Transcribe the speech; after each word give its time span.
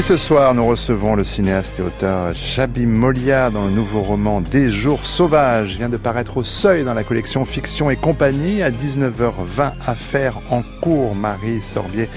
Et 0.00 0.02
ce 0.02 0.16
soir, 0.16 0.54
nous 0.54 0.64
recevons 0.64 1.14
le 1.14 1.24
cinéaste 1.24 1.78
et 1.78 1.82
auteur 1.82 2.34
Chabi 2.34 2.86
Molia 2.86 3.50
dans 3.50 3.66
le 3.66 3.70
nouveau 3.70 4.00
roman 4.00 4.40
Des 4.40 4.70
jours 4.70 5.04
sauvages. 5.04 5.72
Il 5.72 5.76
vient 5.76 5.90
de 5.90 5.98
paraître 5.98 6.38
au 6.38 6.42
seuil 6.42 6.84
dans 6.84 6.94
la 6.94 7.04
collection 7.04 7.44
Fiction 7.44 7.90
et 7.90 7.96
compagnie 7.96 8.62
à 8.62 8.70
19h20. 8.70 9.72
Affaire 9.86 10.40
en 10.48 10.62
cours. 10.80 11.14
Marie 11.14 11.60
Sorbier 11.60 12.08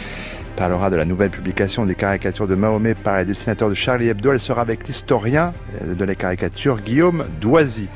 parlera 0.56 0.90
de 0.92 0.96
la 0.96 1.04
nouvelle 1.04 1.30
publication 1.30 1.86
des 1.86 1.94
caricatures 1.94 2.48
de 2.48 2.56
Mahomet 2.56 2.96
par 2.96 3.18
les 3.18 3.26
dessinateurs 3.26 3.68
de 3.68 3.74
Charlie 3.74 4.08
Hebdo. 4.08 4.32
Elle 4.32 4.40
sera 4.40 4.62
avec 4.62 4.88
l'historien 4.88 5.54
de 5.86 6.06
la 6.06 6.16
caricature 6.16 6.80
Guillaume 6.80 7.26
Doisy. 7.42 7.90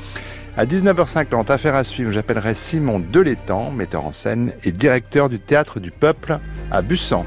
À 0.58 0.66
19h50, 0.66 1.50
affaire 1.50 1.74
à 1.74 1.84
suivre, 1.84 2.10
j'appellerai 2.10 2.52
Simon 2.52 3.00
Delétang, 3.10 3.70
metteur 3.70 4.04
en 4.04 4.12
scène 4.12 4.52
et 4.64 4.70
directeur 4.70 5.30
du 5.30 5.40
Théâtre 5.40 5.80
du 5.80 5.92
Peuple 5.92 6.40
à 6.70 6.82
Bussan. 6.82 7.24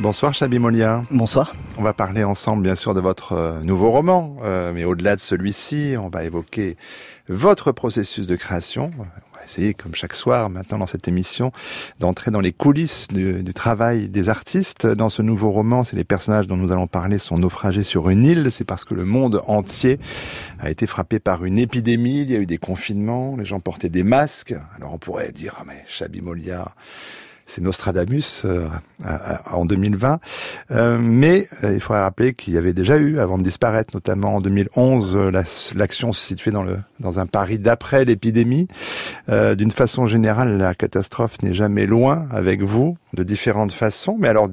Bonsoir 0.00 0.32
Chabi 0.32 0.58
Molia. 0.58 1.04
Bonsoir. 1.10 1.52
On 1.76 1.82
va 1.82 1.92
parler 1.92 2.24
ensemble 2.24 2.62
bien 2.62 2.74
sûr 2.74 2.94
de 2.94 3.02
votre 3.02 3.32
euh, 3.34 3.60
nouveau 3.60 3.90
roman, 3.90 4.38
euh, 4.42 4.72
mais 4.72 4.84
au-delà 4.84 5.14
de 5.14 5.20
celui-ci, 5.20 5.94
on 5.98 6.08
va 6.08 6.24
évoquer 6.24 6.78
votre 7.28 7.70
processus 7.72 8.26
de 8.26 8.34
création. 8.34 8.90
On 8.98 9.02
va 9.02 9.44
essayer, 9.44 9.74
comme 9.74 9.94
chaque 9.94 10.14
soir 10.14 10.48
maintenant 10.48 10.78
dans 10.78 10.86
cette 10.86 11.06
émission, 11.06 11.52
d'entrer 11.98 12.30
dans 12.30 12.40
les 12.40 12.54
coulisses 12.54 13.08
du, 13.08 13.42
du, 13.42 13.52
travail 13.52 14.08
des 14.08 14.30
artistes. 14.30 14.86
Dans 14.86 15.10
ce 15.10 15.20
nouveau 15.20 15.50
roman, 15.50 15.84
c'est 15.84 15.96
les 15.96 16.04
personnages 16.04 16.46
dont 16.46 16.56
nous 16.56 16.72
allons 16.72 16.86
parler 16.86 17.18
sont 17.18 17.36
naufragés 17.36 17.84
sur 17.84 18.08
une 18.08 18.24
île. 18.24 18.50
C'est 18.50 18.64
parce 18.64 18.86
que 18.86 18.94
le 18.94 19.04
monde 19.04 19.42
entier 19.48 20.00
a 20.60 20.70
été 20.70 20.86
frappé 20.86 21.18
par 21.18 21.44
une 21.44 21.58
épidémie. 21.58 22.22
Il 22.22 22.30
y 22.30 22.36
a 22.36 22.38
eu 22.38 22.46
des 22.46 22.56
confinements, 22.56 23.36
les 23.36 23.44
gens 23.44 23.60
portaient 23.60 23.90
des 23.90 24.02
masques. 24.02 24.54
Alors 24.78 24.94
on 24.94 24.98
pourrait 24.98 25.30
dire, 25.30 25.56
ah 25.60 25.64
mais 25.66 25.84
Chabi 25.88 26.22
Molia 26.22 26.74
c'est 27.50 27.60
Nostradamus 27.62 28.42
euh, 28.44 28.68
en 29.50 29.64
2020. 29.64 30.20
Euh, 30.70 30.98
mais 31.00 31.48
euh, 31.64 31.74
il 31.74 31.80
faudrait 31.80 32.02
rappeler 32.02 32.32
qu'il 32.32 32.54
y 32.54 32.58
avait 32.58 32.72
déjà 32.72 32.96
eu, 32.96 33.18
avant 33.18 33.38
de 33.38 33.42
disparaître, 33.42 33.90
notamment 33.94 34.36
en 34.36 34.40
2011, 34.40 35.18
l'action 35.74 36.12
se 36.12 36.24
situait 36.24 36.52
dans, 36.52 36.62
le, 36.62 36.78
dans 37.00 37.18
un 37.18 37.26
Paris 37.26 37.58
d'après 37.58 38.04
l'épidémie. 38.04 38.68
D'une 39.28 39.70
façon 39.70 40.06
générale, 40.06 40.58
la 40.58 40.74
catastrophe 40.74 41.42
n'est 41.42 41.54
jamais 41.54 41.86
loin 41.86 42.26
avec 42.30 42.62
vous, 42.62 42.96
de 43.14 43.22
différentes 43.22 43.72
façons. 43.72 44.16
Mais 44.18 44.28
alors, 44.28 44.48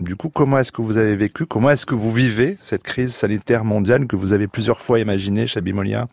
du 0.00 0.16
coup, 0.16 0.28
comment 0.28 0.58
est-ce 0.58 0.72
que 0.72 0.82
vous 0.82 0.96
avez 0.96 1.16
vécu? 1.16 1.46
Comment 1.46 1.70
est-ce 1.70 1.86
que 1.86 1.94
vous 1.94 2.12
vivez 2.12 2.58
cette 2.62 2.82
crise 2.82 3.14
sanitaire 3.14 3.64
mondiale 3.64 4.06
que 4.06 4.16
vous 4.16 4.32
avez 4.32 4.46
plusieurs 4.46 4.80
fois 4.80 5.00
imaginée, 5.00 5.46
Chabimolia 5.46 6.08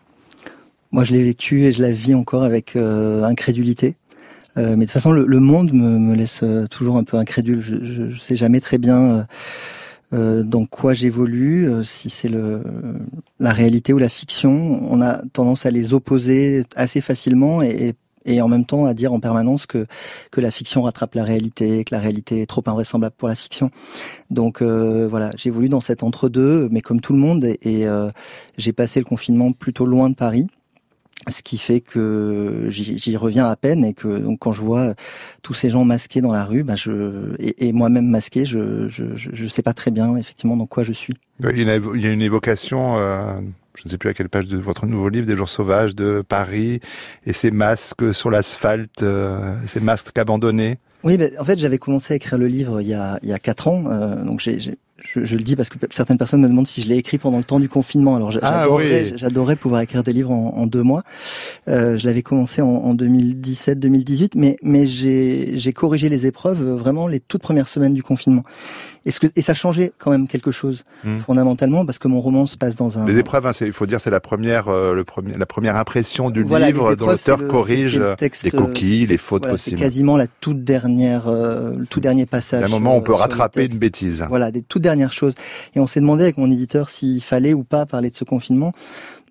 Moi, 0.91 1.03
je 1.03 1.13
l'ai 1.13 1.23
vécu 1.23 1.63
et 1.63 1.71
je 1.71 1.81
la 1.81 1.91
vis 1.91 2.16
encore 2.16 2.44
avec 2.44 2.75
incrédulité. 2.75 3.95
Euh, 4.58 4.72
mais 4.72 4.75
de 4.75 4.81
toute 4.81 4.91
façon, 4.91 5.12
le, 5.12 5.25
le 5.25 5.40
monde 5.40 5.74
me, 5.74 5.97
me, 5.97 6.16
laisse 6.16 6.41
euh, 6.44 6.68
toujours 6.68 6.97
un 6.97 7.03
peu 7.03 7.18
incrédule. 7.18 7.62
Je, 7.62 8.12
je 8.12 8.19
sais 8.19 8.36
jamais 8.36 8.59
très 8.59 8.78
bien 8.78 9.25
euh, 10.14 10.44
dans 10.44 10.66
quoi 10.66 10.94
j'évolue, 10.94 11.69
si 11.84 12.09
c'est 12.09 12.30
la 13.40 13.52
réalité 13.52 13.94
ou 13.94 13.97
la 13.97 14.09
fiction. 14.09 14.81
On 14.92 15.02
a 15.02 15.22
tendance 15.34 15.66
à 15.66 15.72
les 15.72 15.94
opposer 15.94 16.66
assez 16.75 17.02
facilement 17.02 17.63
et, 17.63 17.96
et 18.25 18.42
en 18.42 18.47
même 18.47 18.66
temps 18.66 18.86
à 18.86 18.94
dire 18.94 19.13
en 19.13 19.19
permanence 19.19 19.66
que 19.66 19.86
que 20.31 20.42
la 20.42 20.52
fiction 20.52 20.84
rattrape 20.84 21.16
la 21.16 21.24
réalité, 21.24 21.84
que 21.84 21.94
la 21.94 22.02
réalité 22.02 22.42
est 22.42 22.46
trop 22.46 22.63
invraisemblable 22.66 23.16
pour 23.18 23.28
la 23.28 23.36
fiction. 23.36 23.72
Donc 24.30 24.62
euh, 24.62 25.08
voilà, 25.08 25.31
j'évolue 25.36 25.69
dans 25.69 25.81
cet 25.81 26.03
entre-deux, 26.03 26.69
mais 26.72 26.81
comme 26.81 27.02
tout 27.02 27.13
le 27.13 27.19
monde, 27.19 27.46
et, 27.46 27.59
et 27.63 27.88
euh, 27.88 28.09
j'ai 28.58 28.74
passé 28.74 29.00
le 29.00 29.06
confinement 29.06 29.52
plutôt 29.52 29.86
loin 29.86 30.09
de 30.09 30.16
Paris 30.16 30.47
ce 31.29 31.41
qui 31.41 31.57
fait 31.57 31.81
que 31.81 32.66
j'y 32.69 33.17
reviens 33.17 33.45
à 33.45 33.56
peine 33.56 33.85
et 33.85 33.94
que 33.94 34.17
donc 34.17 34.39
quand 34.39 34.53
je 34.53 34.61
vois 34.61 34.94
tous 35.41 35.53
ces 35.53 35.69
gens 35.69 35.85
masqués 35.85 36.22
dans 36.22 36.34
la 36.34 36.45
rue, 36.45 36.63
bah 36.63 36.75
je 36.75 37.34
et, 37.39 37.67
et 37.67 37.73
moi-même 37.73 38.07
masqué, 38.07 38.45
je, 38.45 38.88
je 38.88 39.06
je 39.16 39.47
sais 39.47 39.62
pas 39.62 39.73
très 39.73 39.91
bien 39.91 40.16
effectivement 40.17 40.57
dans 40.57 40.67
quoi 40.67 40.83
je 40.83 40.94
suis. 40.94 41.16
Il 41.44 41.62
y 41.62 41.69
a 41.69 42.09
une 42.09 42.22
évocation. 42.22 42.97
Euh, 42.97 43.39
je 43.75 43.81
ne 43.85 43.89
sais 43.89 43.97
plus 43.97 44.09
à 44.09 44.13
quelle 44.13 44.29
page 44.29 44.45
de 44.45 44.57
votre 44.57 44.85
nouveau 44.85 45.09
livre, 45.09 45.25
des 45.25 45.35
jours 45.35 45.50
sauvages 45.50 45.95
de 45.95 46.23
Paris 46.28 46.79
et 47.25 47.33
ces 47.33 47.50
masques 47.50 48.13
sur 48.13 48.29
l'asphalte, 48.29 49.01
euh, 49.01 49.56
ces 49.66 49.79
masques 49.79 50.16
abandonnés. 50.16 50.78
Oui, 51.03 51.17
ben, 51.17 51.31
en 51.39 51.44
fait, 51.44 51.57
j'avais 51.57 51.79
commencé 51.79 52.13
à 52.13 52.17
écrire 52.17 52.38
le 52.38 52.47
livre 52.47 52.81
il 52.81 52.88
y 52.88 52.94
a, 52.94 53.19
il 53.23 53.29
y 53.29 53.33
a 53.33 53.39
quatre 53.39 53.67
ans, 53.67 53.85
euh, 53.88 54.23
donc 54.23 54.39
j'ai 54.39 54.59
je, 55.03 55.24
je, 55.24 55.36
le 55.36 55.44
dis 55.44 55.56
parce 55.56 55.69
que 55.69 55.78
certaines 55.91 56.18
personnes 56.18 56.41
me 56.41 56.47
demandent 56.47 56.68
si 56.68 56.81
je 56.81 56.88
l'ai 56.88 56.96
écrit 56.96 57.18
pendant 57.18 57.38
le 57.38 57.44
temps 57.44 57.59
du 57.59 57.69
confinement. 57.69 58.16
Alors 58.16 58.31
ah 58.41 58.68
j'adorais, 59.16 59.56
pouvoir 59.56 59.81
écrire 59.81 60.03
des 60.03 60.14
livres 60.14 60.31
en, 60.31 60.56
en 60.56 60.68
deux 60.68 60.84
mois. 60.84 61.03
Euh, 61.68 61.97
je 61.97 62.06
l'avais 62.06 62.22
commencé 62.22 62.62
en, 62.62 62.68
en 62.68 62.96
2017-2018, 62.96 64.31
mais 64.36 64.58
mais 64.63 64.86
j'ai 64.86 65.74
corrigé 65.74 66.09
les 66.09 66.25
épreuves 66.25 66.63
vraiment 66.63 67.08
les 67.08 67.19
toutes 67.19 67.42
premières 67.42 67.68
semaines 67.68 67.94
du 67.94 68.03
confinement. 68.03 68.44
Que 69.06 69.28
et 69.36 69.41
ça 69.41 69.53
changeait 69.53 69.91
quand 69.97 70.12
même 70.12 70.28
quelque 70.28 70.52
chose 70.52 70.86
hmm. 71.03 71.18
fondamentalement 71.18 71.86
parce 71.86 72.00
que 72.00 72.08
mon 72.08 72.22
roman 72.22 72.46
se 72.46 72.58
passe 72.58 72.75
dans 72.75 73.00
un. 73.00 73.06
Les 73.06 73.18
épreuves, 73.18 73.46
hein, 73.46 73.52
il 73.62 73.74
faut 73.74 73.86
dire, 73.86 74.00
c'est 74.00 74.09
la 74.09 74.22
première, 74.22 74.69
euh, 74.69 74.94
le 74.94 75.03
premier, 75.03 75.34
la 75.34 75.46
première 75.46 75.75
impression 75.75 76.30
du 76.30 76.44
livre 76.44 76.96
dont 76.96 77.08
l'auteur 77.08 77.46
corrige 77.47 78.02
les 78.44 78.52
coquilles, 78.52 79.06
les 79.06 79.18
fautes 79.18 79.47
possibles. 79.47 79.78
C'est 79.78 79.84
quasiment 79.84 80.16
la 80.16 80.28
toute 80.28 80.63
dernière, 80.63 81.28
euh, 81.28 81.75
le 81.78 81.86
tout 81.86 82.00
dernier 82.00 82.25
passage. 82.25 82.63
À 82.63 82.66
un 82.66 82.69
moment, 82.69 82.96
on 82.96 83.02
peut 83.02 83.13
rattraper 83.13 83.66
une 83.66 83.78
bêtise. 83.78 84.25
Voilà, 84.30 84.52
des 84.52 84.62
toutes 84.62 84.81
dernières 84.81 85.13
choses. 85.13 85.36
Et 85.75 85.80
on 85.80 85.88
s'est 85.88 86.00
demandé 86.00 86.24
avec 86.24 86.38
mon 86.38 86.50
éditeur 86.50 86.90
s'il 86.90 87.22
fallait 87.22 87.53
ou 87.53 87.63
pas 87.63 87.86
parler 87.86 88.09
de 88.09 88.16
ce 88.16 88.24
confinement. 88.24 88.74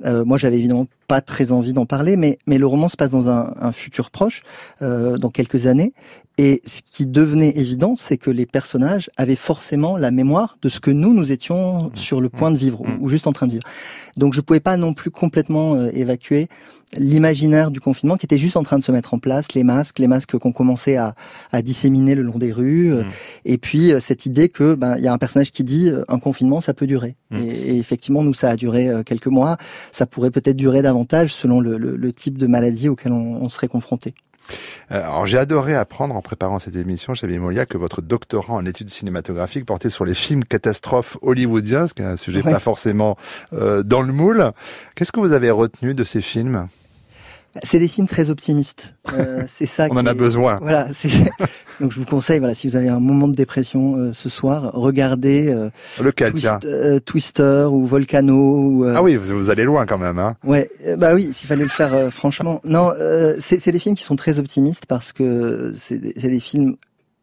Euh, 0.04 0.24
moi, 0.24 0.38
j'avais 0.38 0.58
évidemment 0.58 0.86
pas 1.08 1.20
très 1.20 1.52
envie 1.52 1.72
d'en 1.72 1.86
parler, 1.86 2.16
mais, 2.16 2.38
mais 2.46 2.58
le 2.58 2.66
roman 2.66 2.88
se 2.88 2.96
passe 2.96 3.10
dans 3.10 3.28
un, 3.28 3.54
un 3.60 3.72
futur 3.72 4.10
proche, 4.10 4.42
euh, 4.80 5.16
dans 5.18 5.30
quelques 5.30 5.66
années. 5.66 5.92
Et 6.38 6.62
ce 6.64 6.80
qui 6.82 7.06
devenait 7.06 7.50
évident, 7.50 7.94
c'est 7.96 8.16
que 8.16 8.30
les 8.30 8.46
personnages 8.46 9.10
avaient 9.16 9.36
forcément 9.36 9.96
la 9.96 10.10
mémoire 10.10 10.56
de 10.62 10.68
ce 10.68 10.80
que 10.80 10.90
nous, 10.90 11.12
nous 11.12 11.30
étions 11.30 11.90
sur 11.94 12.20
le 12.20 12.30
point 12.30 12.50
de 12.50 12.56
vivre, 12.56 12.80
ou, 12.80 13.04
ou 13.04 13.08
juste 13.08 13.26
en 13.26 13.32
train 13.32 13.46
de 13.46 13.52
vivre. 13.52 13.66
Donc 14.16 14.32
je 14.32 14.40
pouvais 14.40 14.60
pas 14.60 14.76
non 14.76 14.94
plus 14.94 15.10
complètement 15.10 15.74
euh, 15.74 15.90
évacuer 15.92 16.48
l'imaginaire 16.96 17.70
du 17.70 17.80
confinement 17.80 18.16
qui 18.16 18.26
était 18.26 18.38
juste 18.38 18.56
en 18.56 18.62
train 18.62 18.78
de 18.78 18.82
se 18.82 18.92
mettre 18.92 19.14
en 19.14 19.18
place, 19.18 19.52
les 19.54 19.64
masques, 19.64 19.98
les 19.98 20.06
masques 20.06 20.36
qu'on 20.38 20.52
commençait 20.52 20.96
à, 20.96 21.14
à, 21.52 21.62
disséminer 21.62 22.14
le 22.14 22.22
long 22.22 22.38
des 22.38 22.52
rues, 22.52 22.92
euh, 22.92 23.02
mmh. 23.02 23.10
et 23.46 23.58
puis 23.58 23.92
euh, 23.92 24.00
cette 24.00 24.26
idée 24.26 24.48
que 24.48 24.74
ben 24.74 24.96
il 24.98 25.04
y 25.04 25.08
a 25.08 25.12
un 25.12 25.18
personnage 25.18 25.52
qui 25.52 25.64
dit 25.64 25.90
un 26.08 26.18
confinement 26.18 26.60
ça 26.60 26.74
peut 26.74 26.86
durer. 26.86 27.16
Mmh. 27.30 27.36
Et, 27.38 27.48
et, 27.48 27.78
effectivement 27.78 28.22
nous 28.22 28.34
ça 28.34 28.50
a 28.50 28.56
duré 28.56 28.90
quelques 29.06 29.26
mois, 29.26 29.56
ça 29.90 30.06
pourrait 30.06 30.30
peut-être 30.30 30.56
durer 30.56 30.82
davantage 30.82 31.32
selon 31.32 31.60
le, 31.60 31.78
le, 31.78 31.96
le, 31.96 32.12
type 32.12 32.38
de 32.38 32.46
maladie 32.46 32.88
auquel 32.88 33.12
on, 33.12 33.42
on 33.42 33.48
serait 33.48 33.68
confronté. 33.68 34.14
Alors 34.90 35.26
j'ai 35.26 35.38
adoré 35.38 35.74
apprendre 35.74 36.14
en 36.14 36.22
préparant 36.22 36.58
cette 36.58 36.76
émission, 36.76 37.14
chez 37.14 37.26
Molia, 37.38 37.66
que 37.66 37.78
votre 37.78 38.02
doctorat 38.02 38.54
en 38.54 38.66
études 38.66 38.90
cinématographiques 38.90 39.64
portait 39.64 39.90
sur 39.90 40.04
les 40.04 40.14
films 40.14 40.44
catastrophes 40.44 41.16
hollywoodiens, 41.22 41.86
ce 41.86 41.94
qui 41.94 42.02
est 42.02 42.06
un 42.06 42.16
sujet 42.16 42.42
ouais. 42.42 42.52
pas 42.52 42.58
forcément 42.58 43.16
euh, 43.52 43.82
dans 43.82 44.02
le 44.02 44.12
moule. 44.12 44.52
Qu'est-ce 44.94 45.12
que 45.12 45.20
vous 45.20 45.32
avez 45.32 45.50
retenu 45.50 45.94
de 45.94 46.04
ces 46.04 46.20
films? 46.20 46.68
C'est 47.62 47.78
des 47.78 47.88
films 47.88 48.08
très 48.08 48.30
optimistes. 48.30 48.94
Euh, 49.14 49.44
c'est 49.46 49.66
ça. 49.66 49.88
On 49.90 49.96
en 49.98 50.06
a 50.06 50.14
besoin. 50.14 50.58
Voilà. 50.62 50.88
Donc 51.80 51.92
je 51.92 51.98
vous 51.98 52.06
conseille, 52.06 52.38
voilà, 52.38 52.54
si 52.54 52.66
vous 52.66 52.76
avez 52.76 52.88
un 52.88 53.00
moment 53.00 53.28
de 53.28 53.34
dépression 53.34 53.96
euh, 53.96 54.12
ce 54.12 54.28
soir, 54.28 54.70
regardez 54.72 55.48
euh, 55.48 55.68
Lequel, 56.00 56.30
Twist, 56.30 56.64
euh, 56.64 57.00
Twister 57.00 57.66
ou 57.70 57.84
Volcano. 57.84 58.34
Ou, 58.34 58.84
ah 58.84 59.02
oui, 59.02 59.16
vous, 59.16 59.36
vous, 59.36 59.50
allez 59.50 59.64
loin 59.64 59.84
quand 59.84 59.98
même. 59.98 60.18
Hein. 60.18 60.36
Ouais, 60.44 60.70
bah 60.96 61.12
oui, 61.14 61.30
s'il 61.32 61.48
fallait 61.48 61.64
le 61.64 61.68
faire 61.68 62.10
franchement. 62.10 62.60
Non, 62.64 62.92
c'est 63.40 63.70
des 63.70 63.78
films 63.78 63.96
qui 63.96 64.04
sont 64.04 64.16
très 64.16 64.38
optimistes 64.38 64.86
parce 64.86 65.12
que 65.12 65.72
c'est 65.74 65.98
des 65.98 66.40
films 66.40 66.76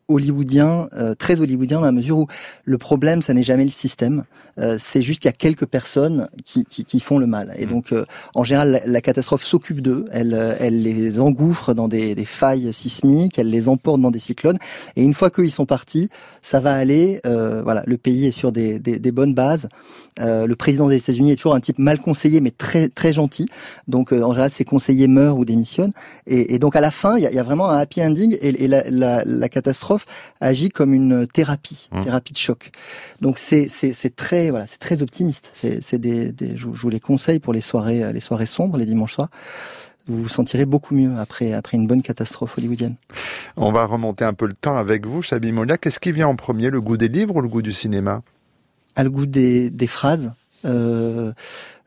hollywoodien, 0.09 0.89
euh, 0.93 1.15
très 1.15 1.39
hollywoodien 1.39 1.79
dans 1.79 1.85
la 1.85 1.91
mesure 1.91 2.17
où 2.17 2.27
le 2.65 2.77
problème, 2.77 3.21
ça 3.21 3.33
n'est 3.33 3.43
jamais 3.43 3.63
le 3.63 3.69
système, 3.69 4.25
euh, 4.59 4.75
c'est 4.77 5.01
juste 5.01 5.21
qu'il 5.21 5.29
y 5.29 5.33
a 5.33 5.37
quelques 5.37 5.65
personnes 5.65 6.27
qui, 6.43 6.65
qui, 6.65 6.83
qui, 6.83 6.99
font 6.99 7.19
le 7.19 7.27
mal. 7.27 7.53
Et 7.57 7.65
mm. 7.65 7.69
donc, 7.69 7.93
euh, 7.93 8.05
en 8.35 8.43
général, 8.43 8.81
la, 8.85 9.01
catastrophe 9.01 9.43
s'occupe 9.43 9.81
d'eux, 9.81 10.05
elle, 10.11 10.57
elle 10.59 10.81
les 10.81 11.19
engouffre 11.21 11.73
dans 11.73 11.87
des, 11.87 12.15
des, 12.15 12.25
failles 12.25 12.73
sismiques, 12.73 13.39
elle 13.39 13.49
les 13.49 13.69
emporte 13.69 14.01
dans 14.01 14.11
des 14.11 14.19
cyclones, 14.19 14.57
et 14.95 15.03
une 15.03 15.13
fois 15.13 15.29
qu'ils 15.29 15.51
sont 15.51 15.65
partis, 15.65 16.09
ça 16.41 16.59
va 16.59 16.73
aller, 16.73 17.21
voilà, 17.23 17.83
le 17.85 17.97
pays 17.97 18.25
est 18.25 18.31
sur 18.31 18.51
des, 18.51 18.79
des, 18.79 18.99
des 18.99 19.11
bonnes 19.11 19.33
bases, 19.33 19.69
le 20.19 20.53
président 20.55 20.89
des 20.89 20.97
États-Unis 20.97 21.31
est 21.31 21.35
toujours 21.35 21.55
un 21.55 21.59
type 21.59 21.79
mal 21.79 21.99
conseillé, 21.99 22.41
mais 22.41 22.51
très, 22.51 22.89
très 22.89 23.13
gentil, 23.13 23.47
donc 23.87 24.11
en 24.11 24.31
général, 24.31 24.51
ses 24.51 24.65
conseillers 24.65 25.07
meurent 25.07 25.37
ou 25.37 25.45
démissionnent, 25.45 25.93
et, 26.27 26.55
et 26.55 26.59
donc 26.59 26.75
à 26.75 26.81
la 26.81 26.91
fin, 26.91 27.17
il 27.17 27.23
y 27.23 27.27
a, 27.27 27.31
y 27.31 27.39
a, 27.39 27.43
vraiment 27.43 27.69
un 27.69 27.77
happy 27.77 28.01
ending, 28.01 28.37
et, 28.41 28.63
et 28.63 28.67
la, 28.67 28.83
la, 28.89 29.23
la 29.25 29.49
catastrophe 29.49 29.98
agit 30.41 30.69
comme 30.69 30.93
une 30.93 31.27
thérapie, 31.27 31.89
mmh. 31.91 32.01
thérapie 32.01 32.33
de 32.33 32.37
choc. 32.37 32.71
Donc 33.21 33.37
c'est 33.37 33.67
c'est 33.67 34.15
très 34.15 34.49
voilà, 34.49 34.67
c'est 34.67 34.79
très 34.79 35.01
optimiste. 35.01 35.51
C'est 35.53 35.99
des, 35.99 36.31
des 36.31 36.55
je, 36.57 36.67
vous 36.67 36.89
les 36.89 36.99
conseille 36.99 37.39
pour 37.39 37.53
les 37.53 37.61
soirées 37.61 38.11
les 38.13 38.19
soirées 38.19 38.45
sombres 38.45 38.77
les 38.77 38.85
dimanches 38.85 39.13
soirs 39.13 39.29
vous 40.09 40.23
vous 40.23 40.29
sentirez 40.29 40.65
beaucoup 40.65 40.95
mieux 40.95 41.17
après, 41.17 41.53
après 41.53 41.77
une 41.77 41.87
bonne 41.87 42.01
catastrophe 42.01 42.57
hollywoodienne. 42.57 42.95
On 43.55 43.71
va 43.71 43.85
remonter 43.85 44.25
un 44.25 44.33
peu 44.33 44.47
le 44.47 44.53
temps 44.53 44.75
avec 44.75 45.05
vous, 45.05 45.21
Chabi 45.21 45.51
Molia. 45.51 45.77
Qu'est-ce 45.77 45.99
qui 45.99 46.11
vient 46.11 46.27
en 46.27 46.35
premier, 46.35 46.69
le 46.69 46.81
goût 46.81 46.97
des 46.97 47.07
livres 47.07 47.35
ou 47.35 47.41
le 47.41 47.47
goût 47.47 47.61
du 47.61 47.71
cinéma? 47.71 48.23
Ah, 48.95 49.03
Le 49.03 49.11
goût 49.11 49.27
des, 49.27 49.69
des 49.69 49.87
phrases. 49.87 50.31
Euh, 50.65 51.31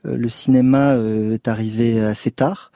euh 0.06 0.16
le 0.16 0.28
cinéma 0.28 0.92
euh, 0.94 1.34
est 1.34 1.48
arrivé 1.48 2.00
assez 2.00 2.30
tard 2.30 2.72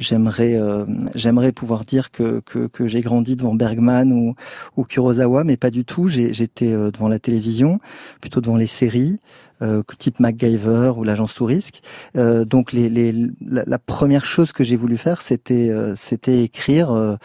j'aimerais 0.00 0.54
euh, 0.54 0.84
j'aimerais 1.14 1.52
pouvoir 1.52 1.84
dire 1.84 2.10
que, 2.10 2.40
que, 2.40 2.66
que 2.66 2.86
j'ai 2.86 3.02
grandi 3.02 3.36
devant 3.36 3.54
Bergman 3.54 4.12
ou, 4.12 4.34
ou 4.76 4.84
Kurosawa, 4.84 5.44
mais 5.44 5.56
pas 5.56 5.70
du 5.70 5.84
tout. 5.84 6.08
J'étais 6.08 6.72
euh, 6.72 6.90
devant 6.90 7.08
la 7.08 7.18
télévision, 7.18 7.78
plutôt 8.20 8.40
devant 8.40 8.56
les 8.56 8.66
séries, 8.66 9.20
euh, 9.62 9.82
type 9.98 10.20
MacGyver 10.20 10.92
ou 10.96 11.04
l'agence 11.04 11.34
Tourisque. 11.34 11.82
Euh, 12.16 12.44
donc 12.44 12.72
les, 12.72 12.88
les, 12.88 13.14
la, 13.46 13.78
première 13.78 14.24
chose 14.24 14.52
que 14.52 14.64
j'ai 14.64 14.76
voulu 14.76 14.96
faire, 14.96 15.20
c'était 15.20 15.68
euh, 15.70 15.94
c'était 15.96 16.42
écrire, 16.42 16.90
euh, 16.92 17.16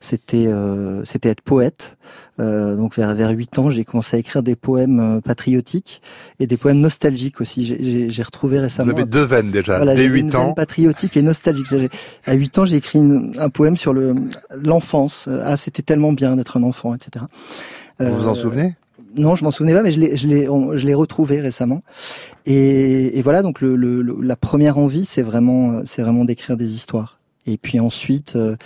c'était 0.00 0.48
c'était 1.04 1.30
être 1.30 1.40
poète. 1.40 1.96
Donc 2.38 2.96
vers 2.96 3.14
vers 3.14 3.30
huit 3.30 3.58
ans, 3.58 3.70
j'ai 3.70 3.84
commencé 3.84 4.16
à 4.16 4.20
écrire 4.20 4.42
des 4.42 4.56
poèmes 4.56 5.20
patriotiques 5.24 6.00
et 6.40 6.46
des 6.46 6.56
poèmes 6.56 6.80
nostalgiques 6.80 7.40
aussi. 7.40 8.08
J'ai 8.10 8.22
retrouvé 8.22 8.60
récemment. 8.60 8.92
Vous 8.92 8.98
avez 8.98 9.08
deux 9.08 9.24
veines 9.24 9.50
déjà. 9.50 9.76
Voilà, 9.76 9.94
dès 9.94 10.04
huit 10.06 10.34
ans. 10.34 10.52
patriotique 10.52 11.16
et 11.16 11.22
nostalgique. 11.22 11.66
À 12.26 12.34
huit 12.34 12.58
ans, 12.58 12.66
j'ai 12.66 12.76
écrit 12.76 13.00
un 13.38 13.48
poème 13.48 13.76
sur 13.76 13.92
le 13.92 14.14
l'enfance. 14.50 15.28
Ah, 15.44 15.56
c'était 15.56 15.82
tellement 15.82 16.12
bien 16.12 16.36
d'être 16.36 16.56
un 16.56 16.62
enfant, 16.62 16.94
etc. 16.94 17.24
Vous 18.00 18.14
vous 18.14 18.28
en 18.28 18.34
souvenez? 18.34 18.76
Non, 19.16 19.34
je 19.34 19.42
m'en 19.44 19.50
souvenais 19.50 19.72
pas, 19.72 19.82
mais 19.82 19.90
je 19.90 19.98
l'ai, 19.98 20.16
je 20.16 20.28
l'ai, 20.28 20.44
je 20.44 20.86
l'ai 20.86 20.94
retrouvé 20.94 21.40
récemment. 21.40 21.82
Et, 22.46 23.18
et 23.18 23.22
voilà, 23.22 23.42
donc 23.42 23.60
le, 23.60 23.74
le, 23.74 24.02
la 24.22 24.36
première 24.36 24.78
envie, 24.78 25.04
c'est 25.04 25.22
vraiment, 25.22 25.80
c'est 25.86 26.02
vraiment 26.02 26.24
d'écrire 26.24 26.56
des 26.56 26.76
histoires. 26.76 27.18
Et 27.46 27.56
puis 27.56 27.80
ensuite, 27.80 28.34
euh, 28.36 28.56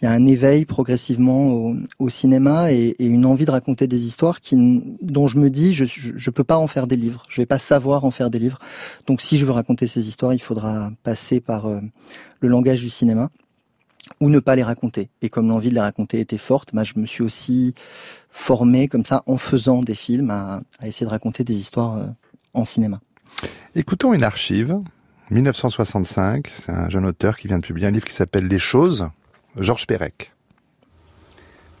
il 0.00 0.04
y 0.04 0.08
a 0.08 0.10
un 0.10 0.26
éveil 0.26 0.64
progressivement 0.64 1.72
au, 1.98 2.08
cinéma 2.08 2.72
et, 2.72 2.96
une 2.98 3.26
envie 3.26 3.44
de 3.44 3.50
raconter 3.50 3.86
des 3.86 4.06
histoires 4.06 4.40
dont 4.52 5.28
je 5.28 5.38
me 5.38 5.50
dis, 5.50 5.72
je, 5.72 5.84
je, 5.86 6.30
peux 6.30 6.44
pas 6.44 6.58
en 6.58 6.66
faire 6.66 6.86
des 6.86 6.96
livres. 6.96 7.22
Je 7.28 7.40
vais 7.40 7.46
pas 7.46 7.58
savoir 7.58 8.04
en 8.04 8.10
faire 8.10 8.30
des 8.30 8.38
livres. 8.38 8.58
Donc, 9.06 9.20
si 9.20 9.38
je 9.38 9.46
veux 9.46 9.52
raconter 9.52 9.86
ces 9.86 10.08
histoires, 10.08 10.34
il 10.34 10.40
faudra 10.40 10.90
passer 11.02 11.40
par 11.40 11.66
euh, 11.66 11.80
le 12.40 12.48
langage 12.48 12.82
du 12.82 12.90
cinéma 12.90 13.30
ou 14.20 14.28
ne 14.28 14.40
pas 14.40 14.56
les 14.56 14.62
raconter. 14.62 15.10
Et 15.22 15.28
comme 15.28 15.48
l'envie 15.48 15.70
de 15.70 15.74
les 15.74 15.80
raconter 15.80 16.20
était 16.20 16.38
forte, 16.38 16.74
bah, 16.74 16.84
je 16.84 16.94
me 16.96 17.06
suis 17.06 17.22
aussi 17.22 17.74
formé 18.30 18.88
comme 18.88 19.04
ça 19.04 19.22
en 19.26 19.38
faisant 19.38 19.80
des 19.80 19.94
films 19.94 20.30
à, 20.30 20.62
à 20.80 20.88
essayer 20.88 21.06
de 21.06 21.10
raconter 21.10 21.44
des 21.44 21.54
histoires 21.54 21.98
euh, 21.98 22.06
en 22.52 22.64
cinéma. 22.64 23.00
Écoutons 23.74 24.12
une 24.12 24.24
archive. 24.24 24.78
1965, 25.30 26.50
c'est 26.60 26.72
un 26.72 26.90
jeune 26.90 27.06
auteur 27.06 27.36
qui 27.38 27.48
vient 27.48 27.58
de 27.58 27.64
publier 27.64 27.86
un 27.86 27.90
livre 27.90 28.04
qui 28.04 28.12
s'appelle 28.12 28.46
Les 28.46 28.58
choses, 28.58 29.08
Georges 29.58 29.86
Perec. 29.86 30.32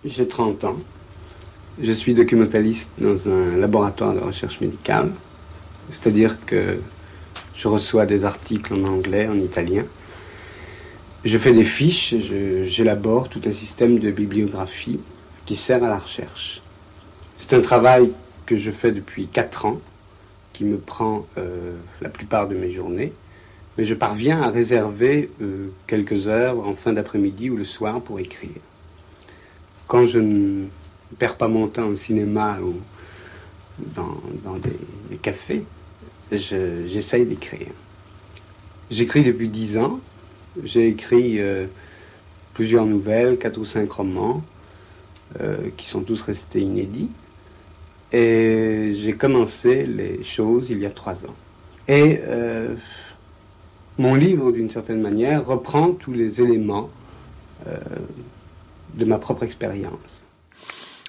J'ai 0.04 0.28
30 0.28 0.64
ans. 0.64 0.76
Je 1.80 1.90
suis 1.90 2.14
documentaliste 2.14 2.90
dans 2.98 3.28
un 3.28 3.56
laboratoire 3.56 4.14
de 4.14 4.20
recherche 4.20 4.60
médicale, 4.60 5.10
c'est-à-dire 5.90 6.44
que 6.44 6.78
je 7.54 7.68
reçois 7.68 8.06
des 8.06 8.24
articles 8.24 8.74
en 8.74 8.84
anglais, 8.84 9.26
en 9.26 9.34
italien, 9.34 9.84
je 11.24 11.38
fais 11.38 11.52
des 11.52 11.64
fiches, 11.64 12.14
j'élabore 12.66 13.28
tout 13.28 13.40
un 13.46 13.52
système 13.52 13.98
de 13.98 14.10
bibliographie 14.10 15.00
qui 15.46 15.56
sert 15.56 15.82
à 15.82 15.88
la 15.88 15.98
recherche. 15.98 16.62
C'est 17.36 17.54
un 17.54 17.60
travail 17.60 18.10
que 18.46 18.56
je 18.56 18.70
fais 18.70 18.92
depuis 18.92 19.26
4 19.26 19.64
ans, 19.64 19.80
qui 20.52 20.64
me 20.64 20.76
prend 20.76 21.26
euh, 21.38 21.72
la 22.02 22.08
plupart 22.08 22.46
de 22.46 22.54
mes 22.54 22.70
journées, 22.70 23.12
mais 23.76 23.84
je 23.84 23.94
parviens 23.94 24.42
à 24.42 24.50
réserver 24.50 25.30
euh, 25.42 25.68
quelques 25.86 26.28
heures 26.28 26.66
en 26.66 26.74
fin 26.74 26.92
d'après-midi 26.92 27.50
ou 27.50 27.56
le 27.56 27.64
soir 27.64 28.00
pour 28.00 28.20
écrire. 28.20 28.50
Quand 29.86 30.06
je 30.06 30.20
ne 30.20 30.66
perds 31.18 31.36
pas 31.36 31.48
mon 31.48 31.66
temps 31.68 31.86
au 31.86 31.96
cinéma 31.96 32.58
ou 32.62 32.76
dans, 33.78 34.20
dans 34.44 34.56
des, 34.56 35.16
cafés, 35.16 35.64
j'essaye 36.30 37.26
d'écrire. 37.26 37.72
J'écris 38.90 39.22
depuis 39.22 39.48
10 39.48 39.78
ans, 39.78 40.00
j'ai 40.62 40.88
écrit 40.88 41.40
euh, 41.40 41.66
plusieurs 42.52 42.86
nouvelles, 42.86 43.38
quatre 43.38 43.58
ou 43.58 43.64
cinq 43.64 43.90
romans, 43.90 44.42
euh, 45.40 45.56
qui 45.76 45.86
sont 45.86 46.02
tous 46.02 46.20
restés 46.20 46.60
inédits. 46.60 47.10
Et 48.12 48.92
j'ai 48.94 49.14
commencé 49.14 49.84
les 49.84 50.22
choses 50.22 50.70
il 50.70 50.78
y 50.78 50.86
a 50.86 50.90
trois 50.90 51.24
ans. 51.24 51.34
Et 51.88 52.20
mon 53.98 54.14
livre, 54.14 54.52
d'une 54.52 54.70
certaine 54.70 55.00
manière, 55.00 55.46
reprend 55.46 55.92
tous 55.92 56.12
les 56.12 56.40
éléments 56.40 56.90
de 58.94 59.04
ma 59.04 59.18
propre 59.18 59.42
expérience. 59.42 60.24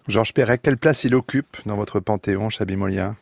Georges 0.08 0.34
Perret, 0.34 0.58
quelle 0.58 0.78
place 0.78 1.04
il 1.04 1.16
occupe 1.16 1.58
dans 1.66 1.76
votre 1.76 2.00
panthéon, 2.00 2.50
Chabimolia 2.50 3.16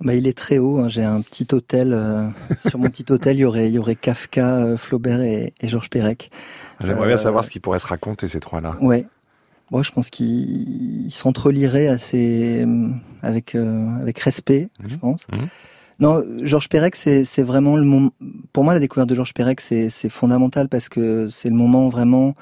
bah, 0.00 0.14
il 0.14 0.26
est 0.26 0.36
très 0.36 0.58
haut. 0.58 0.78
Hein. 0.78 0.88
J'ai 0.88 1.04
un 1.04 1.20
petit 1.22 1.46
hôtel. 1.52 1.92
Euh, 1.92 2.28
sur 2.68 2.78
mon 2.78 2.88
petit 2.88 3.04
hôtel, 3.10 3.36
il 3.36 3.40
y 3.40 3.44
aurait, 3.44 3.68
il 3.68 3.74
y 3.74 3.78
aurait 3.78 3.96
Kafka, 3.96 4.58
euh, 4.58 4.76
Flaubert 4.76 5.20
et, 5.22 5.52
et 5.60 5.68
Georges 5.68 5.90
Perec. 5.90 6.30
J'aimerais 6.80 7.06
bien 7.06 7.16
euh, 7.16 7.18
savoir 7.18 7.44
ce 7.44 7.50
qui 7.50 7.60
pourrait 7.60 7.80
se 7.80 7.86
raconter 7.86 8.28
ces 8.28 8.40
trois-là. 8.40 8.76
Ouais. 8.80 9.06
Moi, 9.70 9.82
je 9.82 9.90
pense 9.90 10.08
qu'ils 10.08 11.10
s'entreliraient 11.10 11.88
assez 11.88 12.64
avec 13.22 13.54
avec 13.54 14.18
respect, 14.20 14.70
je 14.82 14.94
mhm. 14.94 15.00
pense. 15.00 15.26
Mhm. 15.30 15.48
Non, 16.00 16.22
Georges 16.42 16.68
Perec, 16.68 16.94
c'est 16.94 17.42
vraiment 17.42 17.76
le 17.76 17.82
moment. 17.82 18.10
Pour 18.52 18.62
moi, 18.62 18.72
la 18.72 18.80
découverte 18.80 19.08
de 19.08 19.14
Georges 19.14 19.34
Perec, 19.34 19.60
c'est 19.60 20.08
fondamental 20.08 20.68
parce 20.68 20.88
que 20.88 21.28
c'est 21.28 21.48
le 21.48 21.56
moment 21.56 21.88
vraiment 21.88 22.34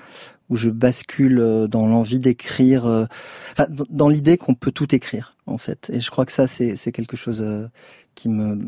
où 0.48 0.56
je 0.56 0.70
bascule 0.70 1.40
euh, 1.40 1.66
dans 1.66 1.88
l'envie 1.88 2.20
d'écrire, 2.20 2.86
euh, 2.86 3.04
enfin, 3.52 3.66
dans 3.90 4.08
l'idée 4.08 4.36
qu'on 4.36 4.54
peut 4.54 4.70
tout 4.70 4.94
écrire 4.94 5.34
en 5.46 5.58
fait. 5.58 5.90
Et 5.92 5.98
je 5.98 6.08
crois 6.10 6.24
que 6.24 6.32
ça, 6.32 6.46
c'est 6.46 6.92
quelque 6.92 7.16
chose 7.16 7.40
euh, 7.40 7.66
qui 8.14 8.28
me 8.28 8.58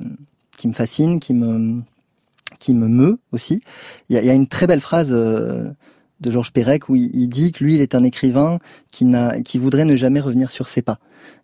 qui 0.57 0.67
me 0.67 0.73
fascine, 0.73 1.21
qui 1.21 1.35
me 1.35 1.83
qui 2.59 2.75
me 2.75 2.89
meut 2.89 3.19
aussi. 3.31 3.61
Il 4.09 4.17
y 4.17 4.19
a, 4.19 4.23
il 4.23 4.27
y 4.27 4.31
a 4.31 4.35
une 4.35 4.49
très 4.49 4.67
belle 4.67 4.81
phrase 4.81 5.15
de 6.21 6.31
Georges 6.31 6.53
Perec 6.53 6.89
où 6.89 6.97
il, 6.97 7.29
dit 7.29 7.53
que 7.53 7.63
lui, 7.65 7.75
il 7.75 7.81
est 7.81 7.95
un 7.95 8.05
écrivain 8.05 8.59
qui 8.91 9.07
qui 9.45 9.59
voudrait 9.59 9.85
ne 9.85 9.97
jamais 9.97 10.21
revenir 10.21 10.51
sur 10.51 10.69
ses 10.69 10.83
pas. 10.83 10.99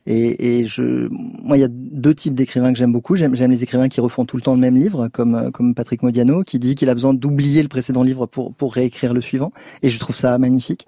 Et, 0.06 0.60
et 0.60 0.64
je, 0.66 1.08
moi, 1.10 1.56
il 1.56 1.60
y 1.60 1.64
a 1.64 1.68
deux 1.70 2.14
types 2.14 2.34
d'écrivains 2.34 2.72
que 2.72 2.78
j'aime 2.78 2.92
beaucoup. 2.92 3.16
J'aime, 3.16 3.34
j'aime 3.34 3.50
les 3.50 3.62
écrivains 3.62 3.88
qui 3.88 4.00
refont 4.00 4.26
tout 4.26 4.36
le 4.36 4.42
temps 4.42 4.54
le 4.54 4.60
même 4.60 4.76
livre, 4.76 5.08
comme 5.08 5.50
comme 5.52 5.74
Patrick 5.74 6.02
Modiano, 6.02 6.44
qui 6.44 6.58
dit 6.58 6.74
qu'il 6.74 6.90
a 6.90 6.94
besoin 6.94 7.14
d'oublier 7.14 7.62
le 7.62 7.68
précédent 7.68 8.02
livre 8.02 8.26
pour 8.26 8.52
pour 8.52 8.74
réécrire 8.74 9.14
le 9.14 9.22
suivant. 9.22 9.52
Et 9.82 9.88
je 9.88 9.98
trouve 9.98 10.16
ça 10.16 10.36
magnifique. 10.38 10.86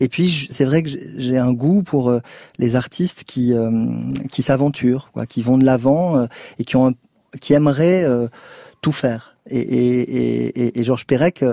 Et 0.00 0.08
puis, 0.08 0.48
c'est 0.50 0.66
vrai 0.66 0.82
que 0.82 0.90
j'ai 1.16 1.38
un 1.38 1.52
goût 1.52 1.82
pour 1.82 2.10
euh, 2.10 2.20
les 2.58 2.76
artistes 2.76 3.24
qui 3.24 3.54
euh, 3.54 3.70
qui 4.30 4.42
s'aventurent, 4.42 5.10
quoi, 5.12 5.24
qui 5.24 5.42
vont 5.42 5.56
de 5.56 5.64
l'avant 5.64 6.16
euh, 6.16 6.26
et 6.58 6.64
qui 6.64 6.76
ont 6.76 6.94
qui 7.40 7.54
aimeraient 7.54 8.06
tout 8.80 8.92
faire. 8.92 9.36
Et, 9.50 9.60
et, 9.60 10.60
et, 10.60 10.80
et 10.80 10.82
Georges 10.82 11.06
Perec 11.06 11.44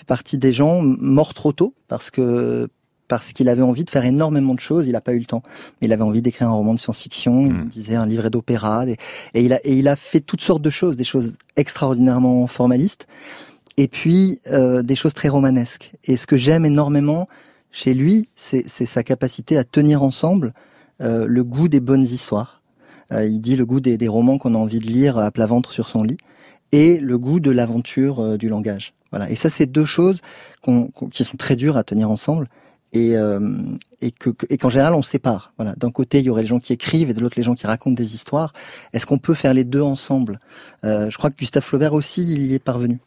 fait 0.00 0.06
partie 0.06 0.38
des 0.38 0.52
gens 0.52 0.82
morts 0.82 1.34
trop 1.34 1.52
tôt 1.52 1.74
parce 1.88 2.10
que 2.10 2.68
parce 3.06 3.32
qu'il 3.32 3.48
avait 3.48 3.62
envie 3.62 3.84
de 3.84 3.90
faire 3.90 4.04
énormément 4.04 4.54
de 4.54 4.60
choses, 4.60 4.86
il 4.86 4.92
n'a 4.92 5.00
pas 5.00 5.12
eu 5.12 5.18
le 5.18 5.24
temps. 5.24 5.42
Il 5.80 5.92
avait 5.92 6.04
envie 6.04 6.22
d'écrire 6.22 6.46
un 6.46 6.52
roman 6.52 6.74
de 6.74 6.78
science-fiction, 6.78 7.46
il 7.46 7.52
hmm. 7.52 7.68
disait 7.68 7.96
un 7.96 8.06
livret 8.06 8.30
d'opéra, 8.30 8.86
et, 8.86 8.96
il 9.34 9.52
a 9.52 9.58
et 9.66 9.76
il 9.76 9.88
a 9.88 9.96
fait 9.96 10.20
toutes 10.20 10.42
sortes 10.42 10.62
de 10.62 10.70
choses, 10.70 10.96
des 10.96 11.02
choses 11.02 11.36
extraordinairement 11.56 12.46
formalistes, 12.46 13.08
et 13.76 13.88
puis 13.88 14.40
euh, 14.46 14.82
des 14.82 14.94
choses 14.94 15.12
très 15.12 15.28
romanesques. 15.28 15.90
Et 16.04 16.16
ce 16.16 16.28
que 16.28 16.36
j'aime 16.36 16.64
énormément 16.64 17.28
chez 17.72 17.94
lui, 17.94 18.28
c'est 18.36 18.68
sa 18.68 19.02
capacité 19.02 19.58
à 19.58 19.64
tenir 19.64 20.04
ensemble 20.04 20.54
euh, 21.02 21.26
le 21.26 21.42
goût 21.42 21.66
des 21.66 21.80
bonnes 21.80 22.02
histoires. 22.02 22.62
Euh, 23.12 23.26
il 23.26 23.40
dit 23.40 23.56
le 23.56 23.66
goût 23.66 23.80
des, 23.80 23.96
des 23.96 24.08
romans 24.08 24.38
qu'on 24.38 24.54
a 24.54 24.58
envie 24.58 24.78
de 24.78 24.86
lire 24.86 25.18
à 25.18 25.32
plat 25.32 25.46
ventre 25.46 25.72
sur 25.72 25.88
son 25.88 26.04
lit, 26.04 26.18
et 26.70 26.98
le 26.98 27.18
goût 27.18 27.40
de 27.40 27.50
l'aventure 27.50 28.38
du 28.38 28.48
langage. 28.48 28.94
Voilà. 29.10 29.30
Et 29.30 29.36
ça, 29.36 29.50
c'est 29.50 29.66
deux 29.66 29.84
choses 29.84 30.20
qui 31.12 31.24
sont 31.24 31.36
très 31.36 31.56
dures 31.56 31.76
à 31.76 31.84
tenir 31.84 32.10
ensemble. 32.10 32.48
et, 32.92 33.14
que, 34.18 34.30
et 34.48 34.58
qu'en 34.58 34.68
général 34.68 34.94
on 34.94 35.02
sépare. 35.02 35.52
Voilà, 35.56 35.74
d'un 35.76 35.90
côté 35.90 36.18
il 36.18 36.24
y 36.24 36.30
aurait 36.30 36.42
les 36.42 36.48
gens 36.48 36.58
qui 36.58 36.72
écrivent 36.72 37.10
et 37.10 37.14
de 37.14 37.20
l'autre 37.20 37.36
les 37.36 37.42
gens 37.42 37.54
qui 37.54 37.66
racontent 37.66 37.94
des 37.94 38.14
histoires. 38.14 38.52
Est-ce 38.92 39.06
qu'on 39.06 39.18
peut 39.18 39.34
faire 39.34 39.54
les 39.54 39.64
deux 39.64 39.82
ensemble? 39.82 40.38
Je 40.82 41.16
crois 41.16 41.30
que 41.30 41.36
Gustave 41.36 41.62
Flaubert 41.62 41.92
aussi 41.94 42.22
il 42.22 42.46
y 42.46 42.54
est 42.54 42.58
parvenu. 42.58 42.98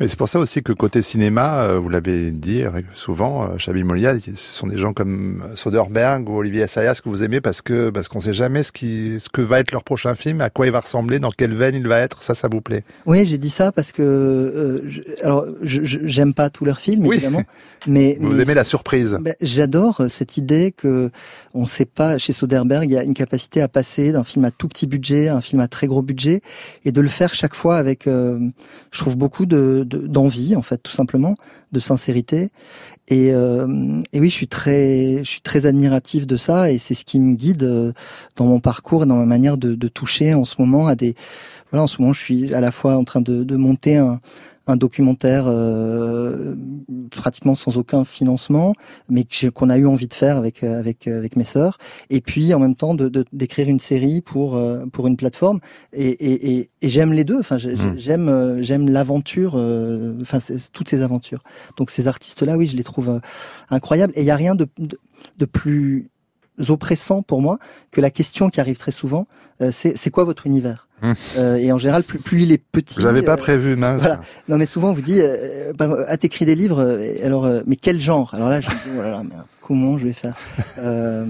Et 0.00 0.08
c'est 0.08 0.16
pour 0.16 0.28
ça 0.28 0.38
aussi 0.38 0.62
que 0.62 0.72
côté 0.72 1.02
cinéma, 1.02 1.62
euh, 1.62 1.78
vous 1.78 1.88
l'avez 1.88 2.30
dit 2.30 2.62
souvent, 2.94 3.44
euh, 3.44 3.58
Chabi 3.58 3.84
Molia, 3.84 4.14
ce 4.18 4.34
sont 4.34 4.66
des 4.66 4.78
gens 4.78 4.92
comme 4.92 5.42
Soderbergh 5.54 6.28
ou 6.28 6.36
Olivier 6.36 6.62
Assayas 6.62 7.00
que 7.02 7.08
vous 7.08 7.22
aimez 7.22 7.40
parce 7.40 7.62
que 7.62 7.90
parce 7.90 8.08
qu'on 8.08 8.20
sait 8.20 8.34
jamais 8.34 8.62
ce 8.62 8.72
qui 8.72 9.18
ce 9.18 9.28
que 9.28 9.40
va 9.40 9.60
être 9.60 9.72
leur 9.72 9.84
prochain 9.84 10.14
film, 10.14 10.40
à 10.40 10.50
quoi 10.50 10.66
il 10.66 10.72
va 10.72 10.80
ressembler, 10.80 11.18
dans 11.18 11.30
quelle 11.30 11.54
veine 11.54 11.74
il 11.74 11.86
va 11.86 11.98
être. 11.98 12.22
Ça, 12.22 12.34
ça 12.34 12.48
vous 12.50 12.60
plaît? 12.60 12.84
Oui, 13.06 13.26
j'ai 13.26 13.38
dit 13.38 13.50
ça 13.50 13.72
parce 13.72 13.92
que 13.92 14.02
euh, 14.02 14.82
je, 14.88 15.00
alors 15.22 15.46
j'aime 15.62 16.34
pas 16.34 16.50
tous 16.50 16.64
leurs 16.64 16.80
films 16.80 17.06
évidemment, 17.06 17.42
mais 17.86 18.18
vous 18.20 18.40
aimez 18.40 18.54
la 18.54 18.64
surprise. 18.64 19.18
Ben, 19.20 19.34
j'adore 19.40 20.02
cette 20.08 20.36
idée 20.36 20.72
que 20.76 21.10
on 21.54 21.64
sait 21.64 21.86
pas 21.86 22.18
chez 22.18 22.32
Soderbergh, 22.32 22.84
il 22.84 22.92
y 22.92 22.98
a 22.98 23.02
une 23.02 23.14
capacité 23.14 23.62
à 23.62 23.68
passer 23.68 24.12
d'un 24.12 24.24
film 24.24 24.44
à 24.44 24.50
tout 24.50 24.68
petit 24.68 24.86
budget 24.86 25.28
à 25.28 25.36
un 25.36 25.40
film 25.40 25.60
à 25.60 25.68
très 25.68 25.86
gros 25.86 26.02
budget 26.02 26.40
et 26.84 26.92
de 26.92 27.00
le 27.00 27.08
faire 27.08 27.34
chaque 27.34 27.54
fois 27.54 27.76
avec, 27.76 28.04
je 28.06 28.98
trouve 28.98 29.16
beaucoup 29.16 29.46
de 29.46 29.67
d'envie 29.84 30.56
en 30.56 30.62
fait 30.62 30.78
tout 30.82 30.92
simplement 30.92 31.36
de 31.72 31.80
sincérité. 31.80 32.50
Et, 33.08 33.32
euh, 33.32 34.02
et, 34.12 34.20
oui 34.20 34.28
je 34.28 34.34
suis 34.34 34.48
très 34.48 35.18
je 35.24 35.28
suis 35.28 35.40
très 35.40 35.64
admiratif 35.64 36.26
de 36.26 36.36
ça 36.36 36.70
et 36.70 36.78
c'est 36.78 36.94
ce 36.94 37.04
qui 37.04 37.18
me 37.20 37.34
guide 37.34 37.62
euh, 37.62 37.92
dans 38.36 38.44
mon 38.44 38.60
parcours 38.60 39.04
et 39.04 39.06
dans 39.06 39.16
ma 39.16 39.24
manière 39.24 39.56
de, 39.56 39.74
de, 39.74 39.88
toucher 39.88 40.34
en 40.34 40.44
ce 40.44 40.56
moment 40.58 40.88
à 40.88 40.94
des 40.94 41.14
voilà 41.70 41.84
en 41.84 41.86
ce 41.86 42.00
moment 42.02 42.12
je 42.12 42.20
suis 42.20 42.54
à 42.54 42.60
la 42.60 42.70
fois 42.70 42.96
en 42.96 43.04
train 43.04 43.22
de, 43.22 43.44
de 43.44 43.56
monter 43.56 43.96
un, 43.96 44.20
un 44.68 44.76
documentaire 44.76 45.44
euh, 45.46 46.54
pratiquement 47.10 47.54
sans 47.54 47.78
aucun 47.78 48.04
financement, 48.04 48.74
mais 49.08 49.26
qu'on 49.54 49.70
a 49.70 49.78
eu 49.78 49.86
envie 49.86 50.08
de 50.08 50.14
faire 50.14 50.36
avec 50.36 50.62
euh, 50.62 50.78
avec 50.78 51.08
euh, 51.08 51.18
avec 51.18 51.36
mes 51.36 51.44
sœurs, 51.44 51.78
et 52.10 52.20
puis 52.20 52.52
en 52.54 52.58
même 52.58 52.76
temps 52.76 52.94
de 52.94 53.24
d'écrire 53.32 53.68
une 53.68 53.80
série 53.80 54.20
pour 54.20 54.60
pour 54.92 55.06
une 55.06 55.16
plateforme. 55.16 55.60
Et, 55.92 56.08
et, 56.08 56.58
et, 56.58 56.70
et 56.82 56.90
j'aime 56.90 57.12
les 57.12 57.24
deux. 57.24 57.38
Enfin, 57.38 57.56
hmm. 57.56 57.96
j'aime 57.96 58.62
j'aime 58.62 58.88
l'aventure. 58.88 59.54
Enfin, 60.20 60.38
toutes 60.72 60.88
ces 60.88 61.02
aventures. 61.02 61.42
Donc 61.76 61.90
ces 61.90 62.06
artistes-là, 62.06 62.56
oui, 62.56 62.66
je 62.66 62.76
les 62.76 62.84
trouve 62.84 63.20
incroyables. 63.70 64.12
Et 64.16 64.20
il 64.20 64.26
y 64.26 64.30
a 64.30 64.36
rien 64.36 64.54
de, 64.54 64.68
de, 64.78 64.98
de 65.38 65.44
plus 65.46 66.10
oppressant 66.68 67.22
pour 67.22 67.40
moi 67.40 67.58
que 67.90 68.00
la 68.00 68.10
question 68.10 68.50
qui 68.50 68.60
arrive 68.60 68.76
très 68.76 68.92
souvent, 68.92 69.26
c'est 69.70 69.96
c'est 69.96 70.10
quoi 70.10 70.24
votre 70.24 70.46
univers 70.46 70.88
Hum. 71.02 71.14
Euh, 71.36 71.56
et 71.56 71.70
en 71.72 71.78
général, 71.78 72.02
plus, 72.02 72.18
plus 72.18 72.42
il 72.42 72.52
est 72.52 72.58
petit. 72.58 72.98
Vous 73.00 73.06
n'avez 73.06 73.22
pas 73.22 73.34
euh, 73.34 73.36
prévu, 73.36 73.76
mince. 73.76 74.00
Voilà. 74.00 74.20
Non, 74.48 74.58
mais 74.58 74.66
souvent 74.66 74.90
on 74.90 74.92
vous 74.92 75.02
dit, 75.02 75.20
euh, 75.20 75.72
ah, 76.08 76.16
t'écris 76.16 76.44
des 76.44 76.54
livres. 76.54 76.82
Euh, 76.82 77.24
alors, 77.24 77.44
euh, 77.44 77.62
mais 77.66 77.76
quel 77.76 78.00
genre? 78.00 78.34
Alors 78.34 78.48
là, 78.48 78.60
je 78.60 78.68
me 78.68 78.74
dis, 78.74 78.90
voilà, 78.94 79.22
mais 79.22 79.30
comment 79.60 79.98
je 79.98 80.06
vais 80.06 80.12
faire? 80.12 80.36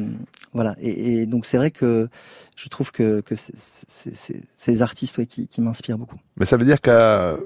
Voilà. 0.55 0.75
Et, 0.81 1.21
et 1.21 1.27
donc 1.27 1.45
c'est 1.45 1.59
vrai 1.59 1.71
que 1.71 2.09
je 2.57 2.69
trouve 2.71 2.91
que, 2.91 3.21
que 3.21 3.35
c'est 3.37 4.43
les 4.67 4.83
artistes 4.83 5.19
ouais, 5.19 5.27
qui, 5.27 5.47
qui 5.47 5.61
m'inspirent 5.61 5.99
beaucoup. 5.99 6.17
Mais 6.39 6.47
ça 6.47 6.57
veut 6.57 6.65
dire 6.65 6.81
que 6.81 7.37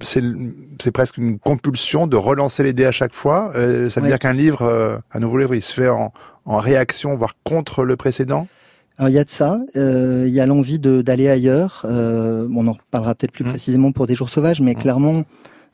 c'est 0.00 0.92
presque 0.92 1.18
une 1.18 1.40
compulsion 1.40 2.06
de 2.06 2.16
relancer 2.16 2.62
l'idée 2.62 2.84
à 2.84 2.92
chaque 2.92 3.12
fois. 3.12 3.50
ça 3.90 4.00
veut 4.00 4.06
dire 4.06 4.20
qu'un 4.20 4.32
livre, 4.32 5.02
un 5.12 5.18
nouveau 5.18 5.38
livre, 5.38 5.54
il 5.56 5.62
se 5.62 5.74
fait 5.74 5.88
en, 5.88 6.12
en 6.46 6.58
réaction, 6.58 7.16
voire 7.16 7.34
contre 7.42 7.84
le 7.84 7.96
précédent? 7.96 8.46
Alors 8.96 9.08
il 9.08 9.14
y 9.14 9.18
a 9.18 9.24
de 9.24 9.30
ça, 9.30 9.60
euh, 9.76 10.24
il 10.28 10.32
y 10.32 10.40
a 10.40 10.46
l'envie 10.46 10.78
d'aller 10.78 11.28
ailleurs. 11.28 11.82
Euh, 11.84 12.46
on 12.54 12.66
en 12.68 12.76
parlera 12.90 13.14
peut-être 13.14 13.32
plus 13.32 13.44
mmh. 13.44 13.48
précisément 13.48 13.92
pour 13.92 14.06
des 14.06 14.14
jours 14.14 14.30
sauvages, 14.30 14.60
mais 14.60 14.72
mmh. 14.72 14.78
clairement, 14.78 15.24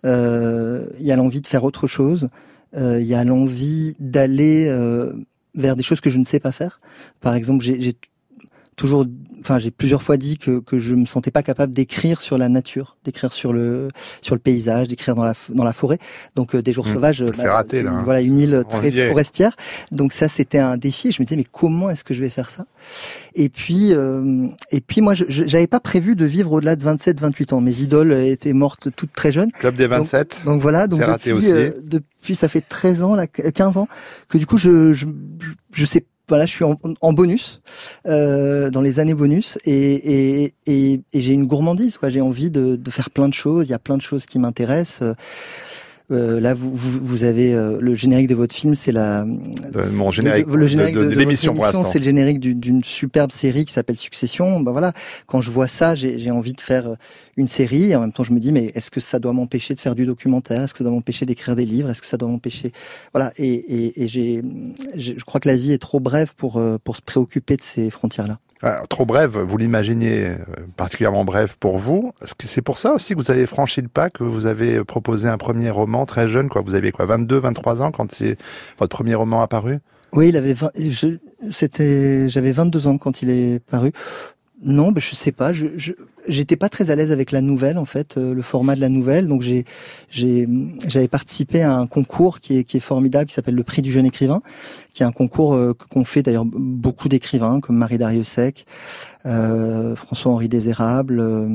euh, 0.07 0.87
il 0.99 1.05
y 1.05 1.13
a 1.13 1.17
l'envie 1.17 1.43
de 1.43 1.47
faire 1.47 1.65
autre 1.65 1.87
chose. 1.87 2.29
Il 2.77 3.03
y 3.03 3.15
a 3.15 3.25
l'envie 3.25 3.97
d'aller 3.99 4.71
vers 5.57 5.75
des 5.75 5.83
choses 5.83 6.01
que 6.01 6.09
je 6.09 6.19
ne 6.19 6.25
sais 6.25 6.39
pas 6.39 6.53
faire. 6.53 6.81
Par 7.21 7.35
exemple, 7.35 7.65
j'ai 7.65 7.97
toujours, 8.81 9.05
enfin, 9.41 9.59
j'ai 9.59 9.71
plusieurs 9.71 10.03
fois 10.03 10.17
dit 10.17 10.39
que, 10.39 10.59
que 10.59 10.79
je 10.79 10.95
me 10.95 11.05
sentais 11.05 11.31
pas 11.31 11.43
capable 11.43 11.75
d'écrire 11.75 12.23
sur 12.23 12.39
la 12.39 12.49
nature, 12.49 12.97
d'écrire 13.05 13.35
sur 13.35 13.53
le 13.53 13.89
sur 14.23 14.35
le 14.35 14.39
paysage, 14.41 14.89
d'écrire 14.89 15.15
dans 15.15 15.25
la 15.25 15.35
dans 15.51 15.65
la 15.65 15.75
forêt. 15.75 15.99
Donc 16.35 16.55
euh, 16.55 16.63
des 16.63 16.73
jours 16.73 16.87
mmh, 16.87 16.95
sauvages, 16.95 17.23
bah, 17.37 17.53
raté, 17.53 17.83
là, 17.83 17.91
hein. 17.93 18.03
voilà 18.05 18.23
une 18.23 18.39
île 18.39 18.65
très 18.71 18.91
forestière. 18.91 19.55
Donc 19.93 20.15
ça 20.15 20.29
c'était 20.29 20.59
un 20.59 20.79
défi. 20.79 21.13
je 21.13 21.21
me 21.21 21.27
disais 21.27 21.37
mais 21.37 21.45
comment 21.45 21.91
est-ce 21.91 22.05
que 22.05 22.15
je 22.15 22.23
vais 22.23 22.31
faire 22.31 22.49
ça? 22.49 22.65
Et 23.35 23.51
puis 23.51 23.93
euh, 23.93 24.47
et 24.71 24.81
puis 24.81 25.03
moi 25.03 25.13
je 25.13 25.27
j'avais 25.29 25.67
pas 25.67 25.81
prévu 25.81 26.17
de 26.17 26.25
vivre 26.25 26.53
au-delà 26.53 26.75
de 26.75 26.83
27 26.83 27.21
28 27.21 27.53
ans. 27.53 27.61
Mes 27.61 27.83
idoles 27.83 28.13
étaient 28.13 28.55
mortes 28.55 28.89
toutes 28.97 29.13
très 29.13 29.31
jeunes. 29.31 29.53
Club 29.53 29.75
des 29.75 29.89
27. 29.89 30.41
Donc, 30.47 30.63
voilà, 30.63 30.87
donc 30.87 31.01
depuis, 31.01 31.33
aussi. 31.33 31.53
Euh, 31.53 31.73
depuis 31.83 32.35
ça 32.35 32.49
fait 32.49 32.63
13 32.67 33.03
ans 33.03 33.15
là 33.15 33.27
15 33.27 33.77
ans 33.77 33.89
que 34.31 34.39
du 34.39 34.47
coup 34.47 34.57
je 34.57 34.95
je, 34.95 35.07
je 35.75 35.85
sais 35.85 36.07
voilà, 36.31 36.47
je 36.47 36.53
suis 36.53 36.65
en, 36.65 37.13
bonus 37.13 37.61
euh, 38.07 38.71
dans 38.71 38.81
les 38.81 39.01
années 39.01 39.15
bonus 39.15 39.59
et, 39.65 40.45
et, 40.45 40.55
et, 40.67 41.03
j'ai 41.13 41.33
une 41.33 41.47
gourmandise. 41.47 41.99
Quoi. 41.99 42.09
J'ai 42.09 42.21
envie 42.21 42.51
de, 42.51 42.77
de, 42.77 42.91
faire 42.91 43.11
plein 43.11 43.29
de 43.29 43.35
choses. 43.35 43.69
Il 43.69 43.73
y 43.73 43.75
a 43.75 43.79
plein 43.79 43.97
de 43.97 44.03
choses 44.03 44.27
qui 44.27 44.39
m'intéressent. 44.39 45.17
Euh, 46.11 46.41
là, 46.41 46.55
vous, 46.55 46.75
vous, 46.75 46.99
vous 47.01 47.25
avez 47.25 47.55
euh, 47.55 47.79
le 47.81 47.95
générique 47.95 48.27
de 48.27 48.35
votre 48.35 48.55
film, 48.55 48.75
c'est 48.75 48.91
la 48.91 49.25
mon 49.93 50.11
générique, 50.11 50.47
le 50.49 50.67
générique 50.67 50.97
de, 50.97 51.03
l'émission 51.03 51.55
C'est 51.85 51.99
le 51.99 52.05
générique 52.05 52.41
d'une 52.41 52.83
superbe 52.83 53.31
série 53.31 53.65
qui 53.65 53.73
s'appelle 53.73 53.97
Succession. 53.97 54.61
Ben 54.61 54.73
voilà, 54.73 54.93
quand 55.27 55.41
je 55.41 55.51
vois 55.51 55.69
ça, 55.69 55.95
j'ai 55.95 56.31
envie 56.31 56.53
de 56.53 56.61
faire 56.61 56.89
euh, 56.89 56.95
une 57.37 57.49
série. 57.49 57.93
Et 57.93 57.97
en 57.97 58.01
même 58.01 58.13
temps, 58.13 58.25
je 58.25 58.33
me 58.33 58.41
dis, 58.41 58.53
mais 58.53 58.73
est-ce 58.75 58.91
que 58.91 59.01
ça 59.01 59.19
doit 59.19 59.33
m'empêcher 59.33 59.75
de 59.75 59.81
faire 59.81 59.95
du 59.95 60.05
documentaire? 60.05 60.63
Est-ce 60.65 60.73
que 60.73 60.79
ça 60.79 60.85
doit 60.85 60.93
m'empêcher 60.93 61.27
d'écrire 61.27 61.55
des 61.55 61.67
livres? 61.67 61.91
Est-ce 61.91 62.01
que 62.01 62.09
ça 62.09 62.17
doit 62.17 62.29
m'empêcher? 62.29 62.73
Voilà. 63.15 63.33
Et, 63.37 63.53
et, 63.53 64.03
et 64.03 64.07
j'ai, 64.09 64.43
je 64.97 65.25
crois 65.25 65.41
que 65.41 65.49
la 65.49 65.57
vie 65.57 65.73
est 65.73 65.79
trop 65.79 66.01
brève 66.01 66.33
pour 66.37 66.61
pour 66.85 66.97
se 66.97 67.03
préoccuper 67.03 67.57
de 67.57 67.63
ces 67.63 67.91
frontières-là. 67.91 68.39
Trop 68.91 69.07
brève, 69.07 69.39
vous 69.39 69.57
l'imaginez 69.57 70.27
euh, 70.27 70.37
particulièrement 70.77 71.25
brève 71.25 71.57
pour 71.59 71.79
vous. 71.79 72.13
C'est 72.45 72.61
pour 72.61 72.79
ça 72.79 72.93
aussi 72.93 73.15
que 73.15 73.19
vous 73.19 73.31
avez 73.31 73.47
franchi 73.47 73.81
le 73.81 73.89
pas, 73.89 74.11
que 74.11 74.23
vous 74.23 74.45
avez 74.45 74.85
proposé 74.85 75.29
un 75.29 75.39
premier 75.39 75.71
roman 75.71 76.05
très 76.05 76.29
jeune, 76.29 76.51
quoi? 76.51 76.61
Vous 76.61 76.75
aviez 76.75 76.93
quoi, 76.93 77.07
22, 77.07 77.39
23 77.39 77.83
ans 77.83 77.91
quand 77.91 78.23
votre 78.79 78.95
premier 78.95 79.15
roman 79.15 79.41
apparu? 79.41 79.79
Oui, 80.13 80.29
il 80.29 80.37
avait 80.37 80.55
c'était, 81.51 82.29
j'avais 82.29 82.53
22 82.53 82.87
ans 82.87 82.99
quand 82.99 83.23
il 83.23 83.31
est 83.31 83.61
paru. 83.61 83.93
Non, 84.63 84.93
ben 84.93 85.01
je 85.01 85.15
sais 85.15 85.33
pas. 85.33 85.53
Je, 85.53 85.93
j'étais 86.29 86.57
pas 86.57 86.69
très 86.69 86.91
à 86.91 86.97
l'aise 86.97 87.13
avec 87.13 87.33
la 87.33 87.41
nouvelle 87.41 87.79
en 87.79 87.85
fait, 87.85 88.17
euh, 88.17 88.35
le 88.35 88.43
format 88.43 88.77
de 88.77 88.81
la 88.81 88.89
nouvelle. 88.89 89.29
Donc 89.29 89.43
j'ai, 89.43 89.65
j'avais 90.11 91.09
participé 91.09 91.63
à 91.63 91.77
un 91.77 91.87
concours 91.87 92.41
qui 92.41 92.59
est, 92.59 92.65
qui 92.65 92.77
est 92.77 92.81
formidable, 92.81 93.27
qui 93.27 93.35
s'appelle 93.35 93.55
le 93.55 93.65
Prix 93.65 93.83
du 93.83 93.91
jeune 93.91 94.07
écrivain, 94.07 94.43
qui 94.93 95.03
est 95.03 95.07
un 95.07 95.13
concours 95.13 95.55
euh, 95.55 95.75
qu'ont 95.75 96.05
fait 96.05 96.23
d'ailleurs 96.23 96.45
beaucoup 96.45 97.09
d'écrivains 97.09 97.61
comme 97.61 97.77
Marie 97.77 97.99
Dariussec, 97.99 98.67
euh, 99.27 99.97
François-Henri 99.97 100.49
Désérable, 100.49 101.21
euh, 101.21 101.49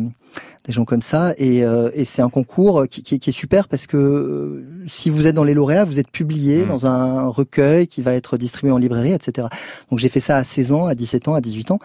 des 0.65 0.73
gens 0.73 0.85
comme 0.85 1.01
ça. 1.01 1.33
Et, 1.37 1.59
et 1.59 2.05
c'est 2.05 2.21
un 2.21 2.29
concours 2.29 2.87
qui, 2.89 3.03
qui, 3.03 3.19
qui, 3.19 3.29
est 3.29 3.33
super 3.33 3.67
parce 3.67 3.87
que 3.87 4.63
si 4.87 5.09
vous 5.09 5.27
êtes 5.27 5.35
dans 5.35 5.43
les 5.43 5.53
lauréats, 5.53 5.83
vous 5.83 5.99
êtes 5.99 6.09
publié 6.09 6.63
mmh. 6.63 6.67
dans 6.67 6.85
un 6.87 7.27
recueil 7.27 7.87
qui 7.87 8.01
va 8.01 8.13
être 8.13 8.37
distribué 8.37 8.71
en 8.71 8.77
librairie, 8.77 9.13
etc. 9.13 9.47
Donc 9.89 9.99
j'ai 9.99 10.09
fait 10.09 10.19
ça 10.19 10.37
à 10.37 10.43
16 10.43 10.71
ans, 10.71 10.87
à 10.87 10.95
17 10.95 11.27
ans, 11.27 11.35
à 11.35 11.41
18 11.41 11.71
ans. 11.71 11.79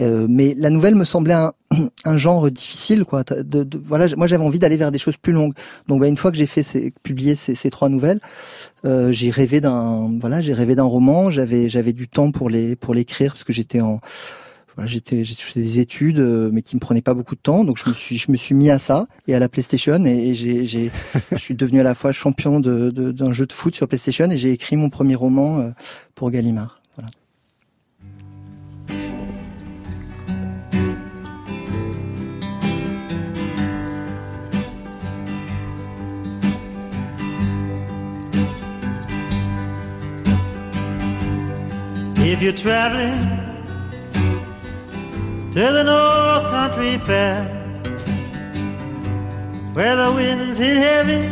Euh, 0.00 0.26
mais 0.28 0.54
la 0.56 0.70
nouvelle 0.70 0.94
me 0.94 1.04
semblait 1.04 1.34
un, 1.34 1.52
un 2.04 2.16
genre 2.16 2.50
difficile, 2.50 3.04
quoi. 3.04 3.24
De, 3.24 3.62
de, 3.62 3.82
voilà, 3.86 4.06
moi 4.16 4.26
j'avais 4.26 4.44
envie 4.44 4.58
d'aller 4.58 4.76
vers 4.76 4.90
des 4.90 4.98
choses 4.98 5.16
plus 5.16 5.32
longues. 5.32 5.52
Donc, 5.86 6.00
bah, 6.00 6.08
une 6.08 6.16
fois 6.16 6.30
que 6.30 6.36
j'ai 6.36 6.46
fait 6.46 6.62
ces, 6.62 6.92
publié 7.02 7.34
ces, 7.34 7.54
ces, 7.54 7.70
trois 7.70 7.88
nouvelles, 7.88 8.20
euh, 8.86 9.12
j'ai 9.12 9.30
rêvé 9.30 9.60
d'un, 9.60 10.10
voilà, 10.18 10.40
j'ai 10.40 10.54
rêvé 10.54 10.74
d'un 10.74 10.84
roman. 10.84 11.30
J'avais, 11.30 11.68
j'avais 11.68 11.92
du 11.92 12.08
temps 12.08 12.30
pour 12.30 12.48
les, 12.48 12.74
pour 12.74 12.94
l'écrire 12.94 13.32
parce 13.32 13.44
que 13.44 13.52
j'étais 13.52 13.80
en, 13.80 14.00
voilà, 14.74 14.88
j'étais, 14.88 15.22
j'ai 15.22 15.34
fait 15.34 15.60
des 15.60 15.80
études, 15.80 16.18
euh, 16.18 16.50
mais 16.52 16.62
qui 16.62 16.76
me 16.76 16.80
prenaient 16.80 17.02
pas 17.02 17.14
beaucoup 17.14 17.34
de 17.34 17.40
temps. 17.40 17.64
Donc, 17.64 17.76
je 17.76 17.88
me 17.90 17.94
suis, 17.94 18.16
je 18.16 18.30
me 18.30 18.36
suis 18.36 18.54
mis 18.54 18.70
à 18.70 18.78
ça 18.78 19.06
et 19.28 19.34
à 19.34 19.38
la 19.38 19.48
PlayStation 19.48 20.04
et, 20.04 20.28
et 20.28 20.34
j'ai, 20.34 20.64
j'ai, 20.64 20.90
je 21.32 21.36
suis 21.36 21.54
devenu 21.54 21.80
à 21.80 21.82
la 21.82 21.94
fois 21.94 22.12
champion 22.12 22.60
de, 22.60 22.90
d'un 22.90 23.32
jeu 23.32 23.46
de 23.46 23.52
foot 23.52 23.74
sur 23.74 23.86
PlayStation 23.86 24.30
et 24.30 24.36
j'ai 24.36 24.50
écrit 24.50 24.76
mon 24.76 24.88
premier 24.88 25.14
roman 25.14 25.58
euh, 25.58 25.70
pour 26.14 26.30
Gallimard. 26.30 26.78
If 42.24 42.40
you're 42.40 42.54
traveling 42.54 43.41
to 45.52 45.58
the 45.58 45.84
North 45.84 46.50
Country 46.50 46.96
Fair, 47.04 47.44
where 49.74 49.96
the 49.96 50.10
winds 50.10 50.58
hit 50.58 50.78
heavy 50.78 51.28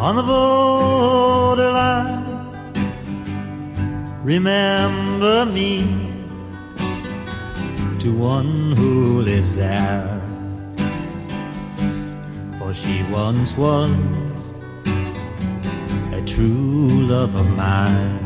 on 0.00 0.16
the 0.16 0.24
borderline, 0.24 2.24
remember 4.24 5.46
me 5.46 5.82
to 8.00 8.12
one 8.12 8.72
who 8.72 9.22
lives 9.22 9.54
there. 9.54 10.20
For 12.58 12.74
she 12.74 13.04
once 13.04 13.52
was 13.52 13.92
a 16.12 16.20
true 16.26 16.88
love 17.06 17.36
of 17.36 17.46
mine. 17.50 18.25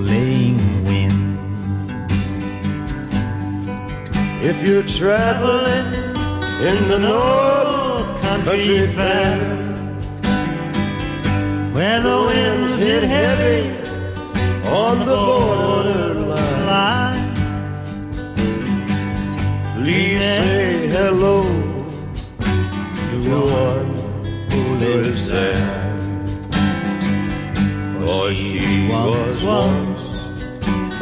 If 4.43 4.67
you're 4.67 4.81
traveling 4.81 5.93
in 6.65 6.87
the 6.87 6.97
North 6.97 8.21
Country 8.23 8.91
Fair, 8.95 9.37
where 11.73 12.01
the 12.01 12.23
winds 12.23 12.81
hit 12.81 13.03
heavy 13.03 13.69
on 14.67 14.97
the 15.05 15.05
borderline, 15.05 16.33
please 19.75 20.19
say 20.19 20.87
hello 20.87 21.43
to 23.11 23.17
the 23.29 23.41
one 23.41 23.95
who 24.49 24.61
lives 24.83 25.27
there. 25.27 25.97
For 28.03 28.33
she 28.33 28.87
was 28.89 29.43
once 29.43 30.01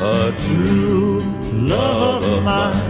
a 0.02 0.36
true 0.44 1.22
love 1.54 2.26
of 2.26 2.44
mine. 2.44 2.89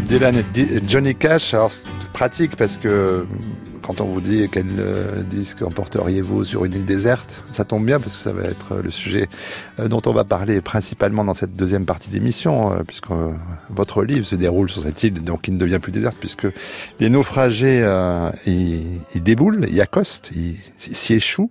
Dylan 0.00 0.36
et 0.36 0.44
Johnny 0.88 1.14
Cash, 1.14 1.54
alors 1.54 1.70
pratique 2.12 2.56
parce 2.56 2.76
que 2.76 3.26
quand 3.82 4.00
on 4.00 4.04
vous 4.04 4.20
dit 4.20 4.48
quel 4.50 4.66
euh, 4.78 5.22
disque 5.22 5.62
emporteriez-vous 5.62 6.44
sur 6.44 6.64
une 6.64 6.74
île 6.74 6.84
déserte, 6.84 7.42
ça 7.52 7.64
tombe 7.64 7.84
bien 7.84 7.98
parce 8.00 8.14
que 8.14 8.20
ça 8.20 8.32
va 8.32 8.44
être 8.44 8.76
le 8.76 8.90
sujet 8.90 9.28
euh, 9.80 9.88
dont 9.88 10.00
on 10.06 10.12
va 10.12 10.24
parler 10.24 10.60
principalement 10.60 11.24
dans 11.24 11.34
cette 11.34 11.56
deuxième 11.56 11.84
partie 11.84 12.08
d'émission, 12.08 12.72
euh, 12.72 12.82
puisque 12.86 13.08
votre 13.70 14.04
livre 14.04 14.24
se 14.24 14.36
déroule 14.36 14.70
sur 14.70 14.82
cette 14.82 15.02
île, 15.02 15.22
donc 15.22 15.48
il 15.48 15.54
ne 15.54 15.58
devient 15.58 15.78
plus 15.80 15.92
déserte, 15.92 16.16
puisque 16.18 16.46
les 17.00 17.10
naufragés 17.10 17.80
ils 18.46 19.22
déboulent, 19.22 19.66
ils 19.70 19.80
accostent, 19.80 20.30
ils 20.34 20.56
s'y 20.78 21.14
échouent. 21.14 21.50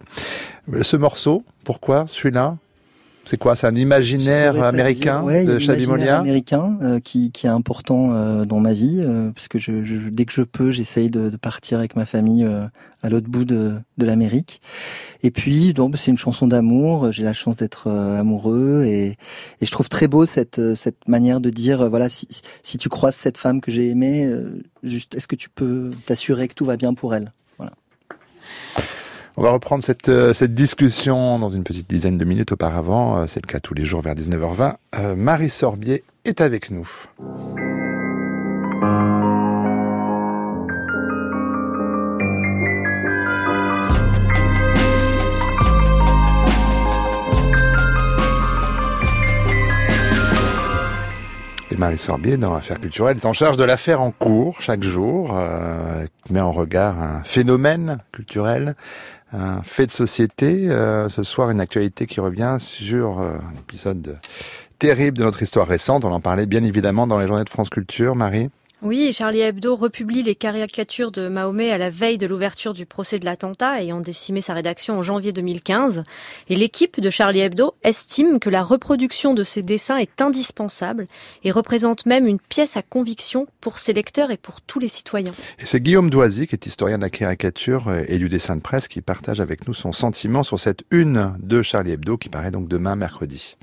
Ce 0.82 0.96
morceau, 0.96 1.44
pourquoi 1.64 2.06
celui-là? 2.08 2.58
C'est 3.24 3.38
quoi 3.38 3.56
C'est 3.56 3.68
un 3.68 3.76
imaginaire 3.76 4.62
américain 4.64 5.22
ouais, 5.22 5.46
de 5.46 5.60
Chabimolia 5.60 6.20
américain 6.20 6.78
euh, 6.82 7.00
qui, 7.00 7.32
qui, 7.32 7.46
est 7.46 7.50
important 7.50 8.14
euh, 8.14 8.46
dans 8.46 8.60
ma 8.60 8.74
vie, 8.74 9.04
euh, 9.06 9.32
parce 9.32 9.48
que 9.48 9.60
je, 9.60 9.84
je, 9.84 10.10
dès 10.10 10.26
que 10.26 10.34
je 10.34 10.42
peux, 10.42 10.72
j'essaye 10.72 11.10
de, 11.10 11.30
de, 11.30 11.38
partir 11.38 11.78
avec 11.78 11.96
ma 11.96 12.06
famille 12.06 12.44
euh, 12.44 12.66
à 13.04 13.10
l'autre 13.10 13.30
bout 13.30 13.46
de, 13.46 13.74
de 13.98 14.06
l'Amérique. 14.06 14.62
Et 15.22 15.30
puis, 15.30 15.74
donc, 15.74 15.98
c'est 15.98 16.10
une 16.10 16.18
chanson 16.18 16.48
d'amour. 16.48 17.12
J'ai 17.12 17.24
la 17.24 17.34
chance 17.34 17.58
d'être 17.58 17.88
euh, 17.88 18.20
amoureux 18.20 18.86
et, 18.86 19.18
et, 19.62 19.66
je 19.66 19.72
trouve 19.72 19.88
très 19.88 20.08
beau 20.08 20.26
cette, 20.26 20.74
cette 20.74 21.08
manière 21.08 21.42
de 21.42 21.52
dire, 21.52 21.90
voilà, 21.90 22.10
si, 22.10 22.28
si 22.64 22.78
tu 22.78 22.90
croises 22.90 23.16
cette 23.16 23.38
femme 23.38 23.62
que 23.62 23.72
j'ai 23.72 23.90
aimée, 23.90 24.30
juste, 24.84 25.16
est-ce 25.16 25.28
que 25.28 25.36
tu 25.36 25.50
peux 25.50 25.92
t'assurer 26.06 26.48
que 26.48 26.56
tout 26.56 26.66
va 26.66 26.76
bien 26.76 26.94
pour 26.94 27.14
elle? 27.14 27.32
On 29.38 29.44
va 29.44 29.52
reprendre 29.52 29.84
cette, 29.84 30.10
euh, 30.10 30.34
cette 30.34 30.54
discussion 30.54 31.40
dans 31.40 31.50
une 31.50 31.64
petite 31.64 31.90
dizaine 31.90 32.18
de 32.18 32.26
minutes 32.26 32.52
auparavant. 32.52 33.18
Euh, 33.18 33.26
c'est 33.28 33.42
le 33.42 33.48
cas 33.48 33.60
tous 33.60 33.74
les 33.74 33.86
jours 33.86 34.02
vers 34.02 34.14
19h20. 34.14 34.76
Euh, 35.00 35.16
Marie 35.16 35.50
Sorbier 35.50 36.04
est 36.26 36.42
avec 36.42 36.70
nous. 36.70 36.88
Marie 51.82 51.98
Sorbier, 51.98 52.38
dans 52.38 52.54
l'affaire 52.54 52.80
culturelle, 52.80 53.18
est 53.18 53.26
en 53.26 53.34
charge 53.34 53.58
de 53.58 53.64
l'affaire 53.64 54.02
en 54.02 54.12
cours 54.12 54.62
chaque 54.62 54.84
jour, 54.84 55.36
euh, 55.36 56.06
qui 56.24 56.32
met 56.32 56.40
en 56.40 56.52
regard 56.52 57.02
un 57.02 57.24
phénomène 57.24 57.98
culturel 58.12 58.76
un 59.34 59.62
fait 59.62 59.86
de 59.86 59.92
société. 59.92 60.70
Euh, 60.70 61.10
ce 61.10 61.24
soir, 61.24 61.50
une 61.50 61.60
actualité 61.60 62.06
qui 62.06 62.20
revient 62.20 62.58
sur 62.60 63.20
euh, 63.20 63.38
un 63.38 63.60
épisode 63.60 64.20
terrible 64.80 65.18
de 65.18 65.24
notre 65.24 65.42
histoire 65.42 65.68
récente. 65.68 66.06
On 66.06 66.12
en 66.12 66.22
parlait 66.22 66.46
bien 66.46 66.64
évidemment 66.64 67.08
dans 67.08 67.20
les 67.20 67.28
journées 67.28 67.44
de 67.44 67.50
France 67.50 67.70
Culture, 67.70 68.16
Marie. 68.16 68.50
Oui, 68.84 69.14
Charlie 69.14 69.42
Hebdo 69.42 69.76
republie 69.76 70.24
les 70.24 70.34
caricatures 70.34 71.12
de 71.12 71.28
Mahomet 71.28 71.70
à 71.70 71.78
la 71.78 71.92
veille 71.92 72.18
de 72.18 72.26
l'ouverture 72.26 72.74
du 72.74 72.88
procès 72.88 73.20
de 73.20 73.26
l'attentat, 73.26 73.80
ayant 73.80 74.02
décimé 74.02 74.42
sa 74.42 74.56
rédaction 74.56 74.98
en 74.98 75.04
janvier 75.04 75.32
2015. 75.32 76.02
Et 76.50 76.56
l'équipe 76.56 77.00
de 77.00 77.12
Charlie 77.12 77.42
Hebdo 77.42 77.76
estime 77.84 78.40
que 78.40 78.50
la 78.50 78.64
reproduction 78.64 79.36
de 79.36 79.44
ces 79.44 79.62
dessins 79.62 79.98
est 79.98 80.20
indispensable 80.20 81.06
et 81.44 81.52
représente 81.52 82.08
même 82.08 82.26
une 82.26 82.40
pièce 82.40 82.76
à 82.76 82.82
conviction 82.82 83.46
pour 83.60 83.78
ses 83.78 83.94
lecteurs 83.94 84.32
et 84.32 84.38
pour 84.38 84.62
tous 84.62 84.80
les 84.80 84.88
citoyens. 84.88 85.34
Et 85.60 85.68
c'est 85.68 85.80
Guillaume 85.80 86.10
Doisy, 86.10 86.48
qui 86.48 86.56
est 86.56 86.66
historien 86.66 86.98
de 86.98 87.04
la 87.04 87.12
caricature 87.12 87.94
et 88.08 88.18
du 88.18 88.30
dessin 88.30 88.56
de 88.56 88.62
presse, 88.62 88.88
qui 88.88 89.02
partage 89.02 89.40
avec 89.40 89.68
nous 89.68 89.76
son 89.76 89.92
sentiment 89.92 90.42
sur 90.42 90.60
cette 90.60 90.86
une 90.90 91.36
de 91.38 91.62
Charlie 91.62 91.92
Hebdo 91.92 92.18
qui 92.18 92.30
paraît 92.30 92.50
donc 92.50 92.68
demain 92.68 92.96
mercredi. 92.96 93.58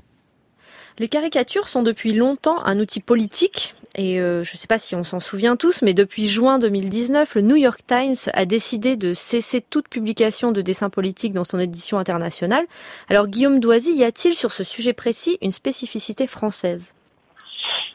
Les 0.99 1.07
caricatures 1.07 1.69
sont 1.69 1.81
depuis 1.81 2.11
longtemps 2.11 2.61
un 2.65 2.77
outil 2.77 2.99
politique 2.99 3.75
et 3.95 4.19
euh, 4.19 4.43
je 4.43 4.53
ne 4.53 4.57
sais 4.57 4.67
pas 4.67 4.77
si 4.77 4.95
on 4.95 5.03
s'en 5.05 5.21
souvient 5.21 5.55
tous, 5.55 5.81
mais 5.81 5.93
depuis 5.93 6.27
juin 6.27 6.59
2019, 6.59 7.35
le 7.35 7.41
New 7.41 7.55
York 7.55 7.81
Times 7.87 8.15
a 8.33 8.45
décidé 8.45 8.97
de 8.97 9.13
cesser 9.13 9.61
toute 9.61 9.87
publication 9.87 10.51
de 10.51 10.61
dessins 10.61 10.89
politiques 10.89 11.33
dans 11.33 11.45
son 11.45 11.57
édition 11.57 11.97
internationale. 11.99 12.65
Alors 13.07 13.27
Guillaume 13.27 13.61
Doisy, 13.61 13.93
y 13.93 14.03
a-t-il 14.03 14.35
sur 14.35 14.51
ce 14.51 14.65
sujet 14.65 14.93
précis 14.93 15.37
une 15.41 15.51
spécificité 15.51 16.27
française? 16.27 16.93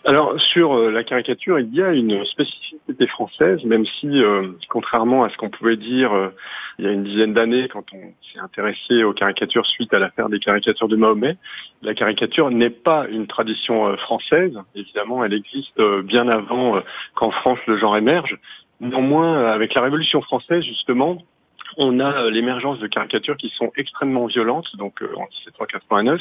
Alors 0.06 0.38
sur 0.38 0.74
euh, 0.74 0.90
la 0.90 1.02
caricature, 1.02 1.58
il 1.58 1.74
y 1.74 1.82
a 1.82 1.90
une 1.92 2.24
spécificité 2.26 3.06
française, 3.06 3.64
même 3.64 3.86
si, 3.86 4.06
euh, 4.22 4.48
contrairement 4.68 5.24
à 5.24 5.30
ce 5.30 5.36
qu'on 5.38 5.48
pouvait 5.48 5.78
dire 5.78 6.12
euh, 6.12 6.28
il 6.78 6.84
y 6.84 6.88
a 6.88 6.92
une 6.92 7.04
dizaine 7.04 7.32
d'années, 7.32 7.68
quand 7.68 7.84
on 7.94 8.12
s'est 8.20 8.38
intéressé 8.38 9.02
aux 9.02 9.14
caricatures 9.14 9.64
suite 9.66 9.94
à 9.94 9.98
l'affaire 9.98 10.28
des 10.28 10.40
caricatures 10.40 10.88
de 10.88 10.96
Mahomet, 10.96 11.38
la 11.80 11.94
caricature 11.94 12.50
n'est 12.50 12.68
pas 12.68 13.06
une 13.08 13.26
tradition 13.26 13.96
française. 13.96 14.58
Évidemment, 14.74 15.24
elle 15.24 15.32
existe 15.32 15.80
bien 16.02 16.28
avant 16.28 16.82
qu'en 17.14 17.30
France 17.30 17.60
le 17.66 17.78
genre 17.78 17.96
émerge. 17.96 18.38
Néanmoins, 18.80 19.46
avec 19.46 19.72
la 19.74 19.82
Révolution 19.82 20.20
française, 20.20 20.64
justement, 20.64 21.18
on 21.78 22.00
a 22.00 22.28
l'émergence 22.28 22.78
de 22.80 22.88
caricatures 22.88 23.36
qui 23.36 23.50
sont 23.50 23.72
extrêmement 23.76 24.26
violentes, 24.26 24.76
donc 24.76 25.00
en 25.16 25.22
1789, 25.22 26.20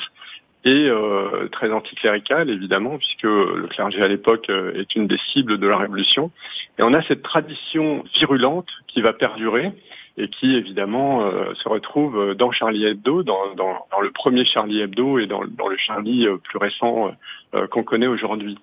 et 0.65 0.89
euh, 0.89 1.47
très 1.51 1.71
anticlérical 1.71 2.49
évidemment 2.49 2.97
puisque 2.97 3.23
le 3.23 3.67
clergé 3.67 4.01
à 4.01 4.07
l'époque 4.07 4.49
euh, 4.49 4.73
est 4.75 4.95
une 4.95 5.07
des 5.07 5.19
cibles 5.31 5.57
de 5.57 5.67
la 5.67 5.77
révolution 5.77 6.31
et 6.79 6.83
on 6.83 6.93
a 6.93 7.01
cette 7.03 7.21
tradition 7.21 8.03
virulente 8.15 8.69
qui 8.87 9.01
va 9.01 9.13
perdurer 9.13 9.73
et 10.17 10.27
qui 10.27 10.55
évidemment 10.55 11.25
euh, 11.25 11.53
se 11.55 11.67
retrouve 11.67 12.35
dans 12.35 12.51
Charlie 12.51 12.85
Hebdo, 12.85 13.23
dans, 13.23 13.55
dans, 13.55 13.87
dans, 13.91 14.01
le 14.01 14.11
premier 14.11 14.45
Charlie 14.45 14.81
Hebdo 14.81 15.17
et 15.17 15.25
dans, 15.25 15.43
dans 15.45 15.67
le 15.67 15.77
Charlie 15.77 16.27
euh, 16.27 16.37
plus 16.37 16.59
récent 16.59 17.11
euh, 17.55 17.67
qu'on 17.67 17.83
connaît 17.83 18.07
aujourd'hui. 18.07 18.57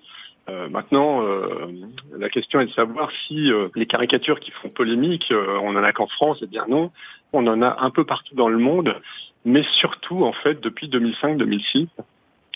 Maintenant, 0.47 1.21
la 2.17 2.29
question 2.29 2.59
est 2.59 2.65
de 2.65 2.71
savoir 2.71 3.09
si 3.27 3.51
les 3.75 3.85
caricatures 3.85 4.39
qui 4.39 4.51
font 4.51 4.69
polémique, 4.69 5.31
on 5.31 5.75
en 5.75 5.83
a 5.83 5.93
qu'en 5.93 6.07
France, 6.07 6.39
eh 6.41 6.47
bien 6.47 6.65
non, 6.67 6.91
on 7.33 7.47
en 7.47 7.61
a 7.61 7.77
un 7.79 7.89
peu 7.89 8.03
partout 8.03 8.35
dans 8.35 8.49
le 8.49 8.57
monde 8.57 9.01
mais 9.45 9.63
surtout 9.79 10.23
en 10.23 10.33
fait 10.33 10.61
depuis 10.61 10.87
2005-2006. 10.87 11.87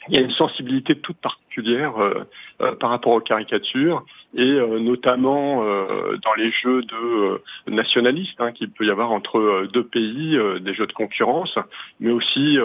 Il 0.07 0.15
y 0.15 0.17
a 0.17 0.21
une 0.21 0.31
sensibilité 0.31 0.95
toute 0.95 1.17
particulière 1.17 1.97
euh, 1.97 2.25
euh, 2.61 2.75
par 2.75 2.89
rapport 2.89 3.13
aux 3.13 3.21
caricatures 3.21 4.05
et 4.35 4.41
euh, 4.41 4.79
notamment 4.79 5.63
dans 5.63 6.33
les 6.37 6.51
jeux 6.51 6.81
de 6.83 7.41
nationalistes 7.67 8.39
hein, 8.39 8.51
qu'il 8.51 8.69
peut 8.69 8.85
y 8.85 8.91
avoir 8.91 9.11
entre 9.11 9.67
deux 9.71 9.85
pays, 9.85 10.37
des 10.59 10.73
jeux 10.73 10.87
de 10.87 10.93
concurrence, 10.93 11.57
mais 11.99 12.11
aussi 12.11 12.57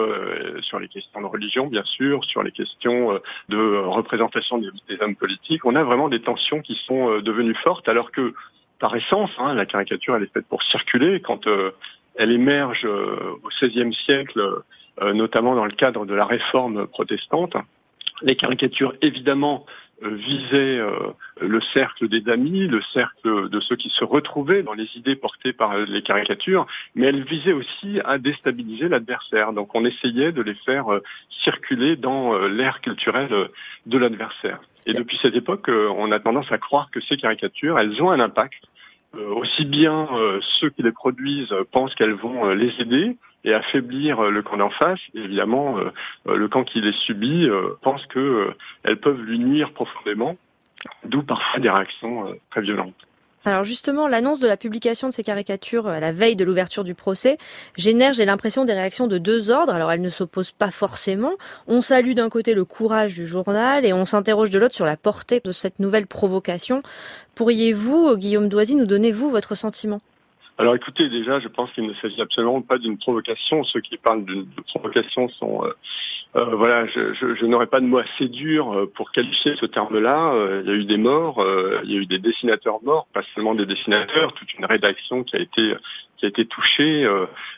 sur 0.61 0.79
les 0.79 0.89
questions 0.89 1.21
de 1.21 1.25
religion, 1.25 1.67
bien 1.67 1.83
sûr, 1.85 2.23
sur 2.25 2.43
les 2.43 2.51
questions 2.51 3.19
de 3.49 3.77
représentation 3.85 4.57
des, 4.57 4.69
hommes 4.99 5.15
politiques. 5.15 5.65
On 5.65 5.75
a 5.75 5.83
vraiment 5.83 6.09
des 6.09 6.21
tensions 6.21 6.61
qui 6.61 6.75
sont 6.85 7.19
devenues 7.19 7.55
fortes, 7.55 7.87
alors 7.87 8.11
que 8.11 8.33
par 8.79 8.95
essence, 8.95 9.31
hein, 9.37 9.53
la 9.53 9.65
caricature, 9.65 10.15
elle 10.15 10.23
est 10.23 10.33
faite 10.33 10.47
pour 10.47 10.63
circuler. 10.63 11.21
Quand 11.21 11.47
elle 12.15 12.31
émerge 12.31 12.85
au 12.85 13.49
XVIe 13.61 13.93
siècle 13.93 14.39
euh, 14.39 14.59
notamment 15.01 15.55
dans 15.55 15.65
le 15.65 15.71
cadre 15.71 16.05
de 16.05 16.13
la 16.13 16.25
réforme 16.25 16.87
protestante. 16.87 17.55
Les 18.21 18.35
caricatures, 18.35 18.93
évidemment, 19.01 19.65
euh, 20.03 20.15
visaient 20.15 20.79
euh, 20.79 21.13
le 21.39 21.61
cercle 21.73 22.07
des 22.07 22.27
amis, 22.27 22.67
le 22.67 22.81
cercle 22.93 23.49
de 23.49 23.59
ceux 23.59 23.75
qui 23.75 23.89
se 23.89 24.03
retrouvaient 24.03 24.63
dans 24.63 24.73
les 24.73 24.87
idées 24.95 25.15
portées 25.15 25.53
par 25.53 25.77
les 25.77 26.01
caricatures, 26.01 26.65
mais 26.95 27.07
elles 27.07 27.23
visaient 27.23 27.53
aussi 27.53 27.99
à 28.03 28.17
déstabiliser 28.17 28.89
l'adversaire. 28.89 29.53
Donc 29.53 29.75
on 29.75 29.85
essayait 29.85 30.31
de 30.31 30.41
les 30.41 30.55
faire 30.55 30.85
circuler 31.43 31.97
dans 31.97 32.35
l'ère 32.47 32.81
culturelle 32.81 33.49
de 33.85 33.97
l'adversaire. 33.97 34.59
Et 34.87 34.93
depuis 34.93 35.19
cette 35.21 35.35
époque, 35.35 35.69
on 35.69 36.11
a 36.11 36.19
tendance 36.19 36.51
à 36.51 36.57
croire 36.57 36.89
que 36.89 36.99
ces 37.01 37.17
caricatures, 37.17 37.77
elles 37.77 38.01
ont 38.01 38.09
un 38.09 38.19
impact. 38.19 38.63
Aussi 39.13 39.65
bien 39.65 40.07
ceux 40.59 40.69
qui 40.69 40.81
les 40.81 40.93
produisent 40.93 41.53
pensent 41.71 41.93
qu'elles 41.95 42.13
vont 42.13 42.49
les 42.49 42.73
aider, 42.79 43.17
et 43.43 43.53
affaiblir 43.53 44.19
euh, 44.19 44.29
le 44.29 44.41
camp 44.41 44.57
d'en 44.57 44.69
face. 44.69 44.99
évidemment, 45.13 45.77
euh, 45.77 45.91
euh, 46.27 46.35
le 46.35 46.47
camp 46.47 46.63
qui 46.63 46.81
les 46.81 46.93
subit 46.93 47.49
pense 47.81 48.05
qu'elles 48.07 48.99
peuvent 48.99 49.21
lui 49.21 49.39
nuire 49.39 49.71
profondément, 49.73 50.37
d'où 51.05 51.23
parfois 51.23 51.59
des 51.59 51.69
réactions 51.69 52.35
très 52.49 52.61
violentes. 52.61 52.95
Alors 53.43 53.63
justement, 53.63 54.07
l'annonce 54.07 54.39
de 54.39 54.47
la 54.47 54.55
publication 54.55 55.09
de 55.09 55.13
ces 55.13 55.23
caricatures 55.23 55.87
à 55.87 55.99
la 55.99 56.11
veille 56.11 56.35
de 56.35 56.43
l'ouverture 56.43 56.83
du 56.83 56.93
procès 56.93 57.39
génère, 57.75 58.13
j'ai 58.13 58.25
l'impression, 58.25 58.65
des 58.65 58.73
réactions 58.73 59.07
de 59.07 59.17
deux 59.17 59.49
ordres. 59.49 59.73
Alors 59.73 59.91
elles 59.91 60.01
ne 60.01 60.09
s'opposent 60.09 60.51
pas 60.51 60.69
forcément. 60.69 61.31
On 61.65 61.81
salue 61.81 62.13
d'un 62.13 62.29
côté 62.29 62.53
le 62.53 62.65
courage 62.65 63.15
du 63.15 63.25
journal 63.25 63.83
et 63.83 63.93
on 63.93 64.05
s'interroge 64.05 64.51
de 64.51 64.59
l'autre 64.59 64.75
sur 64.75 64.85
la 64.85 64.95
portée 64.95 65.41
de 65.43 65.51
cette 65.51 65.79
nouvelle 65.79 66.05
provocation. 66.05 66.83
Pourriez-vous, 67.33 68.15
Guillaume 68.15 68.47
Doisy, 68.47 68.75
nous 68.75 68.85
donner, 68.85 69.09
vous, 69.09 69.31
votre 69.31 69.55
sentiment? 69.55 70.01
Alors 70.57 70.75
écoutez, 70.75 71.09
déjà, 71.09 71.39
je 71.39 71.47
pense 71.47 71.71
qu'il 71.71 71.87
ne 71.87 71.93
s'agit 71.95 72.21
absolument 72.21 72.61
pas 72.61 72.77
d'une 72.77 72.97
provocation. 72.97 73.63
Ceux 73.63 73.81
qui 73.81 73.97
parlent 73.97 74.25
d'une 74.25 74.45
provocation 74.67 75.27
sont, 75.29 75.63
euh, 75.65 75.73
euh, 76.35 76.55
voilà, 76.55 76.85
je, 76.85 77.13
je, 77.13 77.45
n'aurais 77.45 77.67
pas 77.67 77.79
de 77.79 77.85
mots 77.85 77.97
assez 77.97 78.27
durs 78.27 78.71
euh, 78.71 78.91
pour 78.93 79.11
qualifier 79.11 79.55
ce 79.55 79.65
terme-là. 79.65 80.61
il 80.61 80.69
y 80.69 80.71
a 80.71 80.75
eu 80.75 80.85
des 80.85 80.97
morts, 80.97 81.43
il 81.83 81.91
y 81.91 81.95
a 81.95 81.99
eu 81.99 82.05
des 82.05 82.19
dessinateurs 82.19 82.83
morts, 82.83 83.07
pas 83.13 83.23
seulement 83.33 83.55
des 83.55 83.65
dessinateurs, 83.65 84.33
toute 84.33 84.53
une 84.53 84.65
rédaction 84.65 85.23
qui 85.23 85.35
a 85.35 85.39
été 85.39 85.75
qui 86.17 86.25
a 86.25 86.29
été 86.29 86.45
touchée, 86.45 87.09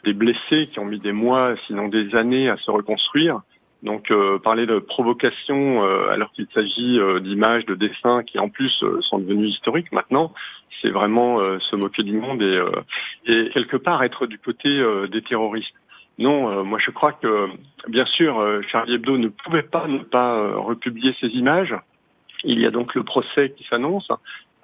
des 0.06 0.14
blessés 0.14 0.70
qui 0.72 0.80
ont 0.80 0.86
mis 0.86 1.00
des 1.00 1.12
mois, 1.12 1.56
sinon 1.68 1.90
des 1.90 2.16
années, 2.16 2.48
à 2.48 2.56
se 2.56 2.72
reconstruire. 2.72 3.42
Donc 3.84 4.12
euh, 4.12 4.40
parler 4.40 4.66
de 4.66 4.80
provocation 4.80 5.84
euh, 5.84 6.10
alors 6.10 6.32
qu'il 6.32 6.48
s'agit 6.54 7.00
euh, 7.00 7.20
d'images, 7.20 7.66
de 7.66 7.76
dessins 7.76 8.24
qui 8.24 8.40
en 8.40 8.48
plus 8.48 8.84
sont 9.02 9.20
devenus 9.20 9.56
historiques 9.56 9.92
maintenant, 9.92 10.34
c'est 10.82 10.90
vraiment 10.90 11.40
se 11.60 11.76
moquer 11.76 12.04
du 12.04 12.14
monde 12.14 12.42
et, 12.42 12.60
et, 13.26 13.50
quelque 13.50 13.78
part 13.78 14.04
être 14.04 14.26
du 14.26 14.40
côté 14.40 14.84
des 15.10 15.22
terroristes. 15.22 15.76
Non, 16.18 16.64
moi 16.64 16.80
je 16.80 16.92
crois 16.92 17.14
que 17.14 17.48
bien 17.88 18.06
sûr 18.06 18.44
Charlie 18.68 18.96
Hebdo 18.96 19.18
ne 19.18 19.28
pouvait 19.28 19.64
pas 19.64 19.88
ne 19.88 20.00
pas 20.00 20.56
republier 20.58 21.16
ces 21.20 21.28
images. 21.28 21.76
Il 22.44 22.60
y 22.60 22.66
a 22.66 22.72
donc 22.72 22.96
le 22.96 23.04
procès 23.04 23.54
qui 23.56 23.64
s'annonce. 23.66 24.10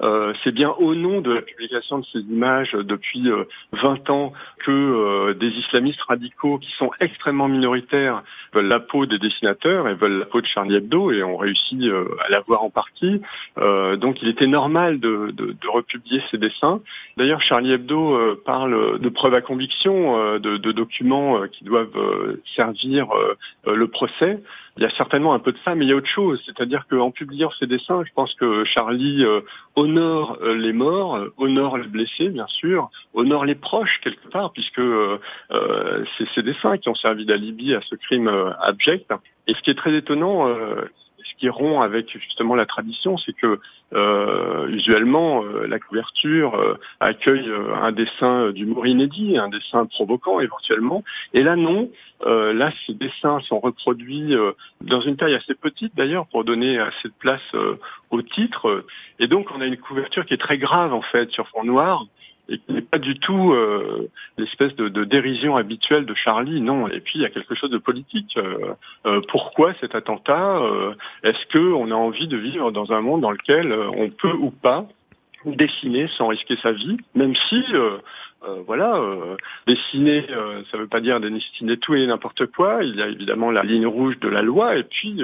Euh, 0.02 0.34
c'est 0.44 0.54
bien 0.54 0.70
au 0.72 0.96
nom 0.96 1.22
de 1.22 1.34
la 1.34 1.42
publication 1.42 2.00
de 2.00 2.06
ces 2.06 2.20
images 2.20 2.72
depuis 2.72 3.30
20 3.74 4.10
euh, 4.10 4.14
ans 4.14 4.34
que 4.60 4.72
euh, 4.72 5.34
des 5.34 5.50
islamistes 5.50 6.02
radicaux 6.02 6.58
qui 6.58 6.72
sont 6.78 6.92
extrêmement 7.00 7.50
minoritaires 7.50 8.24
veulent 8.54 8.68
la 8.68 8.80
peau 8.80 9.06
des 9.06 9.20
dessinateurs 9.20 9.88
et 9.90 9.96
veulent 9.96 10.20
la 10.20 10.26
peau 10.26 10.40
de 10.42 10.46
Charlie 10.46 10.76
Hebdo 10.76 11.12
et 11.12 11.24
ont 11.24 11.38
réussi 11.38 11.90
à 12.26 12.30
l'avoir 12.30 12.64
en 12.64 12.70
partie. 12.70 13.22
donc 13.58 14.22
il 14.22 14.28
était 14.28 14.48
normal 14.48 15.00
de, 15.00 15.32
de, 15.32 15.52
de 15.52 15.68
republier 15.68 16.22
ces 16.32 16.38
dessins. 16.38 16.82
D'ailleurs, 17.18 17.42
Charlie 17.42 17.74
Hebdo 17.74 18.36
parle 18.46 19.00
de 19.00 19.10
preuves 19.10 19.34
à 19.34 19.42
conviction, 19.42 20.40
de, 20.40 20.58
de 20.58 20.72
documents 20.72 21.48
qui 21.48 21.64
doivent 21.64 22.38
servir 22.56 23.08
le 23.66 23.88
procès. 23.88 24.40
Il 24.80 24.84
y 24.84 24.86
a 24.86 24.90
certainement 24.92 25.34
un 25.34 25.40
peu 25.40 25.52
de 25.52 25.58
ça, 25.66 25.76
mais 25.76 25.84
il 25.84 25.90
y 25.90 25.92
a 25.92 25.96
autre 25.98 26.08
chose. 26.08 26.42
C'est-à-dire 26.46 26.86
qu'en 26.90 27.12
publiant 27.12 27.52
ces 27.60 27.68
dessins, 27.68 28.02
je 28.06 28.14
pense 28.14 28.34
que 28.36 28.64
Charlie 28.64 29.26
honore 29.76 30.38
euh, 30.42 30.56
les 30.56 30.72
morts, 30.72 31.18
euh, 31.18 31.34
honore 31.38 31.78
les 31.78 31.88
blessés, 31.88 32.30
bien 32.30 32.48
sûr, 32.48 32.90
honore 33.14 33.44
les 33.44 33.56
proches 33.56 34.00
quelque 34.02 34.30
part, 34.30 34.54
puisque 34.54 34.80
euh, 34.80 35.20
c'est 36.18 36.30
ces 36.34 36.44
dessins 36.44 36.78
qui 36.78 36.88
ont 36.88 36.96
servi 36.96 37.26
d'alibi 37.26 37.76
à 37.76 37.82
ce 37.82 37.96
crime 37.96 38.30
abject. 38.62 39.12
Et 39.48 39.54
ce 39.54 39.62
qui 39.62 39.70
est 39.70 39.76
très 39.76 39.94
étonnant, 39.94 40.48
qui 41.40 41.50
rompt 41.50 41.82
avec 41.82 42.10
justement 42.20 42.56
la 42.56 42.66
tradition, 42.66 43.18
c'est 43.18 43.34
que 43.34 43.60
usuellement 44.70 45.44
la 45.44 45.80
couverture 45.80 46.78
accueille 47.00 47.52
un 47.82 47.92
dessin 47.92 48.52
d'humour 48.52 48.86
inédit, 48.86 49.38
un 49.38 49.50
dessin 49.50 49.86
provoquant 49.88 50.40
éventuellement. 50.40 51.04
Et 51.34 51.42
là 51.42 51.56
non, 51.56 51.90
là 52.26 52.72
ces 52.86 52.94
dessins 52.94 53.40
sont 53.42 53.60
reproduits 53.60 54.36
dans 54.82 55.02
une 55.02 55.18
taille 55.18 55.34
assez 55.34 55.56
petite 55.56 55.96
d'ailleurs 55.96 56.28
pour 56.28 56.44
donner 56.44 56.78
assez 56.78 57.08
de 57.08 57.14
place 57.18 57.42
au 58.12 58.22
titre. 58.22 58.86
Et 59.18 59.28
donc 59.28 59.48
on 59.56 59.62
a 59.62 59.66
une 59.66 59.78
couverture 59.78 60.26
qui 60.26 60.36
est 60.36 60.38
très 60.38 60.60
grave 60.60 60.94
en 60.94 61.02
fait 61.02 61.32
sur 61.32 61.48
fond 61.48 61.64
noir 61.64 62.06
et 62.50 62.58
qui 62.58 62.74
n'est 62.74 62.82
pas 62.82 62.98
du 62.98 63.20
tout 63.20 63.54
euh, 63.54 64.10
l'espèce 64.38 64.76
de, 64.76 65.04
dérision 65.04 65.56
habituelle 65.56 66.06
de 66.06 66.14
Charlie, 66.14 66.62
non. 66.62 66.88
Et 66.88 67.00
puis 67.00 67.20
il 67.20 67.22
y 67.22 67.26
a 67.26 67.30
quelque 67.30 67.56
chose 67.56 67.70
de 67.70 67.78
politique. 67.78 68.38
Euh, 68.38 68.74
euh, 69.06 69.22
pourquoi 69.30 69.74
cet 69.80 69.96
attentat 69.96 70.62
Est-ce 71.24 71.46
que 71.48 71.60
on 71.60 71.92
a 71.92 71.96
envie 71.96 72.28
de 72.28 72.38
vivre 72.38 72.72
dans 72.72 72.92
un 72.92 73.02
monde 73.02 73.22
dans 73.22 73.32
lequel 73.32 73.72
on 73.74 74.10
peut 74.10 74.34
ou 74.34 74.52
pas 74.52 74.88
dessiner 75.46 76.08
sans 76.18 76.28
risquer 76.28 76.58
sa 76.58 76.74
vie, 76.74 76.98
même 77.16 77.34
si 77.48 77.64
voilà, 78.66 79.02
dessiner, 79.68 80.26
ça 80.70 80.78
ne 80.78 80.82
veut 80.82 80.88
pas 80.88 81.00
dire 81.00 81.20
dessiner 81.20 81.78
tout 81.78 81.96
et 81.96 82.06
n'importe 82.06 82.46
quoi. 82.48 82.84
Il 82.84 82.96
y 82.96 83.02
a 83.02 83.08
évidemment 83.08 83.52
la 83.52 83.64
ligne 83.64 83.88
rouge 83.88 84.20
de 84.20 84.28
la 84.28 84.42
loi, 84.42 84.76
et 84.76 84.84
puis 84.84 85.24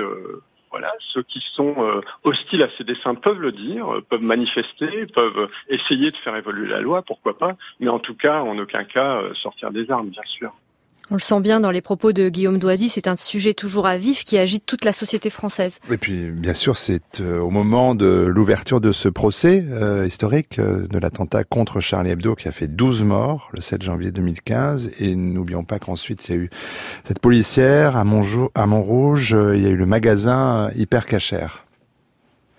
voilà, 0.75 0.93
ceux 1.13 1.23
qui 1.23 1.39
sont 1.53 1.73
euh, 1.77 2.01
hostiles 2.25 2.61
à 2.61 2.67
ces 2.77 2.83
dessins 2.83 3.15
peuvent 3.15 3.39
le 3.39 3.53
dire, 3.53 3.93
euh, 3.93 4.01
peuvent 4.01 4.21
manifester, 4.21 5.05
peuvent 5.05 5.49
essayer 5.69 6.11
de 6.11 6.17
faire 6.17 6.35
évoluer 6.35 6.67
la 6.67 6.81
loi, 6.81 7.01
pourquoi 7.01 7.37
pas, 7.37 7.55
mais 7.79 7.87
en 7.87 7.99
tout 7.99 8.13
cas, 8.13 8.41
en 8.41 8.57
aucun 8.57 8.83
cas, 8.83 9.21
euh, 9.21 9.33
sortir 9.35 9.71
des 9.71 9.89
armes, 9.89 10.09
bien 10.09 10.25
sûr. 10.25 10.51
On 11.11 11.15
le 11.15 11.19
sent 11.19 11.39
bien 11.39 11.59
dans 11.59 11.69
les 11.69 11.81
propos 11.81 12.13
de 12.13 12.29
Guillaume 12.29 12.57
Doisy, 12.57 12.89
c'est 12.89 13.07
un 13.07 13.15
sujet 13.15 13.53
toujours 13.53 13.85
à 13.85 13.95
vif 13.95 14.23
qui 14.23 14.39
agite 14.39 14.65
toute 14.65 14.83
la 14.83 14.91
société 14.91 15.29
française. 15.29 15.77
Et 15.91 15.97
puis, 15.97 16.31
bien 16.31 16.55
sûr, 16.55 16.77
c'est 16.77 17.21
euh, 17.21 17.39
au 17.39 17.51
moment 17.51 17.93
de 17.93 18.25
l'ouverture 18.25 18.81
de 18.81 18.91
ce 18.91 19.07
procès 19.07 19.63
euh, 19.69 20.07
historique 20.07 20.57
euh, 20.57 20.87
de 20.87 20.97
l'attentat 20.97 21.43
contre 21.43 21.79
Charlie 21.79 22.09
Hebdo 22.09 22.33
qui 22.33 22.47
a 22.47 22.51
fait 22.51 22.67
12 22.67 23.03
morts 23.03 23.49
le 23.53 23.61
7 23.61 23.83
janvier 23.83 24.11
2015. 24.11 24.93
Et 24.99 25.15
n'oublions 25.15 25.63
pas 25.63 25.77
qu'ensuite, 25.77 26.27
il 26.27 26.35
y 26.35 26.39
a 26.39 26.41
eu 26.41 26.49
cette 27.07 27.19
policière 27.19 27.97
à, 27.97 28.01
à 28.01 28.65
Montrouge, 28.65 29.37
il 29.53 29.61
y 29.61 29.67
a 29.67 29.69
eu 29.69 29.75
le 29.75 29.85
magasin 29.85 30.71
Hyper 30.75 31.05
Cachère. 31.05 31.65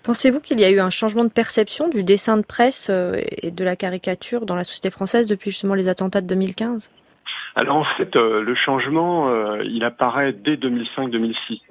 Pensez-vous 0.03 0.39
qu'il 0.39 0.57
y 0.61 0.63
a 0.63 0.69
eu 0.69 0.79
un 0.79 0.89
changement 0.89 1.25
de 1.25 1.29
perception 1.29 1.89
du 1.89 2.01
dessin 2.01 2.37
de 2.37 2.43
presse 2.43 2.89
et 2.89 3.51
de 3.51 3.63
la 3.65 3.75
caricature 3.75 4.45
dans 4.45 4.55
la 4.55 4.63
société 4.63 4.89
française 4.89 5.27
depuis 5.27 5.51
justement 5.51 5.73
les 5.73 5.89
attentats 5.89 6.21
de 6.21 6.27
2015 6.27 6.91
alors 7.55 7.77
en 7.77 7.83
fait, 7.83 8.15
euh, 8.15 8.41
le 8.41 8.55
changement, 8.55 9.29
euh, 9.29 9.63
il 9.63 9.83
apparaît 9.83 10.33
dès 10.33 10.55
2005-2006 10.55 11.61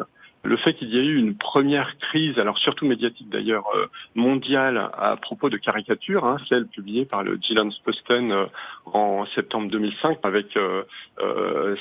le 0.44 0.56
fait 0.56 0.74
qu'il 0.74 0.90
y 0.90 0.98
ait 0.98 1.04
eu 1.04 1.16
une 1.16 1.36
première 1.36 1.98
crise, 1.98 2.38
alors 2.38 2.56
surtout 2.58 2.86
médiatique 2.86 3.28
d'ailleurs, 3.28 3.64
euh, 3.74 3.86
mondiale 4.14 4.90
à 4.96 5.16
propos 5.16 5.50
de 5.50 5.56
caricatures, 5.56 6.24
hein, 6.24 6.36
celle 6.48 6.68
publiée 6.68 7.04
par 7.04 7.24
le 7.24 7.40
Posten 7.84 8.32
en 8.84 9.26
septembre 9.34 9.68
2005 9.68 10.18
avec 10.22 10.56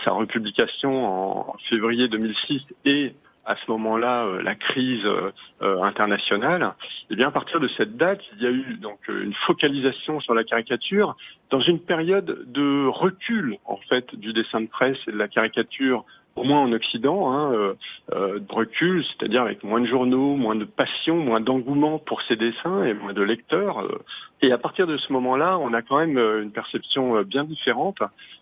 sa 0.04 0.12
republication 0.12 1.06
en 1.52 1.56
février 1.70 2.08
2006 2.08 2.64
et 2.86 3.14
à 3.46 3.56
ce 3.56 3.72
moment-là 3.72 4.26
euh, 4.26 4.42
la 4.42 4.56
crise 4.56 5.06
euh, 5.06 5.32
euh, 5.62 5.82
internationale, 5.84 6.74
eh 7.10 7.16
bien 7.16 7.28
à 7.28 7.32
partir 7.32 7.60
de 7.60 7.68
cette 7.70 7.96
date, 7.96 8.22
il 8.36 8.44
y 8.44 8.48
a 8.48 8.52
eu 8.52 8.78
donc 8.82 9.00
une 9.08 9.34
focalisation 9.46 10.20
sur 10.20 10.34
la 10.34 10.44
caricature 10.44 11.16
dans 11.52 11.60
une 11.60 11.80
période 11.80 12.52
de 12.52 12.88
recul 12.88 13.58
en 13.66 13.78
fait 13.90 14.16
du 14.16 14.34
dessin 14.34 14.62
de 14.62 14.68
presse 14.68 14.98
et 15.08 15.12
de 15.12 15.18
la 15.18 15.28
caricature 15.28 16.06
au 16.36 16.44
moins 16.44 16.60
en 16.60 16.72
Occident, 16.74 17.32
hein, 17.32 17.54
euh, 17.54 17.74
euh, 18.14 18.40
de 18.40 18.54
recul, 18.54 19.04
c'est-à-dire 19.06 19.44
avec 19.44 19.64
moins 19.64 19.80
de 19.80 19.86
journaux, 19.86 20.36
moins 20.36 20.56
de 20.56 20.66
passion, 20.66 21.16
moins 21.16 21.40
d'engouement 21.40 21.98
pour 21.98 22.22
ces 22.24 22.36
dessins 22.36 22.84
et 22.84 22.94
moins 22.94 23.14
de 23.14 23.22
lecteurs. 23.22 23.80
euh. 23.80 24.00
et 24.42 24.52
à 24.52 24.58
partir 24.58 24.86
de 24.86 24.98
ce 24.98 25.14
moment-là, 25.14 25.58
on 25.58 25.74
a 25.74 25.82
quand 25.82 25.98
même 25.98 26.18
euh, 26.18 26.44
une 26.44 26.52
perception 26.52 27.22
bien 27.22 27.46
différente. 27.46 28.00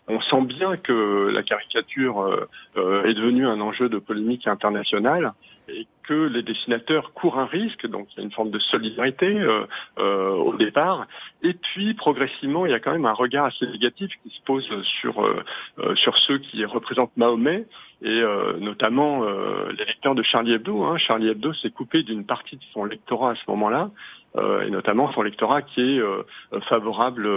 On 0.07 0.19
sent 0.21 0.41
bien 0.41 0.75
que 0.75 1.29
la 1.31 1.43
caricature 1.43 2.47
est 2.75 3.13
devenue 3.13 3.47
un 3.47 3.61
enjeu 3.61 3.87
de 3.87 3.99
polémique 3.99 4.47
internationale 4.47 5.31
que 6.03 6.27
les 6.27 6.43
dessinateurs 6.43 7.13
courent 7.13 7.39
un 7.39 7.45
risque, 7.45 7.87
donc 7.87 8.07
il 8.11 8.19
y 8.19 8.21
a 8.21 8.23
une 8.23 8.31
forme 8.31 8.51
de 8.51 8.59
solidarité 8.59 9.27
euh, 9.27 9.65
euh, 9.99 10.29
au 10.29 10.55
départ, 10.55 11.07
et 11.41 11.53
puis 11.53 11.93
progressivement 11.93 12.65
il 12.65 12.71
y 12.71 12.75
a 12.75 12.79
quand 12.79 12.91
même 12.91 13.05
un 13.05 13.13
regard 13.13 13.45
assez 13.45 13.65
négatif 13.67 14.11
qui 14.23 14.29
se 14.29 14.41
pose 14.43 14.67
sur 15.01 15.23
euh, 15.23 15.43
euh, 15.79 15.95
sur 15.95 16.17
ceux 16.19 16.37
qui 16.37 16.63
représentent 16.65 17.15
Mahomet 17.17 17.65
et 18.01 18.21
euh, 18.21 18.57
notamment 18.59 19.23
euh, 19.23 19.71
les 19.77 19.85
lecteurs 19.85 20.13
de 20.13 20.23
Charlie 20.23 20.53
Hebdo. 20.53 20.83
Hein. 20.83 20.97
Charlie 20.97 21.29
Hebdo 21.29 21.53
s'est 21.53 21.71
coupé 21.71 22.03
d'une 22.03 22.25
partie 22.25 22.57
de 22.57 22.63
son 22.73 22.83
lectorat 22.85 23.31
à 23.31 23.35
ce 23.35 23.43
moment-là, 23.47 23.91
et 24.65 24.71
notamment 24.71 25.11
son 25.13 25.21
lectorat 25.21 25.61
qui 25.61 25.79
est 25.79 26.01
favorable 26.67 27.29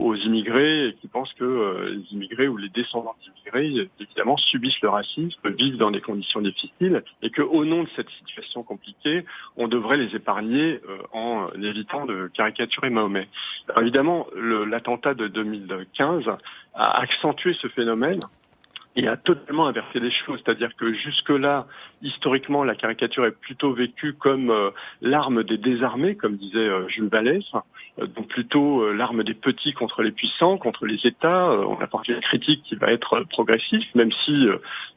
aux 0.00 0.14
immigrés 0.16 0.88
et 0.88 0.94
qui 0.94 1.06
pense 1.06 1.32
que 1.34 1.86
les 1.92 2.12
immigrés 2.12 2.48
ou 2.48 2.56
les 2.56 2.68
descendants 2.68 3.14
d'immigrés, 3.22 3.88
évidemment, 4.00 4.36
subissent 4.36 4.80
le 4.80 4.88
racisme, 4.88 5.48
vivent 5.50 5.76
dans 5.76 5.92
des 5.92 6.00
conditions 6.00 6.40
difficiles, 6.40 7.04
et 7.22 7.30
que 7.30 7.42
au 7.42 7.64
nom 7.64 7.84
de 7.84 7.88
cette 7.94 8.09
situation 8.18 8.62
compliquée, 8.62 9.24
on 9.56 9.68
devrait 9.68 9.96
les 9.96 10.14
épargner 10.14 10.80
euh, 10.88 10.98
en 11.12 11.48
évitant 11.60 12.06
de 12.06 12.30
caricaturer 12.34 12.90
Mahomet. 12.90 13.28
Évidemment, 13.80 14.26
l'attentat 14.34 15.14
de 15.14 15.28
2015 15.28 16.24
a 16.74 17.00
accentué 17.00 17.54
ce 17.54 17.68
phénomène 17.68 18.20
et 18.96 19.06
a 19.06 19.16
totalement 19.16 19.66
inversé 19.66 20.00
les 20.00 20.10
choses. 20.10 20.40
C'est-à-dire 20.44 20.74
que 20.76 20.92
jusque-là, 20.92 21.66
historiquement, 22.02 22.64
la 22.64 22.74
caricature 22.74 23.24
est 23.24 23.38
plutôt 23.38 23.72
vécue 23.72 24.14
comme 24.14 24.50
euh, 24.50 24.70
l'arme 25.00 25.44
des 25.44 25.58
désarmés, 25.58 26.16
comme 26.16 26.36
disait 26.36 26.58
euh, 26.58 26.88
Jules 26.88 27.08
Vallès, 27.08 27.44
donc 27.98 28.28
plutôt 28.28 28.92
l'arme 28.92 29.22
des 29.24 29.34
petits 29.34 29.74
contre 29.74 30.02
les 30.02 30.12
puissants, 30.12 30.56
contre 30.58 30.86
les 30.86 31.06
États. 31.06 31.50
On 31.50 31.78
apporte 31.80 32.08
une 32.08 32.20
critique 32.20 32.62
qui 32.62 32.74
va 32.76 32.92
être 32.92 33.20
progressiste, 33.28 33.94
même 33.94 34.12
si, 34.24 34.48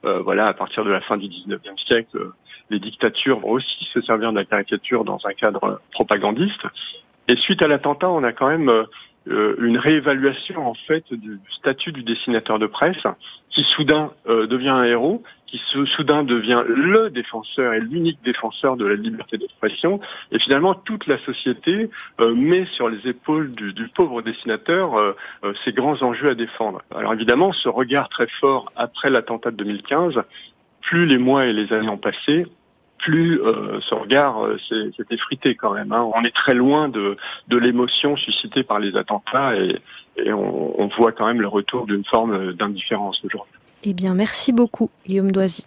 voilà, 0.03 0.47
à 0.47 0.53
partir 0.53 0.85
de 0.85 0.91
la 0.91 1.01
fin 1.01 1.17
du 1.17 1.27
19e 1.27 1.77
siècle, 1.85 2.31
les 2.69 2.79
dictatures 2.79 3.39
vont 3.39 3.51
aussi 3.51 3.85
se 3.93 4.01
servir 4.01 4.31
de 4.31 4.37
la 4.37 4.45
caricature 4.45 5.03
dans 5.03 5.19
un 5.25 5.33
cadre 5.33 5.81
propagandiste. 5.91 6.63
Et 7.27 7.35
suite 7.37 7.61
à 7.61 7.67
l'attentat, 7.67 8.09
on 8.09 8.23
a 8.23 8.33
quand 8.33 8.49
même 8.49 8.85
euh, 9.29 9.55
une 9.61 9.77
réévaluation 9.77 10.67
en 10.67 10.73
fait 10.73 11.05
du 11.13 11.39
statut 11.49 11.93
du 11.93 12.03
dessinateur 12.03 12.59
de 12.59 12.67
presse, 12.67 13.03
qui 13.49 13.63
soudain 13.63 14.11
euh, 14.27 14.47
devient 14.47 14.69
un 14.69 14.83
héros, 14.83 15.23
qui 15.47 15.61
soudain 15.95 16.23
devient 16.23 16.63
le 16.67 17.09
défenseur 17.09 17.73
et 17.73 17.79
l'unique 17.79 18.19
défenseur 18.25 18.75
de 18.75 18.85
la 18.85 18.95
liberté 18.95 19.37
d'expression, 19.37 20.01
et 20.31 20.39
finalement 20.39 20.73
toute 20.73 21.07
la 21.07 21.17
société 21.19 21.89
euh, 22.19 22.35
met 22.35 22.65
sur 22.73 22.89
les 22.89 23.07
épaules 23.07 23.51
du, 23.53 23.71
du 23.71 23.87
pauvre 23.87 24.21
dessinateur 24.23 25.15
ces 25.63 25.71
grands 25.71 26.01
enjeux 26.01 26.31
à 26.31 26.35
défendre. 26.35 26.81
Alors 26.93 27.13
évidemment, 27.13 27.53
ce 27.53 27.69
regard 27.69 28.09
très 28.09 28.27
fort 28.41 28.71
après 28.75 29.09
l'attentat 29.09 29.51
de 29.51 29.57
2015, 29.57 30.21
plus 30.83 31.05
les 31.05 31.17
mois 31.17 31.45
et 31.45 31.53
les 31.53 31.71
années 31.73 31.89
ont 31.89 31.97
passé, 31.97 32.45
plus 32.99 33.41
euh, 33.41 33.79
ce 33.81 33.93
regard 33.95 34.45
euh, 34.45 34.57
s'est 34.69 34.91
effrité 35.09 35.55
quand 35.55 35.73
même. 35.73 35.91
hein. 35.91 36.09
On 36.15 36.23
est 36.23 36.33
très 36.35 36.53
loin 36.53 36.87
de, 36.89 37.17
de 37.47 37.57
l'émotion 37.57 38.15
suscitée 38.15 38.63
par 38.63 38.79
les 38.79 38.95
attentats 38.95 39.55
et, 39.55 39.79
et 40.17 40.31
on, 40.31 40.79
on 40.81 40.87
voit 40.87 41.11
quand 41.11 41.25
même 41.27 41.41
le 41.41 41.47
retour 41.47 41.85
d'une 41.85 42.05
forme 42.05 42.53
d'indifférence 42.53 43.19
aujourd'hui. 43.25 43.53
Eh 43.83 43.93
bien, 43.93 44.13
merci 44.13 44.53
beaucoup, 44.53 44.89
Guillaume 45.05 45.31
Doisy. 45.31 45.65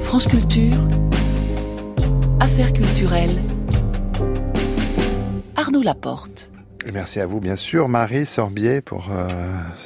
France 0.00 0.26
Culture, 0.26 0.76
Affaires 2.40 2.72
culturelles, 2.72 3.42
Laporte. 5.86 6.50
Et 6.84 6.90
merci 6.90 7.20
à 7.20 7.26
vous, 7.26 7.38
bien 7.38 7.54
sûr, 7.54 7.88
Marie 7.88 8.26
Sorbier, 8.26 8.80
pour 8.80 9.12
euh, 9.12 9.28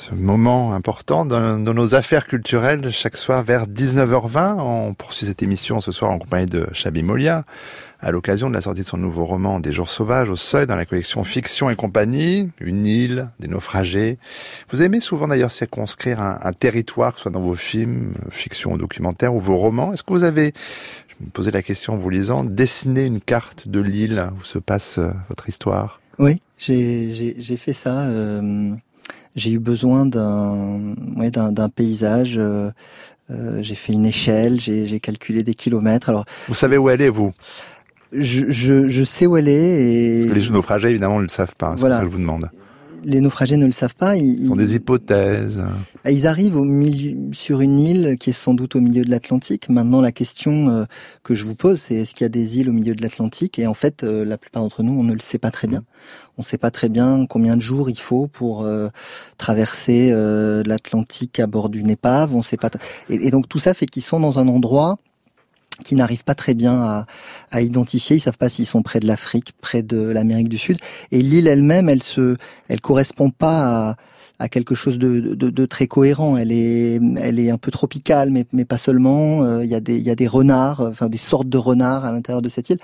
ce 0.00 0.14
moment 0.14 0.72
important 0.72 1.26
dans, 1.26 1.58
nos 1.58 1.94
affaires 1.94 2.26
culturelles. 2.26 2.90
Chaque 2.90 3.18
soir 3.18 3.44
vers 3.44 3.66
19h20, 3.66 4.60
on 4.60 4.94
poursuit 4.94 5.26
cette 5.26 5.42
émission 5.42 5.78
ce 5.80 5.92
soir 5.92 6.10
en 6.10 6.18
compagnie 6.18 6.46
de 6.46 6.66
Chabi 6.72 7.02
Molia, 7.02 7.44
à 8.00 8.12
l'occasion 8.12 8.48
de 8.48 8.54
la 8.54 8.62
sortie 8.62 8.80
de 8.80 8.86
son 8.86 8.96
nouveau 8.96 9.26
roman 9.26 9.60
Des 9.60 9.72
jours 9.72 9.90
sauvages 9.90 10.30
au 10.30 10.36
seuil 10.36 10.66
dans 10.66 10.76
la 10.76 10.86
collection 10.86 11.22
Fiction 11.22 11.68
et 11.68 11.74
compagnie, 11.74 12.48
une 12.60 12.86
île, 12.86 13.28
des 13.38 13.48
naufragés. 13.48 14.18
Vous 14.70 14.80
aimez 14.80 15.00
souvent 15.00 15.28
d'ailleurs 15.28 15.52
circonscrire 15.52 16.22
un, 16.22 16.38
un 16.42 16.52
territoire, 16.54 17.12
que 17.12 17.18
ce 17.18 17.24
soit 17.24 17.30
dans 17.30 17.42
vos 17.42 17.56
films, 17.56 18.14
fiction 18.30 18.72
ou 18.72 18.78
documentaires, 18.78 19.34
ou 19.34 19.38
vos 19.38 19.58
romans. 19.58 19.92
Est-ce 19.92 20.02
que 20.02 20.14
vous 20.14 20.24
avez, 20.24 20.54
je 21.20 21.26
me 21.26 21.30
posais 21.30 21.50
la 21.50 21.62
question 21.62 21.94
en 21.94 21.96
vous 21.96 22.10
lisant, 22.10 22.44
dessiné 22.44 23.02
une 23.02 23.20
carte 23.20 23.68
de 23.68 23.80
l'île 23.80 24.30
où 24.40 24.44
se 24.44 24.58
passe 24.58 24.98
euh, 24.98 25.10
votre 25.28 25.48
histoire 25.48 26.00
Oui, 26.18 26.40
j'ai 26.58 27.56
fait 27.58 27.72
ça. 27.72 28.00
euh, 28.02 28.70
j'ai 29.36 29.52
eu 29.52 29.58
besoin 29.58 30.06
d'un 30.06 30.94
ouais, 31.16 31.30
d'un 31.30 31.68
paysage. 31.68 32.36
euh, 32.38 32.70
j'ai 33.60 33.74
fait 33.76 33.92
une 33.92 34.06
échelle, 34.06 34.60
j'ai 34.60 34.86
j'ai 34.86 34.98
calculé 34.98 35.42
des 35.44 35.54
kilomètres. 35.54 36.08
Alors, 36.08 36.24
Vous 36.48 36.54
savez 36.54 36.78
où 36.78 36.88
elle 36.90 37.00
est, 37.00 37.08
vous? 37.10 37.32
je, 38.12 38.46
je, 38.50 38.88
je 38.88 39.04
sais 39.04 39.26
où 39.26 39.36
elle 39.36 39.46
est 39.48 40.22
et 40.22 40.26
Parce 40.26 40.40
que 40.40 40.46
les 40.46 40.50
naufragés, 40.50 40.88
évidemment, 40.88 41.18
ne 41.18 41.22
le 41.24 41.28
savent 41.28 41.54
pas. 41.56 41.74
C'est 41.74 41.80
Voilà. 41.80 41.96
pour 41.96 42.00
ça 42.00 42.06
que 42.06 42.10
je 42.10 42.16
vous 42.16 42.20
demande. 42.22 42.50
Les 43.04 43.20
naufragés 43.20 43.56
ne 43.56 43.66
le 43.66 43.72
savent 43.72 43.94
pas. 43.94 44.16
Ils, 44.16 44.42
Ce 44.42 44.46
sont 44.48 44.56
des 44.56 44.74
hypothèses. 44.74 45.60
ils- 46.04 46.10
ils 46.12 46.26
arrivent 46.26 46.56
au 46.56 46.64
milieu, 46.64 47.16
sur 47.32 47.60
une 47.60 47.78
île 47.80 48.16
qui 48.18 48.30
est 48.30 48.34
sans 48.34 48.54
doute 48.54 48.76
au 48.76 48.80
milieu 48.80 49.04
de 49.04 49.10
l'Atlantique. 49.10 49.68
Maintenant, 49.68 50.00
la 50.00 50.12
question 50.12 50.68
euh, 50.68 50.84
que 51.22 51.34
je 51.34 51.44
vous 51.44 51.54
pose, 51.54 51.78
c'est 51.80 51.94
est-ce 51.96 52.14
qu'il 52.14 52.24
y 52.24 52.26
a 52.26 52.28
des 52.30 52.58
îles 52.58 52.68
au 52.68 52.72
milieu 52.72 52.94
de 52.94 53.02
l'Atlantique? 53.02 53.58
Et 53.58 53.66
en 53.66 53.74
fait, 53.74 54.04
euh, 54.04 54.24
la 54.24 54.38
plupart 54.38 54.62
d'entre 54.62 54.82
nous, 54.82 54.92
on 54.92 55.02
ne 55.04 55.12
le 55.12 55.20
sait 55.20 55.38
pas 55.38 55.50
très 55.50 55.68
bien. 55.68 55.84
On 56.38 56.42
ne 56.42 56.44
sait 56.44 56.58
pas 56.58 56.70
très 56.70 56.88
bien 56.88 57.26
combien 57.26 57.56
de 57.56 57.62
jours 57.62 57.90
il 57.90 57.98
faut 57.98 58.26
pour 58.26 58.62
euh, 58.62 58.88
traverser 59.38 60.10
euh, 60.12 60.62
l'Atlantique 60.64 61.40
à 61.40 61.46
bord 61.46 61.68
d'une 61.68 61.90
épave. 61.90 62.34
On 62.34 62.42
sait 62.42 62.56
pas. 62.56 62.70
et 63.08 63.30
donc 63.30 63.48
tout 63.48 63.58
ça 63.58 63.74
fait 63.74 63.86
qu'ils 63.86 64.02
sont 64.02 64.20
dans 64.20 64.38
un 64.38 64.48
endroit 64.48 64.98
qui 65.82 65.94
n'arrivent 65.94 66.24
pas 66.24 66.34
très 66.34 66.54
bien 66.54 66.80
à, 66.80 67.06
à 67.50 67.60
identifier. 67.60 68.16
Ils 68.16 68.20
savent 68.20 68.38
pas 68.38 68.48
s'ils 68.48 68.66
sont 68.66 68.82
près 68.82 69.00
de 69.00 69.06
l'Afrique, 69.06 69.52
près 69.60 69.82
de 69.82 70.00
l'Amérique 70.00 70.48
du 70.48 70.58
Sud. 70.58 70.78
Et 71.12 71.22
l'île 71.22 71.46
elle-même, 71.46 71.88
elle 71.88 72.02
se, 72.02 72.36
elle 72.68 72.80
correspond 72.80 73.30
pas 73.30 73.90
à, 73.90 73.96
à 74.38 74.48
quelque 74.48 74.74
chose 74.74 74.98
de, 74.98 75.34
de, 75.34 75.50
de 75.50 75.66
très 75.66 75.86
cohérent. 75.86 76.38
Elle 76.38 76.50
est, 76.52 76.98
elle 77.20 77.38
est 77.38 77.50
un 77.50 77.58
peu 77.58 77.70
tropicale, 77.70 78.30
mais, 78.30 78.46
mais 78.52 78.64
pas 78.64 78.78
seulement. 78.78 79.42
Euh, 79.42 79.64
Il 79.64 79.70
y 79.70 79.74
a 79.74 79.80
des, 79.80 79.96
il 79.98 80.06
y 80.06 80.10
a 80.10 80.14
des 80.14 80.26
renards, 80.26 80.80
enfin 80.80 81.08
des 81.08 81.18
sortes 81.18 81.48
de 81.48 81.58
renards 81.58 82.06
à 82.06 82.12
l'intérieur 82.12 82.40
de 82.40 82.48
cette 82.48 82.70
île. 82.70 82.78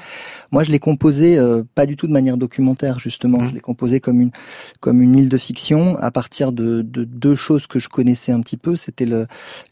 Moi, 0.52 0.64
je 0.64 0.70
l'ai 0.70 0.78
composé 0.78 1.38
euh, 1.38 1.62
pas 1.74 1.86
du 1.86 1.96
tout 1.96 2.06
de 2.06 2.12
manière 2.12 2.36
documentaire, 2.36 2.98
justement. 2.98 3.40
Mhm. 3.40 3.48
Je 3.48 3.54
l'ai 3.54 3.60
composé 3.60 4.00
comme 4.00 4.20
une, 4.20 4.32
comme 4.80 5.00
une 5.00 5.16
île 5.16 5.30
de 5.30 5.38
fiction 5.38 5.96
à 5.96 6.10
partir 6.10 6.52
de, 6.52 6.82
de 6.82 7.04
deux 7.04 7.34
choses 7.34 7.66
que 7.66 7.78
je 7.78 7.88
connaissais 7.88 8.32
un 8.32 8.40
petit 8.40 8.58
peu. 8.58 8.76
C'était 8.76 9.06
le, 9.06 9.26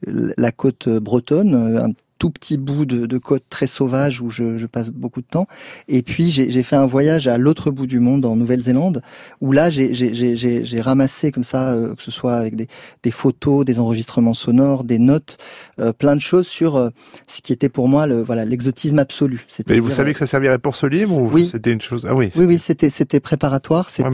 la 0.06 0.52
côte 0.52 0.88
bretonne, 0.88 1.94
tout 2.24 2.30
petit 2.30 2.56
bout 2.56 2.86
de, 2.86 3.04
de 3.04 3.18
côte 3.18 3.44
très 3.50 3.66
sauvage 3.66 4.22
où 4.22 4.30
je, 4.30 4.56
je 4.56 4.64
passe 4.64 4.90
beaucoup 4.90 5.20
de 5.20 5.26
temps. 5.26 5.46
Et 5.88 6.00
puis 6.00 6.30
j'ai 6.30 6.62
fait 6.62 6.74
un 6.76 6.86
voyage 6.86 7.28
à 7.28 7.36
l'autre 7.36 7.70
bout 7.70 7.86
du 7.86 8.00
monde, 8.00 8.24
en 8.24 8.34
Nouvelle-Zélande, 8.34 9.02
où 9.42 9.52
là 9.52 9.68
j'ai- 9.68 10.80
ramassé 10.80 11.32
comme 11.32 11.44
ça, 11.44 11.72
euh, 11.72 11.94
que 11.94 12.02
ce 12.02 12.10
soit 12.10 12.36
avec 12.36 12.56
des, 12.56 12.66
des 13.02 13.10
photos, 13.10 13.66
des 13.66 13.78
enregistrements 13.78 14.32
sonores, 14.32 14.84
des 14.84 14.98
notes, 14.98 15.36
euh, 15.80 15.92
plein 15.92 16.16
de 16.16 16.20
choses 16.22 16.46
sur 16.46 16.76
euh, 16.76 16.88
ce 17.28 17.42
qui 17.42 17.52
était 17.52 17.68
pour 17.68 17.88
moi 17.88 18.06
le 18.06 18.22
voilà 18.22 18.46
l'exotisme 18.46 18.98
absolu. 18.98 19.46
Mais 19.68 19.78
vous 19.80 19.90
saviez 19.90 20.14
que 20.14 20.18
ça 20.20 20.26
servirait 20.26 20.58
pour 20.58 20.76
ce 20.76 20.86
livre 20.86 21.18
ou 21.18 21.28
Oui. 21.30 21.48
c'était 21.52 21.72
une 21.72 21.82
chose? 21.82 22.06
Ah 22.08 22.14
oui. 22.14 22.30
oui, 22.36 22.46
oui, 22.46 22.58
c'était 22.58 22.88
c'était 22.88 23.20
préparatoire. 23.20 23.90
C'était. 23.90 24.08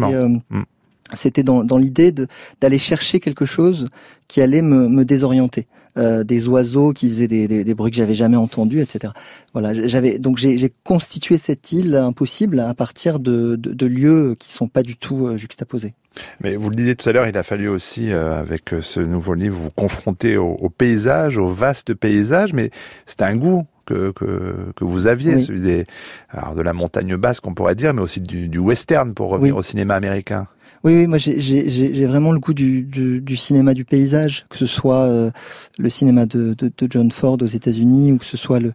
C'était 1.14 1.42
dans, 1.42 1.64
dans 1.64 1.76
l'idée 1.78 2.12
d'aller 2.60 2.78
chercher 2.78 3.20
quelque 3.20 3.44
chose 3.44 3.88
qui 4.28 4.40
allait 4.42 4.62
me, 4.62 4.88
me 4.88 5.04
désorienter. 5.04 5.66
Euh, 5.98 6.22
des 6.22 6.46
oiseaux 6.46 6.92
qui 6.92 7.08
faisaient 7.08 7.26
des, 7.26 7.48
des, 7.48 7.64
des 7.64 7.74
bruits 7.74 7.90
que 7.90 7.96
j'avais 7.96 8.14
jamais 8.14 8.36
entendus, 8.36 8.80
etc. 8.80 9.12
Voilà, 9.52 9.74
j'avais 9.88 10.20
donc 10.20 10.38
j'ai 10.38 10.72
constitué 10.84 11.36
cette 11.36 11.72
île 11.72 11.96
impossible 11.96 12.60
à 12.60 12.72
partir 12.74 13.18
de, 13.18 13.56
de, 13.56 13.72
de 13.72 13.86
lieux 13.86 14.36
qui 14.38 14.52
sont 14.52 14.68
pas 14.68 14.84
du 14.84 14.96
tout 14.96 15.26
euh, 15.26 15.36
juxtaposés. 15.36 15.94
Mais 16.40 16.54
vous 16.54 16.70
le 16.70 16.76
disiez 16.76 16.94
tout 16.94 17.08
à 17.08 17.12
l'heure, 17.12 17.26
il 17.26 17.36
a 17.36 17.42
fallu 17.42 17.68
aussi, 17.68 18.12
euh, 18.12 18.38
avec 18.38 18.72
ce 18.82 19.00
nouveau 19.00 19.34
livre, 19.34 19.56
vous 19.58 19.70
confronter 19.70 20.36
au, 20.36 20.50
au 20.52 20.70
paysage, 20.70 21.38
au 21.38 21.48
vaste 21.48 21.92
paysage, 21.94 22.52
mais 22.52 22.70
c'est 23.06 23.22
un 23.22 23.34
goût 23.34 23.64
que, 23.84 24.12
que, 24.12 24.54
que 24.76 24.84
vous 24.84 25.08
aviez, 25.08 25.34
Oui. 25.34 25.44
celui 25.44 25.60
des, 25.60 25.86
alors 26.28 26.54
de 26.54 26.62
la 26.62 26.72
montagne 26.72 27.16
basse 27.16 27.40
qu'on 27.40 27.54
pourrait 27.54 27.74
dire, 27.74 27.94
mais 27.94 28.02
aussi 28.02 28.20
du, 28.20 28.46
du 28.48 28.58
western 28.58 29.12
pour 29.12 29.30
revenir 29.30 29.54
Oui. 29.56 29.58
au 29.60 29.62
cinéma 29.64 29.96
américain. 29.96 30.46
Oui, 30.82 30.94
oui, 30.96 31.06
moi 31.06 31.18
j'ai- 31.18 32.06
vraiment 32.06 32.32
le 32.32 32.38
goût 32.38 32.54
du, 32.54 32.82
du, 32.82 33.20
du 33.20 33.36
cinéma 33.36 33.74
du 33.74 33.84
paysage, 33.84 34.46
que 34.48 34.56
ce 34.56 34.64
soit 34.64 35.00
euh, 35.02 35.30
le 35.78 35.88
cinéma 35.90 36.24
de, 36.24 36.54
de, 36.56 36.72
de 36.76 36.86
John 36.90 37.10
Ford 37.12 37.36
aux 37.42 37.46
États-Unis 37.46 38.12
ou 38.12 38.16
que 38.18 38.24
ce 38.24 38.38
soit 38.38 38.60
le, 38.60 38.72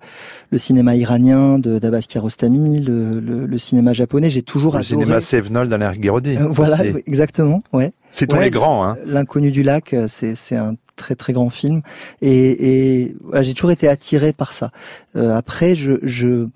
le 0.51 0.57
cinéma 0.59 0.95
iranien 0.95 1.57
de 1.57 1.79
d'Abbas 1.79 2.01
Kiarostami, 2.01 2.79
le, 2.79 3.19
le, 3.19 3.47
le 3.47 3.57
cinéma 3.57 3.93
japonais. 3.93 4.29
J'ai 4.29 4.43
toujours 4.43 4.73
Le 4.73 4.81
adoré. 4.81 5.03
cinéma 5.03 5.19
Sevenol 5.21 5.67
d'Alain 5.67 5.93
Guiraudy. 5.93 6.37
Euh, 6.37 6.47
voilà, 6.47 6.77
oui, 6.83 7.01
exactement. 7.07 7.61
Ouais. 7.73 7.91
Citons 8.11 8.37
Ouais, 8.37 8.45
les 8.45 8.51
grands, 8.51 8.85
hein. 8.85 8.97
L'inconnu 9.07 9.49
du 9.51 9.63
lac, 9.63 9.93
euh, 9.93 10.05
c'est 10.07 10.35
c'est 10.35 10.55
un 10.57 10.75
très 10.95 11.15
très 11.15 11.33
grand 11.33 11.49
film 11.49 11.81
et, 12.21 13.01
et 13.01 13.15
voilà, 13.23 13.41
j'ai 13.43 13.53
toujours 13.53 13.71
été 13.71 13.87
attiré 13.89 14.31
par 14.31 14.53
ça. 14.53 14.69
Euh, 15.17 15.35
après, 15.35 15.75
je 15.75 15.93
je 16.03 16.47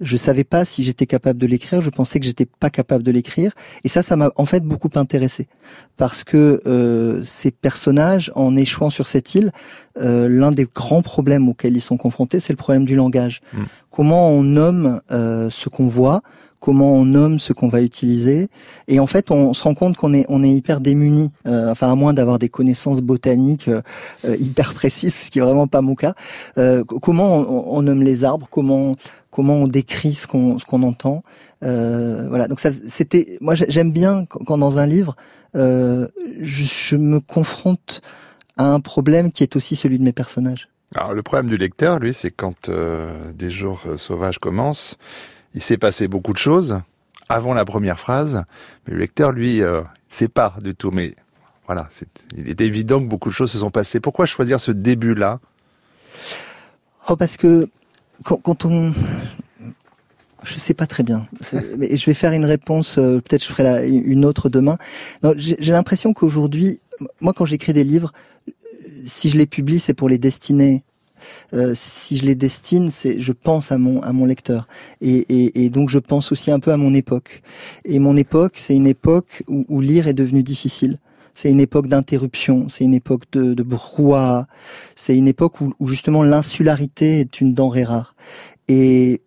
je 0.00 0.16
savais 0.16 0.44
pas 0.44 0.64
si 0.64 0.82
j'étais 0.82 1.06
capable 1.06 1.38
de 1.38 1.46
l'écrire. 1.46 1.80
Je 1.80 1.90
pensais 1.90 2.20
que 2.20 2.26
j'étais 2.26 2.46
pas 2.46 2.70
capable 2.70 3.04
de 3.04 3.10
l'écrire 3.10 3.52
et 3.84 3.88
ça, 3.88 4.02
ça 4.02 4.16
m'a 4.16 4.30
en 4.36 4.46
fait 4.46 4.64
beaucoup 4.64 4.90
intéressé 4.94 5.46
parce 5.96 6.24
que 6.24 6.62
euh, 6.66 7.22
ces 7.22 7.50
personnages, 7.50 8.32
en 8.34 8.56
échouant 8.56 8.90
sur 8.90 9.06
cette 9.06 9.34
île, 9.34 9.52
euh, 10.00 10.28
l'un 10.28 10.52
des 10.52 10.66
grands 10.66 11.02
problèmes 11.02 11.48
auxquels 11.48 11.76
ils 11.76 11.82
sont 11.82 11.96
confrontés, 11.96 12.40
c'est 12.40 12.52
le 12.52 12.56
problème 12.56 12.84
du 12.84 12.96
langage. 12.96 13.42
Mm. 13.52 13.62
Comment 13.90 14.30
on 14.30 14.42
nomme 14.42 15.00
euh, 15.10 15.50
ce 15.50 15.68
qu'on 15.68 15.88
voit 15.88 16.22
comment 16.60 16.92
on 16.92 17.04
nomme 17.06 17.38
ce 17.38 17.52
qu'on 17.52 17.68
va 17.68 17.80
utiliser. 17.80 18.48
Et 18.86 19.00
en 19.00 19.06
fait, 19.06 19.30
on 19.30 19.52
se 19.54 19.64
rend 19.64 19.74
compte 19.74 19.96
qu'on 19.96 20.14
est, 20.14 20.26
on 20.28 20.44
est 20.44 20.50
hyper 20.50 20.80
démuni, 20.80 21.32
euh, 21.46 21.70
enfin 21.70 21.90
à 21.90 21.94
moins 21.94 22.14
d'avoir 22.14 22.38
des 22.38 22.48
connaissances 22.48 23.00
botaniques 23.00 23.68
euh, 23.68 24.36
hyper 24.38 24.74
précises, 24.74 25.14
ce 25.14 25.30
qui 25.30 25.38
est 25.38 25.42
vraiment 25.42 25.66
pas 25.66 25.80
mon 25.80 25.94
cas. 25.94 26.14
Euh, 26.58 26.84
comment 26.84 27.38
on, 27.38 27.78
on 27.78 27.82
nomme 27.82 28.02
les 28.02 28.24
arbres, 28.24 28.46
comment 28.50 28.94
comment 29.30 29.54
on 29.54 29.68
décrit 29.68 30.14
ce 30.14 30.26
qu'on 30.26 30.58
ce 30.58 30.64
qu'on 30.64 30.82
entend. 30.82 31.22
Euh, 31.62 32.28
voilà. 32.28 32.48
Donc 32.48 32.60
ça, 32.60 32.70
c'était, 32.88 33.38
moi 33.40 33.54
j'ai- 33.54 33.70
j'aime 33.70 33.92
bien 33.92 34.24
quand, 34.26 34.58
dans 34.58 34.78
un 34.78 34.86
livre, 34.86 35.16
euh, 35.56 36.08
je, 36.40 36.64
je 36.64 36.96
me 36.96 37.20
confronte 37.20 38.02
à 38.56 38.64
un 38.66 38.80
problème 38.80 39.30
qui 39.30 39.42
est 39.42 39.56
aussi 39.56 39.76
celui 39.76 39.98
de 39.98 40.04
mes 40.04 40.12
personnages. 40.12 40.68
Alors 40.94 41.12
le 41.14 41.22
problème 41.22 41.48
du 41.48 41.56
lecteur, 41.56 41.98
lui, 41.98 42.14
c'est 42.14 42.30
quand 42.30 42.68
euh, 42.68 43.32
des 43.32 43.50
jours 43.50 43.82
sauvages 43.96 44.38
commencent, 44.38 44.96
il 45.54 45.62
s'est 45.62 45.78
passé 45.78 46.08
beaucoup 46.08 46.32
de 46.32 46.38
choses 46.38 46.80
avant 47.28 47.54
la 47.54 47.64
première 47.64 48.00
phrase, 48.00 48.42
mais 48.86 48.94
le 48.94 48.98
lecteur, 48.98 49.30
lui, 49.30 49.60
sait 50.08 50.28
pas 50.28 50.56
du 50.60 50.74
tout. 50.74 50.90
Mais 50.90 51.14
voilà, 51.66 51.88
c'est, 51.90 52.08
il 52.36 52.48
est 52.50 52.60
évident 52.60 52.98
que 52.98 53.06
beaucoup 53.06 53.28
de 53.28 53.34
choses 53.34 53.52
se 53.52 53.58
sont 53.58 53.70
passées. 53.70 54.00
Pourquoi 54.00 54.26
choisir 54.26 54.60
ce 54.60 54.72
début-là? 54.72 55.38
Oh, 57.08 57.14
parce 57.14 57.36
que 57.36 57.68
quand, 58.24 58.36
quand 58.36 58.64
on, 58.64 58.92
je 60.42 60.54
sais 60.58 60.74
pas 60.74 60.86
très 60.86 61.02
bien. 61.02 61.26
Mais 61.78 61.96
je 61.96 62.06
vais 62.06 62.14
faire 62.14 62.32
une 62.32 62.44
réponse. 62.44 62.98
euh, 62.98 63.20
Peut-être 63.20 63.44
je 63.44 63.52
ferai 63.52 63.88
une 63.88 64.24
autre 64.24 64.48
demain. 64.48 64.78
J'ai 65.36 65.72
l'impression 65.72 66.12
qu'aujourd'hui, 66.12 66.80
moi, 67.20 67.32
quand 67.32 67.44
j'écris 67.44 67.72
des 67.72 67.84
livres, 67.84 68.12
si 69.06 69.28
je 69.28 69.38
les 69.38 69.46
publie, 69.46 69.78
c'est 69.78 69.94
pour 69.94 70.08
les 70.08 70.18
destiner. 70.18 70.82
Euh, 71.52 71.72
si 71.74 72.16
je 72.16 72.24
les 72.24 72.34
destine, 72.34 72.90
c'est 72.90 73.20
je 73.20 73.32
pense 73.32 73.72
à 73.72 73.76
mon 73.76 74.00
à 74.02 74.10
mon 74.10 74.24
lecteur 74.24 74.66
et, 75.02 75.18
et, 75.28 75.64
et 75.64 75.68
donc 75.68 75.90
je 75.90 75.98
pense 75.98 76.32
aussi 76.32 76.50
un 76.50 76.60
peu 76.60 76.72
à 76.72 76.78
mon 76.78 76.94
époque. 76.94 77.42
Et 77.84 77.98
mon 77.98 78.16
époque, 78.16 78.54
c'est 78.56 78.74
une 78.74 78.86
époque 78.86 79.42
où, 79.46 79.66
où 79.68 79.82
lire 79.82 80.06
est 80.06 80.14
devenu 80.14 80.42
difficile. 80.42 80.96
C'est 81.40 81.48
une 81.50 81.60
époque 81.60 81.86
d'interruption, 81.86 82.68
c'est 82.68 82.84
une 82.84 82.92
époque 82.92 83.22
de, 83.32 83.54
de 83.54 83.62
brouhaha, 83.62 84.46
c'est 84.94 85.16
une 85.16 85.26
époque 85.26 85.62
où, 85.62 85.72
où 85.80 85.88
justement 85.88 86.22
l'insularité 86.22 87.20
est 87.20 87.40
une 87.40 87.54
denrée 87.54 87.84
rare. 87.84 88.14
Et 88.68 89.22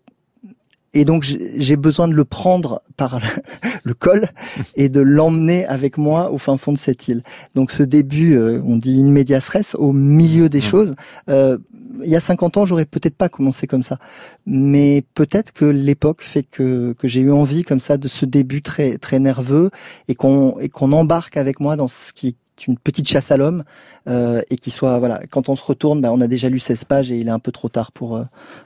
et 0.94 1.06
donc 1.06 1.24
j'ai 1.24 1.76
besoin 1.76 2.08
de 2.08 2.14
le 2.14 2.26
prendre 2.26 2.82
par 2.98 3.20
le, 3.84 3.94
col 3.94 4.28
et 4.76 4.90
de 4.90 5.02
l'emmener 5.02 5.66
avec 5.66 5.98
moi 5.98 6.32
au 6.32 6.38
fin 6.38 6.58
fond 6.58 6.74
de 6.74 6.78
cette 6.78 7.08
île. 7.08 7.24
Donc 7.56 7.72
ce 7.72 7.84
début, 7.84 8.36
euh, 8.36 8.62
on 8.66 8.78
dit 8.78 9.00
in 9.02 9.10
medias 9.10 9.48
res, 9.52 9.76
au 9.76 9.92
milieu 9.92 10.50
des 10.50 10.60
Mhm. 10.60 10.64
choses. 10.64 10.96
Euh, 11.30 11.58
il 12.04 12.10
y 12.10 12.16
a 12.16 12.20
50 12.20 12.58
ans, 12.58 12.66
j'aurais 12.66 12.86
peut-être 12.86 13.16
pas 13.16 13.30
commencé 13.30 13.68
comme 13.68 13.84
ça, 13.84 13.98
mais 14.46 15.04
peut-être 15.14 15.52
que 15.52 15.66
l'époque 15.66 16.22
fait 16.22 16.44
que, 16.44 16.94
que 16.98 17.08
j'ai 17.08 17.22
eu 17.22 17.32
envie 17.32 17.64
comme 17.64 17.80
ça 17.80 17.98
de 17.98 18.08
ce 18.08 18.26
début 18.26 18.62
très 18.62 18.98
très 18.98 19.20
nerveux 19.20 19.70
et 20.08 20.16
qu'on 20.16 20.58
et 20.60 20.70
qu'on 20.70 20.92
embarque 20.92 21.38
avec 21.38 21.60
moi 21.60 21.76
dans 21.76 21.88
ce 21.88 22.12
qui 22.12 22.30
est 22.30 22.68
une 22.68 22.78
petite 22.78 23.08
chasse 23.08 23.32
à 23.32 23.38
l'homme 23.38 23.64
euh, 24.08 24.42
et 24.50 24.58
qui 24.58 24.72
soit 24.72 24.98
voilà 25.00 25.22
quand 25.30 25.50
on 25.50 25.56
se 25.56 25.64
retourne, 25.64 26.02
bah, 26.02 26.12
on 26.12 26.22
a 26.22 26.28
déjà 26.28 26.50
lu 26.50 26.60
16 26.60 26.86
pages 26.86 27.12
et 27.12 27.18
il 27.18 27.28
est 27.28 27.32
un 27.32 27.40
peu 27.40 27.52
trop 27.52 27.70
tard 27.70 27.92
pour 27.92 28.16
euh, 28.16 28.24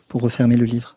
pour 0.08 0.22
refermer 0.22 0.56
le 0.56 0.66
livre. 0.66 0.96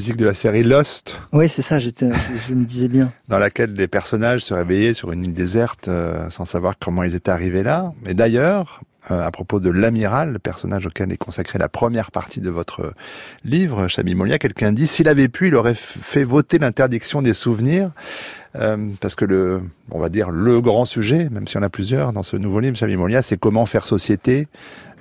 Musique 0.00 0.16
de 0.16 0.24
la 0.24 0.32
série 0.32 0.62
Lost, 0.62 1.20
Oui, 1.34 1.50
c'est 1.50 1.60
ça. 1.60 1.78
J'étais, 1.78 2.08
je, 2.48 2.54
me 2.54 2.64
disais 2.64 2.88
bien. 2.88 3.12
dans 3.28 3.38
laquelle 3.38 3.74
les 3.74 3.86
personnages 3.86 4.40
se 4.40 4.54
réveillaient 4.54 4.94
sur 4.94 5.12
une 5.12 5.22
île 5.24 5.34
déserte 5.34 5.88
euh, 5.88 6.30
sans 6.30 6.46
savoir 6.46 6.76
comment 6.80 7.02
ils 7.02 7.14
étaient 7.14 7.30
arrivés 7.30 7.62
là. 7.62 7.92
Mais 8.06 8.14
d'ailleurs, 8.14 8.80
euh, 9.10 9.22
à 9.22 9.30
propos 9.30 9.60
de 9.60 9.68
l'amiral, 9.68 10.32
le 10.32 10.38
personnage 10.38 10.86
auquel 10.86 11.12
est 11.12 11.18
consacrée 11.18 11.58
la 11.58 11.68
première 11.68 12.12
partie 12.12 12.40
de 12.40 12.48
votre 12.48 12.94
livre, 13.44 13.88
Chabi 13.88 14.14
Molia, 14.14 14.38
quelqu'un 14.38 14.72
dit 14.72 14.86
s'il 14.86 15.06
avait 15.06 15.28
pu, 15.28 15.48
il 15.48 15.54
aurait 15.54 15.74
fait 15.74 16.24
voter 16.24 16.58
l'interdiction 16.58 17.20
des 17.20 17.34
souvenirs, 17.34 17.90
euh, 18.56 18.88
parce 19.02 19.16
que 19.16 19.26
le, 19.26 19.60
on 19.90 20.00
va 20.00 20.08
dire 20.08 20.30
le 20.30 20.62
grand 20.62 20.86
sujet, 20.86 21.28
même 21.30 21.46
si 21.46 21.58
on 21.58 21.62
a 21.62 21.68
plusieurs 21.68 22.14
dans 22.14 22.22
ce 22.22 22.38
nouveau 22.38 22.60
livre, 22.60 22.74
Chabi 22.74 22.96
Molia, 22.96 23.20
c'est 23.20 23.36
comment 23.36 23.66
faire 23.66 23.86
société. 23.86 24.48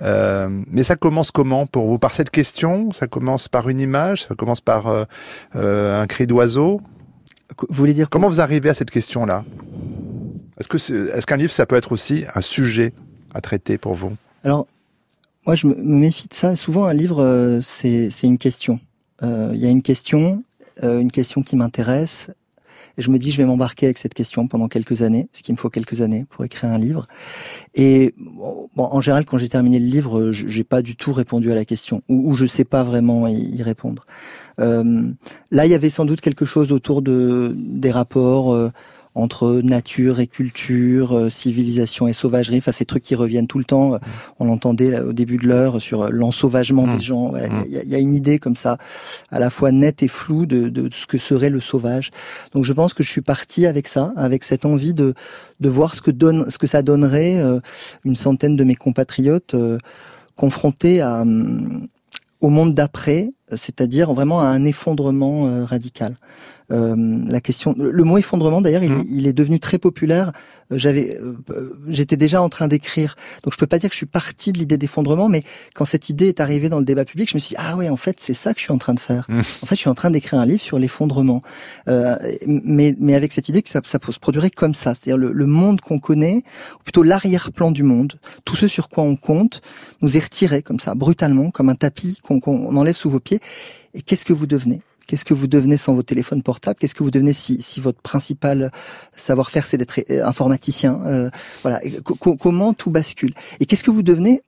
Euh, 0.02 0.48
mais 0.72 0.84
ça 0.84 0.96
commence 0.96 1.32
comment 1.32 1.66
pour 1.68 1.88
vous? 1.88 2.00
Par 2.00 2.14
cette 2.14 2.30
question? 2.30 2.92
Ça 2.92 3.08
commence 3.08 3.48
par 3.48 3.70
une 3.70 3.80
image? 3.80 4.26
Ça 4.28 4.36
commence 4.36 4.62
par 4.62 4.88
euh, 4.88 5.04
euh, 5.56 6.02
un 6.02 6.08
cri 6.08 6.26
d'oiseau? 6.28 6.82
Vous 7.58 7.76
voulez 7.76 7.94
dire 7.94 8.10
Comment 8.10 8.30
vous 8.30 8.40
arrivez 8.40 8.70
à 8.70 8.74
cette 8.74 8.92
question-là? 8.92 9.44
Est-ce 10.60 10.68
que 10.68 10.78
c'est- 10.78 10.94
est-ce 10.94 11.26
qu'un 11.26 11.38
livre, 11.38 11.52
ça 11.52 11.66
peut 11.66 11.76
être 11.76 11.92
aussi 11.92 12.26
un 12.36 12.42
sujet 12.42 12.94
à 13.34 13.42
traiter 13.42 13.78
pour 13.78 13.94
vous? 13.94 14.14
Alors, 14.44 14.68
moi, 15.46 15.56
je 15.56 15.68
me 15.68 15.76
méfie 15.76 16.28
de 16.28 16.34
ça. 16.34 16.56
Souvent, 16.56 16.86
un 16.86 16.94
livre, 16.94 17.60
c'est 17.62 18.10
une 18.24 18.38
question. 18.38 18.80
Il 19.22 19.56
y 19.58 19.66
a 19.66 19.70
une 19.70 19.82
question, 19.82 20.44
une 20.84 21.12
question 21.12 21.42
qui 21.42 21.56
m'intéresse. 21.56 22.30
Et 23.00 23.02
je 23.02 23.10
me 23.10 23.18
dis, 23.18 23.32
je 23.32 23.38
vais 23.38 23.46
m'embarquer 23.46 23.86
avec 23.86 23.98
cette 23.98 24.14
question 24.14 24.50
pendant 24.50 24.68
quelques 24.68 25.04
années, 25.04 25.30
parce 25.32 25.42
qu'il 25.42 25.56
me 25.56 25.58
faut 25.58 25.70
quelques 25.70 26.02
années 26.02 26.26
pour 26.30 26.44
écrire 26.44 26.70
un 26.70 26.78
livre. 26.78 27.04
Et 27.74 28.14
bon, 28.18 28.70
en 28.76 29.00
général, 29.00 29.24
quand 29.24 29.38
j'ai 29.38 29.48
terminé 29.48 29.80
le 29.80 29.86
livre, 29.86 30.32
j'ai 30.34 30.66
pas 30.66 30.82
du 30.82 30.98
tout 30.98 31.14
répondu 31.14 31.50
à 31.50 31.56
la 31.56 31.64
question, 31.64 32.02
ou, 32.10 32.30
ou 32.30 32.34
je 32.34 32.46
sais 32.46 32.66
pas 32.66 32.84
vraiment 32.84 33.26
y, 33.28 33.38
y 33.38 33.64
répondre. 33.64 34.04
Euh, 34.60 35.14
là, 35.50 35.66
il 35.66 35.72
y 35.72 35.76
avait 35.76 35.90
sans 35.90 36.04
doute 36.04 36.20
quelque 36.20 36.44
chose 36.44 36.74
autour 36.74 37.02
de 37.02 37.56
des 37.56 37.90
rapports. 37.90 38.54
euh, 38.54 38.70
entre 39.20 39.62
nature 39.64 40.20
et 40.20 40.28
culture, 40.28 41.16
euh, 41.16 41.30
civilisation 41.30 42.08
et 42.08 42.14
sauvagerie, 42.14 42.58
enfin 42.58 42.72
ces 42.72 42.86
trucs 42.86 43.04
qui 43.04 43.16
reviennent 43.16 43.48
tout 43.48 43.58
le 43.60 43.64
temps. 43.66 44.00
On 44.40 44.46
l'entendait 44.46 44.90
là, 44.92 45.04
au 45.06 45.14
début 45.14 45.38
de 45.38 45.48
l'heure 45.48 45.82
sur 45.82 46.04
euh, 46.04 46.10
l'ensauvagement 46.12 46.88
des 46.88 47.00
gens. 47.00 47.32
Ouais, 47.32 47.48
Mm. 47.50 47.64
Il 47.68 47.72
y, 47.74 47.78
a- 47.78 47.84
il 47.84 47.90
y 47.90 47.96
a 47.96 48.00
une 48.00 48.16
idée 48.16 48.40
comme 48.40 48.56
ça, 48.56 48.78
à 49.32 49.40
la 49.40 49.50
fois 49.50 49.72
nette 49.72 50.02
et 50.04 50.08
floue 50.08 50.46
de, 50.46 50.70
de 50.70 50.90
ce 50.92 51.06
que 51.06 51.18
serait 51.18 51.50
le 51.50 51.60
sauvage. 51.60 52.12
Donc 52.54 52.64
je 52.64 52.74
pense 52.74 52.94
que 52.94 53.04
je 53.04 53.10
suis 53.12 53.22
parti 53.22 53.66
avec 53.66 53.88
ça, 53.88 54.14
avec 54.16 54.44
cette 54.44 54.66
envie 54.66 54.94
de 54.94 55.14
de 55.60 55.70
voir 55.70 55.94
ce 55.96 56.02
que 56.02 56.12
donne, 56.12 56.50
ce 56.50 56.58
que 56.58 56.68
ça 56.68 56.82
donnerait 56.82 57.38
euh, 57.40 57.60
une 58.06 58.16
centaine 58.16 58.56
de 58.56 58.64
mes 58.64 58.76
compatriotes 58.76 59.54
euh, 59.56 59.78
confrontés 60.36 61.02
à 61.02 61.22
hum, 61.22 61.88
au 62.42 62.48
monde 62.50 62.74
d'après, 62.74 63.32
c'est-à-dire 63.54 64.14
vraiment 64.14 64.40
à 64.40 64.46
un 64.46 64.64
effondrement 64.64 65.66
radical. 65.66 66.16
Euh, 66.72 66.96
la 67.28 67.42
question, 67.42 67.76
le 67.78 68.04
mot 68.04 68.18
effondrement 68.18 68.62
d'ailleurs, 68.62 68.84
il, 68.84 68.92
Mm. 68.92 69.00
est- 69.00 69.06
il 69.10 69.28
est 69.28 69.34
devenu 69.34 69.60
très 69.60 69.78
populaire. 69.80 70.32
Euh, 70.72 70.78
J'avais, 70.78 71.18
euh, 71.20 71.34
euh, 71.50 71.74
j'étais 71.88 72.16
déjà 72.16 72.42
en 72.44 72.50
train 72.50 72.68
d'écrire, 72.68 73.16
donc 73.44 73.54
je 73.54 73.58
peux 73.58 73.66
pas 73.66 73.80
dire 73.80 73.90
que 73.90 73.94
je 73.96 73.98
suis 73.98 74.06
parti 74.06 74.52
de 74.52 74.60
l'idée 74.60 74.78
d'effondrement, 74.78 75.28
mais 75.30 75.44
quand 75.74 75.86
cette 75.86 76.10
idée 76.10 76.28
est 76.28 76.40
arrivée 76.40 76.70
dans 76.70 76.78
le 76.78 76.86
débat 76.86 77.06
public, 77.06 77.28
je 77.30 77.36
me 77.36 77.40
suis 77.40 77.56
dit 77.56 77.62
ah 77.66 77.76
ouais, 77.76 77.90
en 77.90 77.98
fait 77.98 78.18
c'est 78.20 78.36
ça 78.36 78.54
que 78.54 78.60
je 78.60 78.66
suis 78.66 78.72
en 78.72 78.78
train 78.78 78.94
de 78.94 79.00
faire. 79.00 79.26
Mm. 79.30 79.40
En 79.40 79.66
fait, 79.66 79.76
je 79.76 79.80
suis 79.82 79.90
en 79.90 79.96
train 79.96 80.12
d'écrire 80.12 80.40
un 80.40 80.46
livre 80.46 80.62
sur 80.62 80.78
l'effondrement, 80.78 81.42
euh, 81.88 82.16
mais 82.46 82.96
mais 83.00 83.16
avec 83.16 83.34
cette 83.34 83.50
idée 83.50 83.62
que 83.64 83.70
ça, 83.70 83.82
ça 83.86 83.98
se 84.12 84.20
produirait 84.20 84.52
comme 84.52 84.76
ça, 84.76 84.94
c'est-à-dire 84.94 85.18
le, 85.18 85.32
le 85.32 85.46
monde 85.48 85.82
qu'on 85.82 85.98
connaît, 86.00 86.44
ou 86.80 86.84
plutôt 86.84 87.02
l'arrière-plan 87.04 87.72
du 87.72 87.82
monde, 87.84 88.20
tout 88.46 88.56
ce 88.56 88.68
sur 88.68 88.90
quoi 88.90 89.04
on 89.04 89.16
compte, 89.16 89.62
nous 90.02 90.18
est 90.18 90.24
retiré 90.24 90.62
comme 90.62 90.80
ça, 90.80 90.94
brutalement, 90.94 91.50
comme 91.50 91.70
un 91.70 91.76
tapis 91.76 92.18
qu'on 92.24 92.40
qu'on 92.40 92.76
enlève 92.78 92.96
sous 92.96 93.10
vos 93.10 93.20
pieds. 93.20 93.40
Et 93.96 94.04
qu'est-ce 94.04 94.24
que 94.26 94.34
vous 94.34 94.46
devenez? 94.46 94.82
Qu'est-ce 95.10 95.26
que 95.26 95.34
vous 95.34 95.48
devenez 95.48 95.76
sans 95.76 95.96
vos 95.96 96.04
téléphones 96.04 96.44
portables? 96.44 96.78
Qu'est-ce 96.78 96.94
que 96.94 97.02
vous 97.02 97.10
devenez 97.10 97.34
si, 97.34 97.64
si 97.64 97.80
votre 97.80 98.00
principal 98.00 98.72
savoir-faire 99.12 99.66
c'est 99.66 99.78
d'être 99.78 100.00
informaticien 100.22 101.02
euh, 101.04 101.32
Voilà, 101.64 101.82
comment 102.04 102.76
tout 102.76 102.92
bascule? 102.92 103.34
Et 103.60 103.66
qu'est-ce 103.66 103.84
que 103.84 103.90
vous 103.90 104.04
devenez 104.04 104.44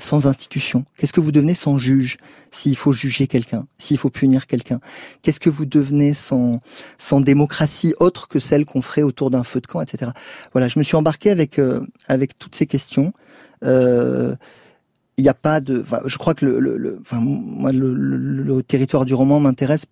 sans 0.00 0.26
institution? 0.26 0.84
Qu'est-ce 0.96 1.12
que 1.12 1.20
vous 1.20 1.30
devenez 1.30 1.54
sans 1.54 1.78
juge? 1.78 2.16
S'il 2.50 2.76
faut 2.76 2.92
juger 2.92 3.28
quelqu'un, 3.28 3.68
s'il 3.78 3.98
faut 3.98 4.10
punir 4.10 4.48
quelqu'un, 4.48 4.80
qu'est-ce 5.22 5.38
que 5.38 5.48
vous 5.48 5.64
devenez 5.64 6.12
sans 6.12 6.60
sans 6.98 7.20
démocratie 7.20 7.94
autre 8.00 8.26
que 8.26 8.40
celle 8.40 8.64
qu'on 8.64 8.82
ferait 8.82 9.02
autour 9.02 9.30
d'un 9.30 9.44
feu 9.44 9.60
de 9.60 9.68
camp, 9.68 9.80
etc. 9.80 10.10
Voilà, 10.54 10.66
je 10.66 10.80
me 10.80 10.82
suis 10.82 10.96
embarqué 10.96 11.30
avec 11.30 11.60
euh, 11.60 11.86
avec 12.08 12.36
toutes 12.36 12.56
ces 12.56 12.66
questions. 12.66 13.12
Euh, 13.62 14.34
il 15.18 15.22
n'y 15.22 15.28
a 15.28 15.34
pas 15.34 15.60
de. 15.60 15.84
je 16.06 16.16
crois 16.16 16.34
que 16.34 16.46
le, 16.46 16.60
le, 16.60 16.98
enfin, 17.00 17.20
moi, 17.20 17.72
le, 17.72 17.92
le, 17.92 18.62
territoire 18.62 19.04
du 19.04 19.14
roman 19.14 19.40
m'intéresse 19.40 19.86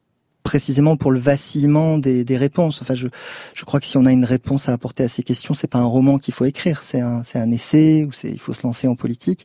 précisément 0.45 0.97
pour 0.97 1.11
le 1.11 1.19
vacillement 1.19 1.99
des, 1.99 2.25
des, 2.25 2.37
réponses. 2.37 2.81
Enfin, 2.81 2.95
je, 2.95 3.09
je 3.53 3.65
crois 3.65 3.81
que 3.81 3.87
si 3.87 3.97
on 3.97 4.07
a 4.07 4.13
une 4.13 4.25
réponse 4.25 4.69
à 4.69 4.73
apporter 4.73 5.03
à 5.03 5.09
ces 5.09 5.25
questions, 5.25 5.53
c'est 5.55 5.67
pas 5.67 5.81
un 5.81 5.85
roman 5.85 6.19
qu'il 6.19 6.33
faut 6.33 6.45
écrire, 6.45 6.85
c'est 6.85 7.01
un, 7.01 7.25
c'est 7.25 7.41
un 7.41 7.51
essai 7.51 8.05
ou 8.09 8.13
c'est 8.13 8.29
il 8.31 8.39
faut 8.39 8.53
se 8.53 8.63
lancer 8.63 8.87
en 8.87 8.95
politique. 8.95 9.45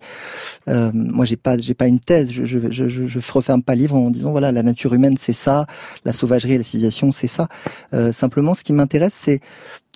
Euh, 0.68 0.92
moi, 0.94 1.26
j'ai 1.26 1.38
pas, 1.38 1.58
j'ai 1.58 1.74
pas 1.74 1.88
une 1.88 2.00
thèse. 2.00 2.30
Je, 2.30 2.46
je, 2.46 2.70
je, 2.70 2.88
je, 2.88 3.32
referme 3.32 3.64
pas 3.64 3.74
le 3.74 3.82
livre 3.82 3.96
en 3.96 4.12
disant 4.12 4.30
voilà, 4.30 4.52
la 4.52 4.62
nature 4.62 4.94
humaine, 4.94 5.18
c'est 5.20 5.34
ça, 5.34 5.66
la 6.06 6.14
sauvagerie 6.14 6.60
la 6.60 6.64
civilisation, 6.64 7.12
c'est 7.12 7.26
ça. 7.26 7.48
Euh, 7.96 8.12
simplement, 8.12 8.54
ce 8.54 8.64
qui 8.64 8.74
m'intéresse, 8.74 9.16
c'est 9.16 9.42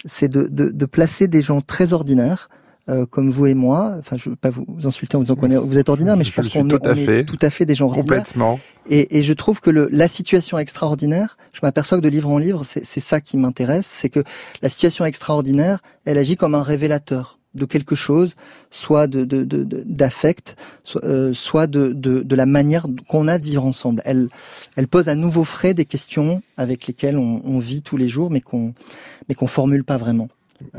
c'est 0.04 0.30
de, 0.30 0.48
de, 0.48 0.70
de 0.70 0.86
placer 0.86 1.28
des 1.28 1.42
gens 1.44 1.62
très 1.62 1.94
ordinaires 1.94 2.50
euh, 2.88 3.06
comme 3.06 3.32
vous 3.32 3.48
et 3.48 3.54
moi. 3.54 3.96
Enfin, 3.98 4.16
je 4.16 4.30
veux 4.30 4.36
pas 4.36 4.52
vous 4.52 4.86
insulter 4.86 5.16
en 5.16 5.20
vous 5.20 5.26
disant 5.26 5.36
qu'on 5.36 5.50
est, 5.50 5.58
vous 5.58 5.80
êtes 5.80 5.90
ordinaire, 5.90 6.18
mais 6.18 6.24
je, 6.24 6.32
pense 6.32 6.48
qu'on 6.50 6.70
est, 6.70 7.26
tout 7.26 7.38
à 7.42 7.50
fait 7.50 7.66
des 7.66 7.76
gens 7.76 7.86
ordinaires. 7.86 8.20
Complètement. 8.20 8.60
Et, 8.90 9.18
et, 9.18 9.24
je 9.24 9.34
trouve 9.34 9.60
que 9.60 9.72
le, 9.72 9.90
la 9.92 10.08
situation 10.08 10.60
extraordinaire, 10.60 11.38
je 11.52 11.62
m'aperçois 11.64 11.98
que 11.98 12.04
de 12.04 12.10
livre 12.10 12.30
en 12.30 12.38
livre, 12.38 12.64
c'est 12.64 13.00
ça 13.00 13.22
qui 13.22 13.38
m'intéresse, 13.38 13.88
c'est 13.88 14.10
que 14.10 14.24
la 14.62 14.70
situation 14.70 15.04
extraordinaire, 15.06 15.80
elle 16.06 16.20
agit 16.20 16.36
comme 16.36 16.54
un 16.54 16.62
révélateur 16.62 17.40
de 17.56 17.66
quelque 17.66 17.96
chose, 17.96 18.36
soit 18.70 19.08
de 19.08 19.24
d'affect, 19.24 20.56
de, 20.94 21.00
de, 21.00 21.06
euh, 21.06 21.34
soit 21.34 21.68
de, 21.68 21.92
de, 21.94 22.22
de 22.22 22.36
la 22.36 22.46
manière 22.46 22.86
qu'on 23.08 23.28
a 23.28 23.40
de 23.40 23.44
vivre 23.44 23.66
ensemble. 23.66 24.02
Elle, 24.06 24.28
elle 24.76 24.88
pose 24.88 25.10
à 25.10 25.16
nouveau 25.16 25.44
frais 25.44 25.74
des 25.74 25.86
questions 25.86 26.44
avec 26.58 26.86
lesquelles 26.86 27.18
on, 27.18 27.42
on 27.44 27.60
vit 27.60 27.82
tous 27.82 27.98
les 27.98 28.10
jours, 28.10 28.30
mais 28.30 28.42
qu'on 28.42 28.74
mais 29.28 29.36
qu'on 29.36 29.48
formule 29.48 29.84
pas 29.84 29.98
vraiment. 29.98 30.28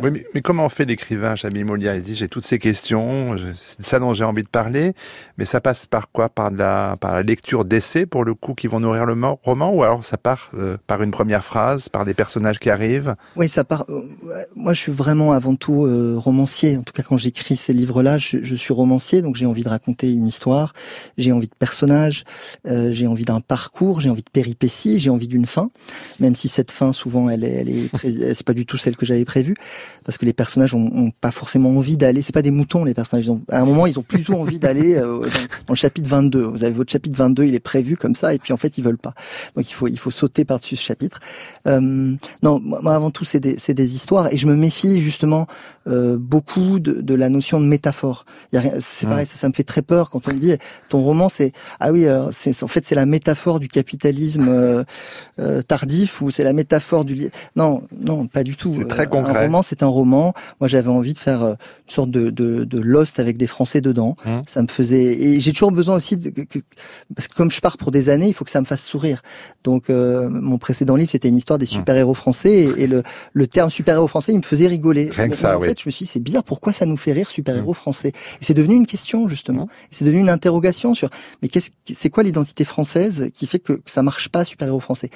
Oui, 0.02 0.24
mais, 0.34 0.40
comment 0.40 0.68
fait 0.70 0.86
l'écrivain, 0.86 1.36
Jamie 1.36 1.62
Molia? 1.62 1.96
Il 1.96 2.02
dit 2.02 2.14
j'ai 2.14 2.28
toutes 2.28 2.44
ces 2.44 2.58
questions, 2.58 3.36
c'est 3.54 3.84
ça 3.84 3.98
dont 3.98 4.14
j'ai 4.14 4.24
envie 4.24 4.42
de 4.42 4.48
parler, 4.48 4.94
mais 5.36 5.44
ça 5.44 5.60
passe 5.60 5.84
par 5.84 6.10
quoi? 6.10 6.30
Par 6.30 6.50
la, 6.50 6.96
par 6.98 7.12
la 7.12 7.22
lecture 7.22 7.66
d'essais, 7.66 8.06
pour 8.06 8.24
le 8.24 8.34
coup, 8.34 8.54
qui 8.54 8.68
vont 8.68 8.80
nourrir 8.80 9.04
le 9.04 9.14
roman, 9.42 9.74
ou 9.74 9.82
alors 9.82 10.02
ça 10.02 10.16
part 10.16 10.50
euh, 10.54 10.78
par 10.86 11.02
une 11.02 11.10
première 11.10 11.44
phrase, 11.44 11.90
par 11.90 12.06
des 12.06 12.14
personnages 12.14 12.58
qui 12.58 12.70
arrivent? 12.70 13.16
Oui, 13.36 13.50
ça 13.50 13.64
part. 13.64 13.84
Euh, 13.90 14.02
moi, 14.54 14.72
je 14.72 14.80
suis 14.80 14.92
vraiment 14.92 15.32
avant 15.32 15.56
tout 15.56 15.84
euh, 15.84 16.14
romancier. 16.16 16.78
En 16.78 16.82
tout 16.82 16.94
cas, 16.94 17.02
quand 17.02 17.18
j'écris 17.18 17.56
ces 17.56 17.74
livres-là, 17.74 18.16
je, 18.16 18.38
je, 18.42 18.56
suis 18.56 18.72
romancier, 18.72 19.20
donc 19.20 19.36
j'ai 19.36 19.46
envie 19.46 19.62
de 19.62 19.68
raconter 19.68 20.10
une 20.10 20.26
histoire, 20.26 20.72
j'ai 21.18 21.32
envie 21.32 21.48
de 21.48 21.54
personnages, 21.58 22.24
j'ai 22.64 23.06
envie 23.06 23.24
d'un 23.24 23.40
parcours, 23.40 24.00
j'ai 24.00 24.08
envie 24.08 24.22
de 24.22 24.30
péripéties, 24.30 24.98
j'ai 24.98 25.10
envie 25.10 25.28
d'une 25.28 25.46
fin, 25.46 25.70
même 26.18 26.34
si 26.34 26.48
cette 26.48 26.70
fin, 26.70 26.92
souvent, 26.92 27.28
elle 27.28 27.44
est, 27.44 27.52
elle 27.52 27.68
est, 27.68 28.34
c'est 28.34 28.46
pas 28.46 28.54
du 28.54 28.64
tout 28.64 28.76
celle 28.76 28.96
que 28.96 29.04
j'avais 29.04 29.24
prévue 29.24 29.54
parce 30.04 30.18
que 30.18 30.24
les 30.24 30.32
personnages 30.32 30.74
ont, 30.74 31.10
pas 31.20 31.30
forcément 31.30 31.70
envie 31.70 31.96
d'aller. 31.96 32.22
C'est 32.22 32.32
pas 32.32 32.42
des 32.42 32.50
moutons 32.50 32.84
les 32.84 32.94
personnages. 32.94 33.30
à 33.50 33.60
un 33.60 33.64
moment, 33.64 33.86
ils 33.86 33.98
ont 33.98 34.02
plutôt 34.02 34.34
envie 34.40 34.58
d'aller 34.58 34.94
euh, 34.94 35.20
dans, 35.66 35.72
le 35.72 35.74
chapitre 35.74 36.08
22. 36.08 36.42
Vous 36.42 36.64
avez 36.64 36.74
votre 36.74 36.90
chapitre 36.90 37.18
22, 37.18 37.44
il 37.44 37.54
est 37.54 37.60
prévu 37.60 37.96
comme 37.96 38.14
ça, 38.14 38.34
et 38.34 38.38
puis 38.38 38.52
en 38.52 38.56
fait, 38.56 38.78
ils 38.78 38.84
veulent 38.84 38.98
pas. 38.98 39.14
Donc 39.56 39.68
il 39.70 39.74
faut 39.74 39.88
il 39.88 39.98
faut 39.98 40.10
sauter 40.10 40.44
par-dessus 40.44 40.76
ce 40.76 40.82
chapitre. 40.82 41.20
Euh, 41.66 42.14
non, 42.42 42.60
moi 42.60 42.94
avant 42.94 43.10
tout, 43.10 43.24
c'est 43.24 43.40
des 43.40 43.56
c'est 43.58 43.74
des 43.74 43.94
histoires, 43.94 44.32
et 44.32 44.36
je 44.36 44.46
me 44.46 44.54
méfie 44.54 45.00
justement 45.00 45.46
euh, 45.88 46.16
beaucoup 46.18 46.80
de, 46.80 47.00
de, 47.00 47.14
la 47.14 47.28
notion 47.28 47.60
de 47.60 47.66
métaphore. 47.66 48.26
C'est 48.80 49.06
pareil, 49.06 49.26
ça, 49.26 49.36
ça 49.36 49.48
me 49.48 49.52
fait 49.52 49.62
très 49.62 49.82
peur 49.82 50.10
quand 50.10 50.26
on 50.28 50.32
me 50.32 50.38
dit 50.38 50.54
ton 50.88 51.02
roman, 51.02 51.28
c'est 51.28 51.52
ah 51.80 51.92
oui, 51.92 52.06
alors 52.06 52.30
c'est 52.32 52.62
en 52.62 52.66
fait 52.66 52.84
c'est 52.84 52.94
la 52.94 53.06
métaphore 53.06 53.60
du 53.60 53.68
capitalisme 53.68 54.48
euh, 54.48 54.84
euh, 55.38 55.62
tardif 55.62 56.20
ou 56.22 56.30
c'est 56.30 56.44
la 56.44 56.52
métaphore 56.52 57.04
du 57.04 57.30
non 57.54 57.82
non 57.98 58.26
pas 58.26 58.42
du 58.42 58.56
tout. 58.56 58.74
C'est 58.78 58.88
très 58.88 59.06
concret. 59.06 59.48
C'est 59.62 59.82
un 59.82 59.86
roman. 59.86 60.34
Moi, 60.60 60.68
j'avais 60.68 60.88
envie 60.90 61.14
de 61.14 61.18
faire 61.18 61.42
une 61.42 61.56
sorte 61.86 62.10
de, 62.10 62.30
de, 62.30 62.64
de 62.64 62.78
Lost 62.80 63.20
avec 63.20 63.36
des 63.36 63.46
Français 63.46 63.80
dedans. 63.80 64.16
Mmh. 64.24 64.30
Ça 64.46 64.62
me 64.62 64.68
faisait 64.68 65.20
et 65.20 65.40
j'ai 65.40 65.52
toujours 65.52 65.72
besoin 65.72 65.94
aussi 65.94 66.16
de, 66.16 66.32
parce 67.14 67.28
que 67.28 67.34
comme 67.34 67.50
je 67.50 67.60
pars 67.60 67.76
pour 67.76 67.90
des 67.90 68.08
années, 68.08 68.28
il 68.28 68.34
faut 68.34 68.44
que 68.44 68.50
ça 68.50 68.60
me 68.60 68.66
fasse 68.66 68.82
sourire. 68.82 69.22
Donc 69.64 69.88
mon 69.88 70.58
précédent 70.58 70.96
livre, 70.96 71.10
c'était 71.10 71.28
une 71.28 71.36
histoire 71.36 71.58
des 71.58 71.64
mmh. 71.64 71.68
super 71.68 71.96
héros 71.96 72.14
français 72.14 72.68
et, 72.76 72.86
le, 72.86 73.02
le 73.32 73.46
terme 73.46 73.70
super 73.70 73.96
héros 73.96 74.08
français, 74.08 74.32
il 74.32 74.38
me 74.38 74.42
faisait 74.42 74.66
rigoler. 74.66 75.10
Rien 75.12 75.28
que 75.28 75.36
ça, 75.36 75.58
oui 75.58 75.68
je 75.86 75.88
me 75.88 75.90
suis 75.90 76.04
dit, 76.04 76.10
c'est 76.10 76.20
bizarre, 76.20 76.44
pourquoi 76.44 76.72
ça 76.72 76.86
nous 76.86 76.96
fait 76.96 77.12
rire 77.12 77.30
super-héros 77.30 77.72
mm. 77.72 77.74
français? 77.74 78.08
Et 78.08 78.44
c'est 78.44 78.54
devenu 78.54 78.74
une 78.74 78.86
question, 78.86 79.28
justement. 79.28 79.68
C'est 79.90 80.04
devenu 80.04 80.20
une 80.20 80.28
interrogation 80.28 80.94
sur, 80.94 81.10
mais 81.42 81.48
qu'est-ce, 81.48 81.70
c'est 81.92 82.10
quoi 82.10 82.22
l'identité 82.22 82.64
française 82.64 83.30
qui 83.32 83.46
fait 83.46 83.58
que 83.58 83.80
ça 83.86 84.02
marche 84.02 84.28
pas 84.28 84.44
super-héros 84.44 84.80
français? 84.80 85.10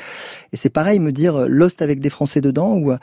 Et 0.52 0.56
c'est 0.56 0.70
pareil, 0.70 1.00
me 1.00 1.12
dire 1.12 1.36
euh, 1.36 1.46
Lost 1.48 1.82
avec 1.82 2.00
des 2.00 2.10
Français 2.10 2.40
dedans 2.40 2.74
ou 2.74 2.92
euh, 2.92 2.98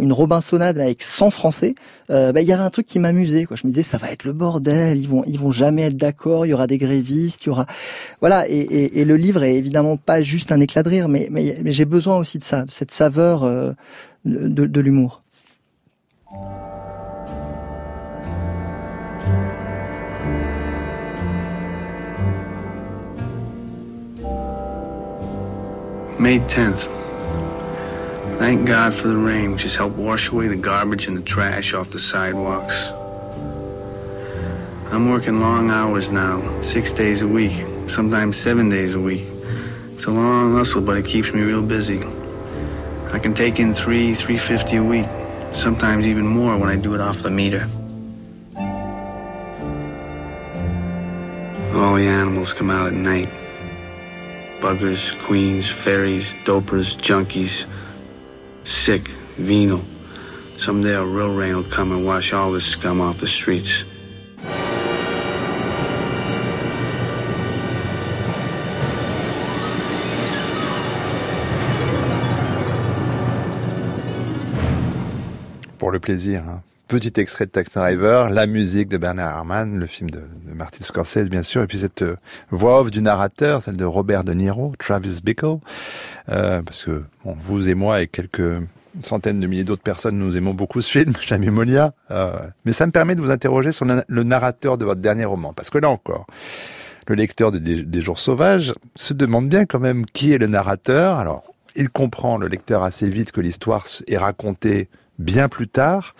une 0.00 0.12
Robinsonade 0.12 0.75
avec 0.82 1.02
100 1.02 1.30
Français, 1.30 1.74
euh, 2.10 2.32
bah, 2.32 2.40
il 2.42 2.48
y 2.48 2.52
avait 2.52 2.62
un 2.62 2.70
truc 2.70 2.86
qui 2.86 2.98
m'amusait. 2.98 3.46
Je 3.50 3.66
me 3.66 3.72
disais, 3.72 3.82
ça 3.82 3.98
va 3.98 4.10
être 4.10 4.24
le 4.24 4.32
bordel, 4.32 4.98
ils 4.98 5.08
vont, 5.08 5.22
ils 5.26 5.38
vont 5.38 5.52
jamais 5.52 5.82
être 5.82 5.96
d'accord, 5.96 6.46
il 6.46 6.50
y 6.50 6.52
aura 6.52 6.66
des 6.66 6.78
grévistes, 6.78 7.44
il 7.44 7.48
y 7.48 7.50
aura... 7.50 7.66
Voilà, 8.20 8.48
et, 8.48 9.00
et, 9.00 9.04
le 9.04 9.16
livre 9.16 9.42
est 9.42 9.56
évidemment 9.56 9.96
pas 9.96 10.22
juste 10.22 10.52
un 10.52 10.60
éclat 10.60 10.82
de 10.82 10.88
rire, 10.88 11.08
mais, 11.08 11.28
j'ai 11.64 11.84
besoin 11.84 12.16
aussi 12.16 12.38
de 12.38 12.44
ça, 12.44 12.64
de 12.64 12.70
cette 12.70 12.90
saveur 12.90 13.44
de, 14.24 14.46
de 14.66 14.80
l'humour. 14.80 15.22
May 26.18 26.40
10th. 26.48 26.88
Thank 28.38 28.66
God 28.66 28.92
for 28.92 29.08
the 29.08 29.16
rain, 29.16 29.52
which 29.52 29.62
has 29.62 29.74
helped 29.74 29.96
wash 29.96 30.30
away 30.30 30.48
the 30.48 30.56
garbage 30.56 31.08
and 31.08 31.16
the 31.16 31.22
trash 31.22 31.72
off 31.72 31.90
the 31.90 31.98
sidewalks. 31.98 32.74
I'm 34.92 35.08
working 35.08 35.40
long 35.40 35.70
hours 35.70 36.10
now, 36.10 36.62
six 36.62 36.92
days 36.92 37.22
a 37.22 37.28
week, 37.28 37.66
sometimes 37.88 38.36
seven 38.36 38.68
days 38.68 38.92
a 38.92 39.00
week. 39.00 39.24
It's 39.92 40.04
a 40.04 40.10
long 40.10 40.54
hustle, 40.54 40.82
but 40.82 40.98
it 40.98 41.06
keeps 41.06 41.32
me 41.32 41.40
real 41.40 41.62
busy. 41.62 42.04
I 43.10 43.18
can 43.18 43.32
take 43.34 43.58
in 43.58 43.72
three, 43.72 44.14
350 44.14 44.76
a 44.76 44.84
week, 44.84 45.06
sometimes 45.54 46.06
even 46.06 46.26
more 46.26 46.58
when 46.58 46.68
I 46.68 46.76
do 46.76 46.94
it 46.94 47.00
off 47.00 47.22
the 47.22 47.30
meter. 47.30 47.66
All 51.74 51.94
the 51.94 52.06
animals 52.06 52.52
come 52.52 52.68
out 52.68 52.88
at 52.88 52.92
night 52.92 53.30
buggers, 54.60 55.18
queens, 55.24 55.70
fairies, 55.70 56.26
dopers, 56.44 56.96
junkies, 56.96 57.66
sick, 58.66 59.08
venal. 59.38 59.80
Someday 60.58 60.94
a 60.94 61.04
real 61.04 61.34
rain 61.34 61.54
will 61.54 61.64
come 61.64 61.92
and 61.92 62.04
wash 62.04 62.32
all 62.32 62.52
this 62.52 62.66
scum 62.66 63.00
off 63.00 63.18
the 63.18 63.26
streets. 63.26 63.84
Pour 75.78 75.92
le 75.92 76.00
plaisir, 76.00 76.42
hein. 76.42 76.62
Petit 76.88 77.12
extrait 77.16 77.46
de 77.46 77.50
Taxi 77.50 77.74
Driver, 77.74 78.30
la 78.30 78.46
musique 78.46 78.88
de 78.88 78.96
Bernard 78.96 79.38
Herrmann, 79.38 79.76
le 79.76 79.86
film 79.88 80.08
de, 80.08 80.20
Martin 80.54 80.84
Scorsese 80.84 81.28
bien 81.28 81.42
sûr, 81.42 81.62
et 81.62 81.66
puis 81.66 81.80
cette 81.80 82.02
euh, 82.02 82.16
voix 82.52 82.80
off 82.80 82.92
du 82.92 83.02
narrateur, 83.02 83.60
celle 83.60 83.76
de 83.76 83.84
Robert 83.84 84.22
De 84.22 84.32
Niro, 84.32 84.72
Travis 84.78 85.18
Bickle, 85.20 85.58
euh, 86.28 86.62
parce 86.62 86.84
que 86.84 87.02
vous 87.24 87.68
et 87.68 87.74
moi 87.74 88.02
et 88.02 88.06
quelques 88.06 88.62
centaines 89.02 89.40
de 89.40 89.48
milliers 89.48 89.64
d'autres 89.64 89.82
personnes, 89.82 90.16
nous 90.16 90.36
aimons 90.36 90.54
beaucoup 90.54 90.80
ce 90.80 90.90
film, 91.00 91.14
Jamais 91.26 91.50
Molia, 91.50 91.92
euh, 92.12 92.38
mais 92.64 92.72
ça 92.72 92.86
me 92.86 92.92
permet 92.92 93.16
de 93.16 93.20
vous 93.20 93.32
interroger 93.32 93.72
sur 93.72 93.84
le 93.84 94.22
narrateur 94.22 94.78
de 94.78 94.84
votre 94.84 95.00
dernier 95.00 95.24
roman, 95.24 95.52
parce 95.52 95.70
que 95.70 95.78
là 95.78 95.90
encore, 95.90 96.28
le 97.08 97.16
lecteur 97.16 97.50
de 97.50 97.58
Des, 97.58 97.82
des 97.82 98.00
Jours 98.00 98.20
Sauvages 98.20 98.72
se 98.94 99.12
demande 99.12 99.48
bien 99.48 99.66
quand 99.66 99.80
même 99.80 100.06
qui 100.06 100.32
est 100.32 100.38
le 100.38 100.46
narrateur. 100.46 101.18
Alors, 101.18 101.52
il 101.74 101.90
comprend, 101.90 102.38
le 102.38 102.46
lecteur, 102.46 102.84
assez 102.84 103.08
vite 103.08 103.32
que 103.32 103.40
l'histoire 103.40 103.86
est 104.06 104.18
racontée 104.18 104.88
bien 105.18 105.48
plus 105.48 105.68
tard. 105.68 106.14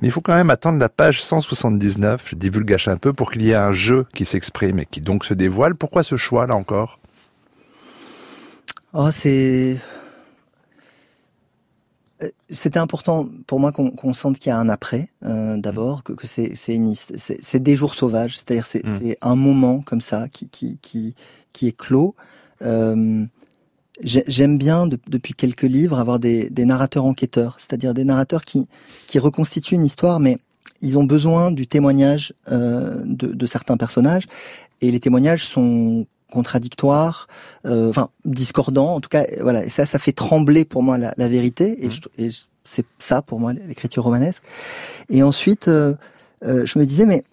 Mais 0.00 0.08
il 0.08 0.10
faut 0.10 0.20
quand 0.20 0.34
même 0.34 0.50
attendre 0.50 0.78
la 0.78 0.88
page 0.88 1.22
179, 1.22 2.28
je 2.30 2.36
divulgage 2.36 2.88
un 2.88 2.96
peu, 2.96 3.12
pour 3.12 3.30
qu'il 3.30 3.42
y 3.42 3.50
ait 3.50 3.54
un 3.54 3.72
jeu 3.72 4.06
qui 4.14 4.24
s'exprime 4.24 4.78
et 4.78 4.86
qui 4.86 5.00
donc 5.00 5.24
se 5.24 5.34
dévoile. 5.34 5.74
Pourquoi 5.74 6.02
ce 6.02 6.16
choix 6.16 6.46
là 6.46 6.54
encore? 6.54 6.98
Oh, 8.92 9.10
c'est 9.12 9.76
euh, 12.22 12.28
c'était 12.50 12.78
important 12.78 13.28
pour 13.46 13.60
moi 13.60 13.72
qu'on 13.72 14.12
sente 14.12 14.38
qu'il 14.38 14.50
y 14.50 14.52
a 14.52 14.58
un 14.58 14.68
après, 14.68 15.08
euh, 15.24 15.56
d'abord, 15.56 16.02
que, 16.02 16.12
que 16.12 16.26
c'est 16.26 16.52
c'est 16.54 17.62
des 17.62 17.76
jours 17.76 17.94
sauvages, 17.94 18.36
c'est-à-dire 18.36 18.66
c'est 18.66 18.84
mm. 18.84 19.14
un 19.22 19.36
moment 19.36 19.80
comme 19.80 20.00
ça 20.00 20.28
qui, 20.28 20.48
qui, 20.48 20.78
qui, 20.82 21.14
qui 21.52 21.68
est 21.68 21.76
clos, 21.76 22.14
Euh, 22.62 23.24
J'aime 24.02 24.58
bien 24.58 24.86
depuis 24.86 25.34
quelques 25.34 25.62
livres 25.62 25.98
avoir 25.98 26.18
des, 26.18 26.48
des 26.50 26.64
narrateurs 26.64 27.04
enquêteurs, 27.04 27.56
c'est-à-dire 27.58 27.92
des 27.94 28.04
narrateurs 28.04 28.44
qui, 28.44 28.66
qui 29.06 29.18
reconstituent 29.18 29.74
une 29.74 29.84
histoire, 29.84 30.20
mais 30.20 30.38
ils 30.80 30.98
ont 30.98 31.04
besoin 31.04 31.50
du 31.50 31.66
témoignage 31.66 32.32
euh, 32.50 33.02
de, 33.04 33.28
de, 33.28 33.46
certains 33.46 33.76
personnages, 33.76 34.24
et 34.80 34.90
les 34.90 35.00
témoignages 35.00 35.44
sont 35.44 36.06
contradictoires, 36.30 37.28
euh, 37.66 37.90
enfin 37.90 38.08
discordants. 38.24 38.94
En 38.94 39.00
tout 39.00 39.10
cas, 39.10 39.26
voilà, 39.40 39.64
et 39.64 39.68
ça, 39.68 39.84
ça 39.84 39.98
fait 39.98 40.12
trembler 40.12 40.64
pour 40.64 40.82
moi 40.82 40.96
la, 40.96 41.12
la 41.16 41.28
vérité, 41.28 41.84
et, 41.84 41.88
mmh. 41.88 41.92
et 42.18 42.28
c'est 42.64 42.86
ça 42.98 43.20
pour 43.20 43.40
moi 43.40 43.52
l'écriture 43.52 44.04
romanesque. 44.04 44.42
Et 45.10 45.22
ensuite, 45.22 45.68
euh, 45.68 45.96
je 46.42 46.78
me 46.78 46.86
disais, 46.86 47.04
mais 47.04 47.24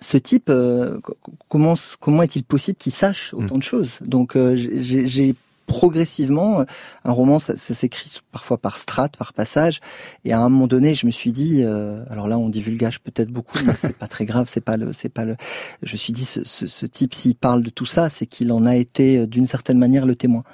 ce 0.00 0.16
type, 0.16 0.48
euh, 0.48 1.00
comment 1.48 1.74
comment 2.00 2.22
est-il 2.22 2.44
possible 2.44 2.78
qu'il 2.78 2.92
sache 2.92 3.34
autant 3.34 3.56
mmh. 3.56 3.58
de 3.58 3.62
choses? 3.64 3.98
Donc 4.02 4.36
euh, 4.36 4.54
j'ai 4.56 5.34
progressivement. 5.66 6.64
Un 7.04 7.12
roman, 7.12 7.38
ça, 7.38 7.56
s'écrit 7.56 8.20
parfois 8.32 8.58
par 8.58 8.78
strates, 8.78 9.16
par 9.16 9.32
passage. 9.32 9.80
Et 10.24 10.32
à 10.32 10.40
un 10.40 10.48
moment 10.48 10.66
donné, 10.66 10.94
je 10.94 11.06
me 11.06 11.10
suis 11.10 11.32
dit, 11.32 11.62
euh, 11.62 12.04
alors 12.10 12.28
là, 12.28 12.38
on 12.38 12.48
divulgage 12.48 13.00
peut-être 13.00 13.30
beaucoup, 13.30 13.58
mais 13.66 13.74
c'est 13.76 13.96
pas 13.96 14.08
très 14.08 14.24
grave. 14.24 14.46
C'est 14.48 14.60
pas 14.60 14.76
le, 14.76 14.92
c'est 14.92 15.08
pas 15.08 15.24
le. 15.24 15.36
Je 15.82 15.92
me 15.92 15.96
suis 15.96 16.12
dit, 16.12 16.24
ce, 16.24 16.44
ce, 16.44 16.66
ce 16.66 16.86
type, 16.86 17.14
s'il 17.14 17.34
parle 17.34 17.62
de 17.62 17.70
tout 17.70 17.86
ça, 17.86 18.08
c'est 18.08 18.26
qu'il 18.26 18.52
en 18.52 18.64
a 18.64 18.76
été 18.76 19.18
euh, 19.18 19.26
d'une 19.26 19.46
certaine 19.46 19.78
manière 19.78 20.06
le 20.06 20.16
témoin. 20.16 20.44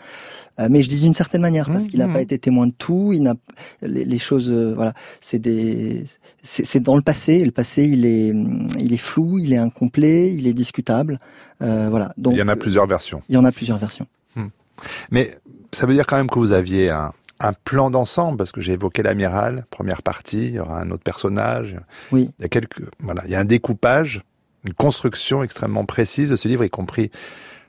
Euh, 0.60 0.68
mais 0.70 0.82
je 0.82 0.88
dis 0.88 1.00
d'une 1.00 1.14
certaine 1.14 1.40
manière 1.40 1.70
parce 1.70 1.86
qu'il 1.86 1.98
n'a 2.00 2.06
pas 2.06 2.18
mmh. 2.18 2.22
été 2.22 2.38
témoin 2.38 2.66
de 2.66 2.72
tout. 2.76 3.12
Il 3.14 3.22
n'a 3.22 3.34
les, 3.80 4.04
les, 4.04 4.18
choses, 4.18 4.50
euh, 4.50 4.74
voilà, 4.74 4.92
c'est 5.20 5.38
des, 5.38 6.04
c'est 6.42 6.80
dans 6.80 6.96
le 6.96 7.02
passé. 7.02 7.34
Et 7.34 7.44
le 7.44 7.52
passé, 7.52 7.84
il 7.84 8.04
est, 8.04 8.34
il 8.78 8.92
est 8.92 8.98
flou, 8.98 9.38
il 9.38 9.52
est 9.52 9.58
incomplet, 9.58 10.32
il 10.32 10.46
est 10.46 10.52
discutable. 10.52 11.20
Euh, 11.62 11.88
voilà. 11.88 12.12
Donc 12.18 12.34
il 12.34 12.38
y 12.38 12.42
en 12.42 12.48
a 12.48 12.56
plusieurs 12.56 12.86
versions. 12.86 13.22
Il 13.28 13.34
y 13.34 13.38
en 13.38 13.44
a 13.44 13.52
plusieurs 13.52 13.78
versions. 13.78 14.06
Mais 15.10 15.32
ça 15.72 15.86
veut 15.86 15.94
dire 15.94 16.06
quand 16.06 16.16
même 16.16 16.30
que 16.30 16.38
vous 16.38 16.52
aviez 16.52 16.90
un, 16.90 17.12
un 17.40 17.52
plan 17.52 17.90
d'ensemble 17.90 18.38
parce 18.38 18.52
que 18.52 18.60
j'ai 18.60 18.72
évoqué 18.72 19.02
l'amiral, 19.02 19.66
première 19.70 20.02
partie, 20.02 20.44
il 20.46 20.54
y 20.54 20.60
aura 20.60 20.80
un 20.80 20.90
autre 20.90 21.02
personnage. 21.02 21.76
Oui. 22.12 22.30
Il 22.38 22.42
y 22.42 22.44
a 22.44 22.48
quelques, 22.48 22.82
voilà, 23.00 23.22
il 23.26 23.32
y 23.32 23.34
a 23.34 23.40
un 23.40 23.44
découpage, 23.44 24.22
une 24.64 24.74
construction 24.74 25.42
extrêmement 25.42 25.84
précise 25.84 26.30
de 26.30 26.36
ce 26.36 26.46
livre, 26.48 26.64
y 26.64 26.70
compris 26.70 27.10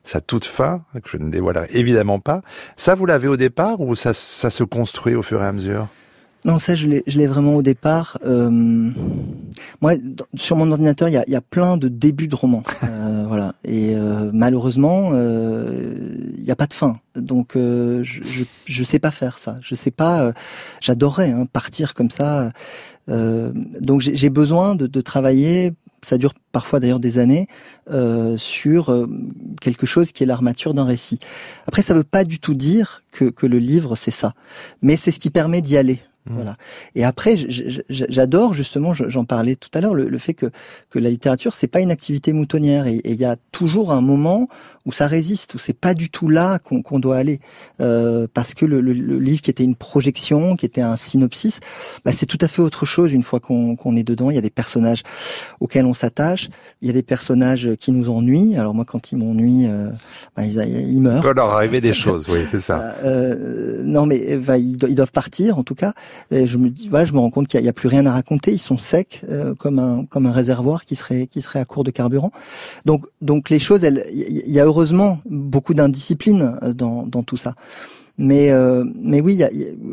sa 0.05 0.21
toute 0.21 0.45
fin, 0.45 0.83
que 0.93 1.09
je 1.09 1.17
ne 1.17 1.29
dévoilerai 1.29 1.67
évidemment 1.71 2.19
pas. 2.19 2.41
Ça, 2.77 2.93
vous 2.93 3.05
l'avez 3.05 3.27
au 3.27 3.37
départ 3.37 3.79
ou 3.79 3.95
ça, 3.95 4.13
ça 4.13 4.49
se 4.49 4.63
construit 4.63 5.15
au 5.15 5.23
fur 5.23 5.41
et 5.41 5.45
à 5.45 5.51
mesure? 5.51 5.87
Non, 6.45 6.57
ça, 6.57 6.75
je 6.75 6.87
l'ai 6.87 7.27
vraiment 7.27 7.55
au 7.55 7.61
départ. 7.61 8.17
Euh, 8.25 8.49
moi, 9.81 9.93
sur 10.35 10.57
mon 10.57 10.69
ordinateur, 10.71 11.07
il 11.07 11.13
y 11.13 11.17
a, 11.17 11.23
y 11.27 11.35
a, 11.35 11.41
plein 11.41 11.77
de 11.77 11.87
débuts 11.87 12.27
de 12.27 12.35
romans. 12.35 12.63
Euh, 13.03 13.23
voilà. 13.27 13.55
Et 13.65 13.95
euh, 13.95 14.29
malheureusement, 14.33 15.09
euh, 15.13 16.15
il 16.37 16.43
n'y 16.43 16.51
a 16.51 16.55
pas 16.55 16.67
de 16.67 16.73
fin. 16.73 16.99
Donc, 17.15 17.55
euh, 17.55 18.01
je, 18.03 18.21
je, 18.23 18.43
je 18.65 18.83
sais 18.83 18.99
pas 18.99 19.11
faire 19.11 19.39
ça. 19.39 19.55
Je 19.61 19.75
sais 19.75 19.91
pas. 19.91 20.21
Euh, 20.21 20.31
j'adorerais 20.79 21.31
hein, 21.31 21.45
partir 21.51 21.93
comme 21.93 22.09
ça. 22.09 22.51
donc, 23.07 24.01
j'ai 24.01 24.29
besoin 24.29 24.75
de, 24.75 24.87
de, 24.87 25.01
travailler. 25.01 25.73
Ça 26.01 26.17
dure 26.17 26.33
parfois 26.51 26.79
d'ailleurs 26.79 26.99
des 26.99 27.17
années 27.17 27.47
sur 28.37 29.07
quelque 29.59 29.85
chose 29.85 30.11
qui 30.11 30.23
est 30.23 30.25
l'armature 30.25 30.73
d'un 30.73 30.85
récit. 30.85 31.19
Après, 31.67 31.81
ça 31.81 31.93
veut 31.93 32.03
pas 32.03 32.23
du 32.23 32.39
tout 32.39 32.53
dire 32.53 33.03
que, 33.11 33.25
que 33.25 33.45
le 33.45 33.57
livre 33.57 33.95
c'est 33.95 34.11
ça, 34.11 34.33
mais 34.81 34.95
c'est 34.95 35.11
ce 35.11 35.19
qui 35.19 35.29
permet 35.29 35.61
d'y 35.61 35.77
aller. 35.77 36.01
Mmh. 36.25 36.35
Voilà. 36.35 36.57
Et 36.95 37.03
après, 37.03 37.35
j'adore 37.89 38.53
justement, 38.53 38.93
j'en 38.93 39.25
parlais 39.25 39.55
tout 39.55 39.69
à 39.73 39.81
l'heure, 39.81 39.93
le, 39.93 40.17
fait 40.17 40.33
que, 40.33 40.51
que 40.89 40.99
la 40.99 41.09
littérature 41.09 41.53
c'est 41.53 41.67
pas 41.67 41.81
une 41.81 41.91
activité 41.91 42.31
moutonnière 42.31 42.87
et 42.87 43.01
il 43.03 43.15
y 43.15 43.25
a 43.25 43.35
toujours 43.51 43.91
un 43.91 44.01
moment 44.01 44.47
où 44.85 44.91
ça 44.91 45.07
résiste, 45.07 45.55
où 45.55 45.57
c'est 45.57 45.77
pas 45.77 45.93
du 45.93 46.09
tout 46.09 46.27
là 46.27 46.59
qu'on 46.59 46.99
doit 46.99 47.17
aller, 47.17 47.39
euh, 47.79 48.27
parce 48.33 48.53
que 48.53 48.65
le, 48.65 48.81
le, 48.81 49.19
livre 49.19 49.41
qui 49.41 49.49
était 49.49 49.63
une 49.63 49.75
projection, 49.75 50.55
qui 50.55 50.65
était 50.65 50.81
un 50.81 50.95
synopsis, 50.95 51.59
bah, 52.03 52.11
c'est 52.11 52.25
tout 52.25 52.37
à 52.41 52.47
fait 52.47 52.61
autre 52.61 52.85
chose 52.85 53.13
une 53.13 53.23
fois 53.23 53.39
qu'on 53.39 53.95
est 53.95 54.03
dedans. 54.03 54.29
Il 54.29 54.35
y 54.35 54.39
a 54.39 54.41
des 54.41 54.49
personnages 54.49 55.03
auxquels 55.59 55.85
on 55.85 55.93
s'attache, 55.93 56.49
il 56.81 56.87
y 56.87 56.89
a 56.89 56.93
des 56.93 57.03
personnages 57.03 57.75
qui 57.79 57.91
nous 57.91 58.09
ennuient. 58.09 58.57
Alors 58.57 58.73
moi, 58.73 58.85
quand 58.85 59.11
ils 59.11 59.17
m'ennuient, 59.17 59.67
euh, 59.67 59.89
bah, 60.35 60.45
ils, 60.45 60.59
ils, 60.89 61.01
meurent. 61.01 61.23
Il 61.23 61.29
peut 61.29 61.33
leur 61.33 61.51
arriver 61.51 61.79
des 61.79 61.93
choses, 61.93 62.27
oui, 62.29 62.39
c'est 62.51 62.59
ça. 62.59 62.95
Euh, 63.03 63.83
non, 63.83 64.05
mais 64.05 64.37
bah, 64.37 64.57
ils, 64.57 64.77
doivent 64.77 65.11
partir 65.11 65.57
en 65.57 65.63
tout 65.63 65.75
cas. 65.75 65.93
Et 66.31 66.47
je 66.47 66.57
me 66.57 66.69
dis, 66.69 66.87
voilà, 66.87 67.05
je 67.05 67.13
me 67.13 67.19
rends 67.19 67.29
compte 67.29 67.47
qu'il 67.47 67.61
n'y 67.61 67.67
a, 67.67 67.73
plus 67.73 67.87
rien 67.87 68.05
à 68.05 68.13
raconter. 68.13 68.51
Ils 68.51 68.59
sont 68.59 68.77
secs, 68.77 69.21
euh, 69.29 69.55
comme 69.55 69.79
un 69.79 70.05
comme 70.05 70.25
un 70.25 70.31
réservoir 70.31 70.85
qui 70.85 70.95
serait 70.95 71.27
qui 71.27 71.41
serait 71.41 71.59
à 71.59 71.65
court 71.65 71.83
de 71.83 71.91
carburant. 71.91 72.31
Donc 72.85 73.05
donc 73.21 73.49
les 73.49 73.59
choses, 73.59 73.83
il 73.83 74.51
y 74.51 74.59
a 74.59 74.67
heureusement 74.73 75.19
beaucoup 75.25 75.75
d'indiscipline 75.75 76.57
euh, 76.63 76.73
dans, 76.73 77.23
tout 77.23 77.37
ça. 77.37 77.53
Mais, 78.17 78.51
euh, 78.51 78.83
mais 78.95 79.21
oui, 79.21 79.41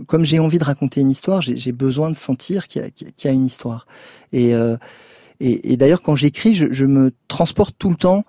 comme 0.07 0.25
j'ai 0.25 0.39
envie 0.39 0.59
de 0.59 0.65
raconter 0.65 1.01
une 1.01 1.11
histoire, 1.11 1.43
j'ai 1.43 1.73
besoin 1.73 2.11
de 2.11 2.17
sentir 2.17 2.67
qu'il 2.67 2.83
y, 3.25 3.29
a 3.29 3.31
une 3.31 3.47
histoire. 3.47 3.87
Et, 4.33 4.55
euh, 4.55 4.77
et, 5.39 5.73
et 5.73 5.77
d'ailleurs, 5.77 6.03
quand 6.03 6.17
j'écris, 6.17 6.55
je, 6.55 6.87
me 6.87 7.13
transporte 7.29 7.75
tout 7.79 7.91
le 7.91 7.97
temps 7.97 8.25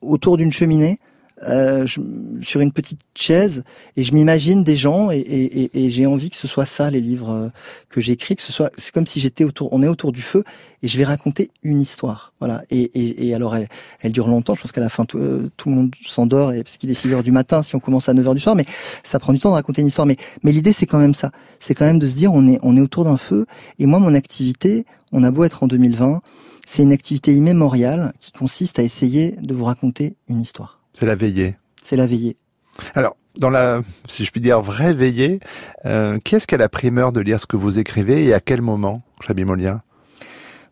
autour 0.00 0.38
d'une 0.38 0.50
cheminée 0.50 0.98
euh, 1.44 1.86
je, 1.86 2.00
sur 2.42 2.60
une 2.60 2.72
petite 2.72 3.00
chaise 3.14 3.62
et 3.96 4.02
je 4.02 4.12
m'imagine 4.12 4.64
des 4.64 4.76
gens 4.76 5.10
et, 5.10 5.18
et, 5.18 5.84
et 5.84 5.90
j'ai 5.90 6.06
envie 6.06 6.30
que 6.30 6.36
ce 6.36 6.48
soit 6.48 6.66
ça 6.66 6.90
les 6.90 7.00
livres 7.00 7.30
euh, 7.30 7.48
que 7.90 8.00
j'écris, 8.00 8.34
que 8.34 8.42
ce 8.42 8.52
soit 8.52 8.70
c'est 8.76 8.92
comme 8.92 9.06
si 9.06 9.20
j'étais 9.20 9.44
autour, 9.44 9.72
on 9.72 9.82
est 9.82 9.88
autour 9.88 10.10
du 10.10 10.22
feu 10.22 10.42
et 10.82 10.88
je 10.88 10.98
vais 10.98 11.04
raconter 11.04 11.50
une 11.62 11.80
histoire, 11.80 12.32
voilà. 12.40 12.62
Et, 12.70 13.28
et 13.28 13.34
alors 13.34 13.54
elle, 13.54 13.68
elle 14.00 14.12
dure 14.12 14.26
longtemps, 14.26 14.54
je 14.54 14.62
pense 14.62 14.72
qu'à 14.72 14.80
la 14.80 14.88
fin 14.88 15.04
tout, 15.04 15.18
euh, 15.18 15.48
tout 15.56 15.68
le 15.68 15.76
monde 15.76 15.94
s'endort 16.04 16.52
et 16.52 16.64
parce 16.64 16.76
qu'il 16.76 16.90
est 16.90 16.94
6 16.94 17.12
heures 17.14 17.22
du 17.22 17.32
matin 17.32 17.62
si 17.62 17.76
on 17.76 17.80
commence 17.80 18.08
à 18.08 18.14
9 18.14 18.26
heures 18.26 18.34
du 18.34 18.40
soir, 18.40 18.56
mais 18.56 18.66
ça 19.02 19.18
prend 19.18 19.32
du 19.32 19.38
temps 19.38 19.50
de 19.50 19.54
raconter 19.54 19.82
une 19.82 19.88
histoire. 19.88 20.06
Mais 20.06 20.16
mais 20.42 20.52
l'idée 20.52 20.72
c'est 20.72 20.86
quand 20.86 20.98
même 20.98 21.14
ça, 21.14 21.30
c'est 21.60 21.74
quand 21.74 21.84
même 21.84 21.98
de 21.98 22.06
se 22.08 22.16
dire 22.16 22.32
on 22.32 22.46
est 22.48 22.58
on 22.62 22.76
est 22.76 22.80
autour 22.80 23.04
d'un 23.04 23.16
feu 23.16 23.46
et 23.78 23.86
moi 23.86 24.00
mon 24.00 24.14
activité, 24.14 24.86
on 25.12 25.22
a 25.22 25.30
beau 25.30 25.44
être 25.44 25.62
en 25.62 25.68
2020, 25.68 26.20
c'est 26.66 26.82
une 26.82 26.92
activité 26.92 27.34
immémoriale 27.34 28.12
qui 28.18 28.32
consiste 28.32 28.78
à 28.78 28.82
essayer 28.82 29.36
de 29.40 29.54
vous 29.54 29.64
raconter 29.64 30.16
une 30.28 30.40
histoire. 30.40 30.77
C'est 30.94 31.06
la 31.06 31.14
veillée. 31.14 31.56
C'est 31.82 31.96
la 31.96 32.06
veillée. 32.06 32.36
Alors, 32.94 33.16
dans 33.36 33.50
la, 33.50 33.82
si 34.08 34.24
je 34.24 34.30
puis 34.30 34.40
dire, 34.40 34.60
vraie 34.60 34.92
veillée, 34.92 35.40
euh, 35.86 36.18
qui 36.18 36.34
est-ce 36.34 36.46
qui 36.46 36.54
a 36.54 36.58
la 36.58 36.68
primeur 36.68 37.12
de 37.12 37.20
lire 37.20 37.40
ce 37.40 37.46
que 37.46 37.56
vous 37.56 37.78
écrivez 37.78 38.24
et 38.24 38.34
à 38.34 38.40
quel 38.40 38.62
moment, 38.62 39.02
Chabi 39.26 39.44
Molia? 39.44 39.82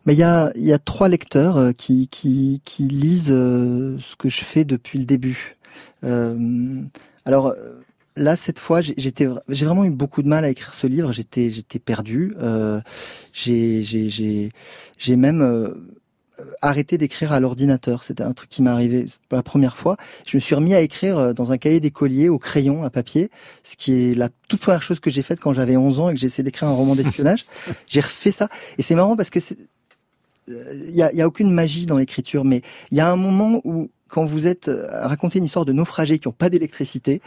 Mais 0.05 0.13
il 0.13 0.19
y 0.19 0.23
a, 0.23 0.51
y 0.55 0.71
a 0.71 0.79
trois 0.79 1.09
lecteurs 1.09 1.57
euh, 1.57 1.71
qui, 1.73 2.07
qui, 2.07 2.61
qui 2.63 2.83
lisent 2.83 3.31
euh, 3.31 3.97
ce 3.99 4.15
que 4.15 4.29
je 4.29 4.41
fais 4.41 4.63
depuis 4.63 4.99
le 4.99 5.05
début. 5.05 5.57
Euh, 6.03 6.81
alors 7.25 7.53
là, 8.15 8.35
cette 8.35 8.59
fois, 8.59 8.81
j'étais, 8.81 9.27
j'ai 9.49 9.65
vraiment 9.65 9.83
eu 9.83 9.91
beaucoup 9.91 10.23
de 10.23 10.29
mal 10.29 10.45
à 10.45 10.49
écrire 10.49 10.73
ce 10.73 10.87
livre. 10.87 11.11
J'étais, 11.11 11.49
j'étais 11.49 11.79
perdu. 11.79 12.35
Euh, 12.39 12.81
j'ai, 13.33 13.81
j'ai, 13.83 14.09
j'ai, 14.09 14.51
j'ai 14.97 15.15
même 15.17 15.41
arrêter 16.61 16.97
d'écrire 16.97 17.31
à 17.31 17.39
l'ordinateur. 17.39 18.03
C'était 18.03 18.23
un 18.23 18.33
truc 18.33 18.49
qui 18.49 18.61
m'est 18.61 18.69
arrivé 18.69 19.05
pour 19.29 19.35
la 19.35 19.43
première 19.43 19.77
fois. 19.77 19.97
Je 20.27 20.37
me 20.37 20.39
suis 20.39 20.55
remis 20.55 20.73
à 20.73 20.81
écrire 20.81 21.17
euh, 21.17 21.33
dans 21.33 21.51
un 21.51 21.57
cahier 21.57 21.79
d'écolier 21.79 22.29
au 22.29 22.37
crayon, 22.37 22.83
à 22.83 22.89
papier, 22.89 23.29
ce 23.63 23.75
qui 23.75 23.93
est 23.93 24.15
la 24.15 24.29
toute 24.47 24.61
première 24.61 24.83
chose 24.83 24.99
que 24.99 25.09
j'ai 25.09 25.21
faite 25.21 25.39
quand 25.39 25.53
j'avais 25.53 25.77
11 25.77 25.99
ans 25.99 26.09
et 26.09 26.13
que 26.13 26.19
j'ai 26.19 26.27
essayé 26.27 26.43
d'écrire 26.43 26.69
un 26.69 26.73
roman 26.73 26.95
d'espionnage. 26.95 27.45
j'ai 27.87 28.01
refait 28.01 28.31
ça. 28.31 28.49
Et 28.77 28.83
c'est 28.83 28.95
marrant 28.95 29.15
parce 29.15 29.29
que 29.29 29.39
c'est 29.39 29.57
il 30.49 30.53
euh, 30.53 30.89
y 30.91 31.01
a, 31.01 31.13
y 31.13 31.21
a, 31.21 31.27
aucune 31.27 31.51
magie 31.51 31.85
dans 31.85 31.97
l'écriture, 31.97 32.45
mais 32.45 32.61
il 32.91 32.97
y 32.97 33.01
a 33.01 33.11
un 33.11 33.17
moment 33.17 33.59
où 33.65 33.89
quand 34.07 34.25
vous 34.25 34.47
êtes 34.47 34.67
euh, 34.67 34.87
à 34.91 35.07
raconter 35.07 35.39
une 35.39 35.45
histoire 35.45 35.65
de 35.65 35.73
naufragés 35.73 36.19
qui 36.19 36.27
n'ont 36.27 36.33
pas 36.33 36.49
d'électricité, 36.49 37.21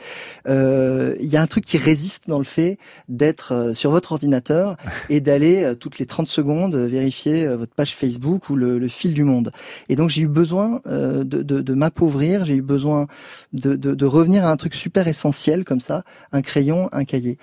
euh, 0.48 1.16
il 1.20 1.26
y 1.26 1.36
a 1.36 1.42
un 1.42 1.46
truc 1.46 1.64
qui 1.64 1.78
résiste 1.78 2.28
dans 2.28 2.38
le 2.38 2.44
fait 2.44 2.78
d'être 3.08 3.52
euh, 3.52 3.74
sur 3.74 3.90
votre 3.90 4.12
ordinateur 4.12 4.76
et 5.10 5.20
d'aller 5.20 5.74
toutes 5.78 5.98
les 5.98 6.06
30 6.06 6.28
secondes 6.28 6.74
vérifier 6.74 7.46
votre 7.56 7.74
page 7.74 7.94
Facebook 7.94 8.50
ou 8.50 8.56
le, 8.56 8.78
le 8.78 8.88
fil 8.88 9.14
du 9.14 9.24
monde. 9.24 9.52
Et 9.88 9.96
donc 9.96 10.10
j'ai 10.10 10.22
eu 10.22 10.28
besoin 10.28 10.80
de, 10.86 11.22
de, 11.22 11.42
de 11.42 11.74
m'appauvrir, 11.74 12.44
j'ai 12.44 12.56
eu 12.56 12.62
besoin 12.62 13.06
de, 13.52 13.74
de, 13.76 14.06
revenir 14.06 14.44
à 14.44 14.50
un 14.50 14.56
truc 14.56 14.74
super 14.74 15.08
essentiel 15.08 15.64
comme 15.64 15.80
ça, 15.80 16.04
un 16.32 16.42
crayon, 16.42 16.88
un 16.92 17.04
cahier. 17.04 17.38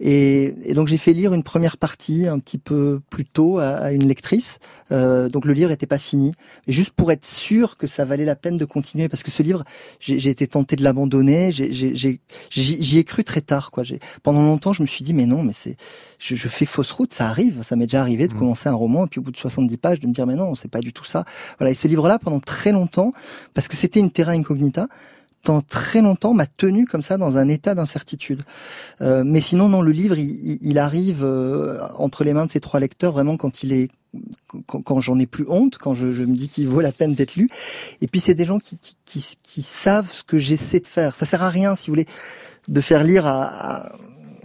Et, 0.00 0.54
et 0.64 0.74
donc 0.74 0.88
j'ai 0.88 0.98
fait 0.98 1.12
lire 1.12 1.34
une 1.34 1.42
première 1.42 1.76
partie 1.76 2.26
un 2.26 2.38
petit 2.38 2.58
peu 2.58 3.00
plus 3.10 3.24
tôt 3.24 3.58
à, 3.58 3.68
à 3.68 3.92
une 3.92 4.06
lectrice. 4.06 4.58
donc 4.90 5.44
le 5.44 5.52
livre 5.52 5.70
n'était 5.70 5.86
pas 5.86 5.98
fini, 5.98 6.32
mais 6.66 6.72
juste 6.72 6.92
pour 6.92 7.10
être 7.12 7.26
sûr 7.26 7.76
que 7.76 7.86
ça 7.86 8.04
valait 8.04 8.24
la 8.24 8.36
peine 8.36 8.58
de 8.58 8.64
continuer 8.76 9.08
parce 9.08 9.22
que 9.22 9.30
ce 9.30 9.42
livre, 9.42 9.64
j'ai 10.00 10.28
été 10.28 10.46
tenté 10.46 10.76
de 10.76 10.84
l'abandonner. 10.84 11.50
J'y 11.50 12.98
ai, 12.98 13.04
cru 13.04 13.24
très 13.24 13.40
tard, 13.40 13.70
quoi. 13.70 13.84
Pendant 14.22 14.42
longtemps, 14.42 14.74
je 14.74 14.82
me 14.82 14.86
suis 14.86 15.02
dit 15.02 15.14
mais 15.14 15.24
non, 15.24 15.42
mais 15.42 15.54
c'est, 15.54 15.76
je, 16.18 16.34
je, 16.34 16.48
fais 16.48 16.66
fausse 16.66 16.90
route, 16.90 17.14
ça 17.14 17.28
arrive. 17.28 17.62
Ça 17.62 17.74
m'est 17.76 17.86
déjà 17.86 18.00
arrivé 18.02 18.28
de 18.28 18.34
mmh. 18.34 18.38
commencer 18.38 18.68
un 18.68 18.74
roman 18.74 19.06
et 19.06 19.08
puis 19.08 19.18
au 19.20 19.22
bout 19.22 19.30
de 19.30 19.36
70 19.36 19.76
pages 19.78 20.00
de 20.00 20.06
me 20.06 20.12
dire 20.12 20.26
mais 20.26 20.36
non, 20.36 20.54
c'est 20.54 20.70
pas 20.70 20.80
du 20.80 20.92
tout 20.92 21.04
ça. 21.04 21.24
Voilà. 21.58 21.70
Et 21.70 21.74
ce 21.74 21.88
livre-là, 21.88 22.18
pendant 22.18 22.40
très 22.40 22.72
longtemps, 22.72 23.12
parce 23.54 23.68
que 23.68 23.76
c'était 23.76 24.00
une 24.00 24.10
terra 24.10 24.32
incognita, 24.32 24.88
pendant 25.46 25.62
très 25.62 26.02
longtemps 26.02 26.34
m'a 26.34 26.46
tenu 26.46 26.86
comme 26.86 27.02
ça 27.02 27.16
dans 27.16 27.36
un 27.38 27.48
état 27.48 27.74
d'incertitude. 27.74 28.42
Euh, 29.00 29.22
mais 29.24 29.40
sinon, 29.40 29.68
non, 29.68 29.80
le 29.80 29.92
livre, 29.92 30.18
il, 30.18 30.58
il 30.60 30.78
arrive 30.78 31.22
euh, 31.22 31.78
entre 31.96 32.24
les 32.24 32.34
mains 32.34 32.46
de 32.46 32.50
ces 32.50 32.60
trois 32.60 32.80
lecteurs 32.80 33.12
vraiment 33.12 33.36
quand 33.36 33.62
il 33.62 33.72
est 33.72 33.88
quand, 34.66 34.82
quand 34.82 35.00
j'en 35.00 35.18
ai 35.18 35.26
plus 35.26 35.44
honte, 35.48 35.78
quand 35.78 35.94
je, 35.94 36.10
je 36.10 36.24
me 36.24 36.34
dis 36.34 36.48
qu'il 36.48 36.68
vaut 36.68 36.80
la 36.80 36.92
peine 36.92 37.14
d'être 37.14 37.36
lu. 37.36 37.48
Et 38.00 38.06
puis 38.08 38.20
c'est 38.20 38.34
des 38.34 38.44
gens 38.44 38.58
qui, 38.58 38.76
qui, 38.78 38.96
qui, 39.04 39.24
qui 39.42 39.62
savent 39.62 40.10
ce 40.10 40.22
que 40.22 40.38
j'essaie 40.38 40.80
de 40.80 40.86
faire. 40.86 41.14
Ça 41.14 41.26
sert 41.26 41.42
à 41.42 41.50
rien, 41.50 41.76
si 41.76 41.86
vous 41.86 41.92
voulez, 41.92 42.06
de 42.68 42.80
faire 42.80 43.04
lire 43.04 43.26
à, 43.26 43.44
à 43.44 43.92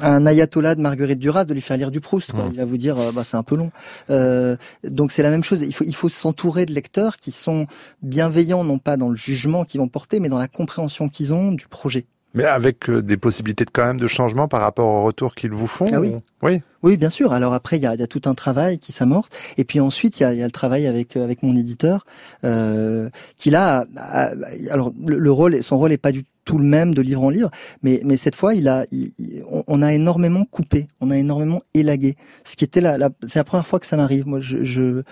un 0.01 0.25
ayatollah 0.25 0.75
de 0.75 0.81
Marguerite 0.81 1.19
Duras 1.19 1.45
de 1.45 1.53
lui 1.53 1.61
faire 1.61 1.77
lire 1.77 1.91
du 1.91 2.01
Proust. 2.01 2.31
Quoi. 2.31 2.45
Mmh. 2.45 2.49
Il 2.53 2.57
va 2.57 2.65
vous 2.65 2.77
dire, 2.77 2.97
euh, 2.97 3.11
bah, 3.11 3.23
c'est 3.23 3.37
un 3.37 3.43
peu 3.43 3.55
long. 3.55 3.71
Euh, 4.09 4.55
donc 4.83 5.11
c'est 5.11 5.23
la 5.23 5.29
même 5.29 5.43
chose. 5.43 5.61
Il 5.61 5.73
faut, 5.73 5.83
il 5.83 5.95
faut 5.95 6.09
s'entourer 6.09 6.65
de 6.65 6.73
lecteurs 6.73 7.17
qui 7.17 7.31
sont 7.31 7.67
bienveillants, 8.01 8.63
non 8.63 8.79
pas 8.79 8.97
dans 8.97 9.09
le 9.09 9.15
jugement 9.15 9.63
qu'ils 9.63 9.79
vont 9.79 9.87
porter, 9.87 10.19
mais 10.19 10.29
dans 10.29 10.39
la 10.39 10.47
compréhension 10.47 11.09
qu'ils 11.09 11.33
ont 11.33 11.51
du 11.51 11.67
projet. 11.67 12.05
Mais 12.33 12.45
avec 12.45 12.89
euh, 12.89 13.01
des 13.01 13.17
possibilités 13.17 13.65
de, 13.65 13.71
quand 13.71 13.85
même 13.85 13.99
de 13.99 14.07
changement 14.07 14.47
par 14.47 14.61
rapport 14.61 14.87
au 14.87 15.03
retour 15.03 15.35
qu'ils 15.35 15.51
vous 15.51 15.67
font 15.67 15.87
Ah 15.93 15.99
oui. 15.99 16.09
ou- 16.15 16.21
Oui. 16.47 16.61
Oui, 16.83 16.97
bien 16.97 17.09
sûr. 17.09 17.33
Alors 17.33 17.53
après, 17.53 17.77
il 17.77 17.83
y 17.83 17.85
a, 17.85 17.93
il 17.93 17.99
y 17.99 18.03
a 18.03 18.07
tout 18.07 18.21
un 18.25 18.33
travail 18.33 18.79
qui 18.79 18.91
s'amorce, 18.91 19.29
et 19.57 19.63
puis 19.65 19.79
ensuite 19.79 20.19
il 20.19 20.23
y 20.23 20.25
a, 20.25 20.33
il 20.33 20.39
y 20.39 20.41
a 20.41 20.45
le 20.45 20.51
travail 20.51 20.87
avec 20.87 21.15
euh, 21.17 21.23
avec 21.23 21.43
mon 21.43 21.55
éditeur, 21.55 22.05
euh, 22.43 23.09
qui 23.37 23.49
là, 23.51 23.85
a- 23.97 24.29
a- 24.29 24.33
alors 24.71 24.91
le, 25.05 25.19
le 25.19 25.31
rôle, 25.31 25.61
son 25.61 25.77
rôle 25.77 25.91
est 25.91 25.97
pas 25.97 26.11
du 26.11 26.25
tout 26.43 26.57
le 26.57 26.63
même 26.63 26.95
de 26.95 27.01
livre 27.03 27.21
en 27.21 27.29
livre, 27.29 27.51
mais 27.83 28.01
mais 28.03 28.17
cette 28.17 28.35
fois, 28.35 28.55
il 28.55 28.67
a, 28.67 28.85
il- 28.91 29.11
on, 29.51 29.63
on 29.67 29.81
a 29.83 29.93
énormément 29.93 30.43
coupé, 30.45 30.87
on 31.01 31.11
a 31.11 31.17
énormément 31.17 31.61
élagué. 31.75 32.15
Ce 32.45 32.55
qui 32.55 32.63
était 32.63 32.81
la, 32.81 32.97
la 32.97 33.09
c'est 33.27 33.37
la 33.39 33.43
première 33.43 33.67
fois 33.67 33.79
que 33.79 33.85
ça 33.85 33.95
m'arrive. 33.97 34.25
Moi, 34.25 34.39
je, 34.39 34.63
je, 34.63 35.03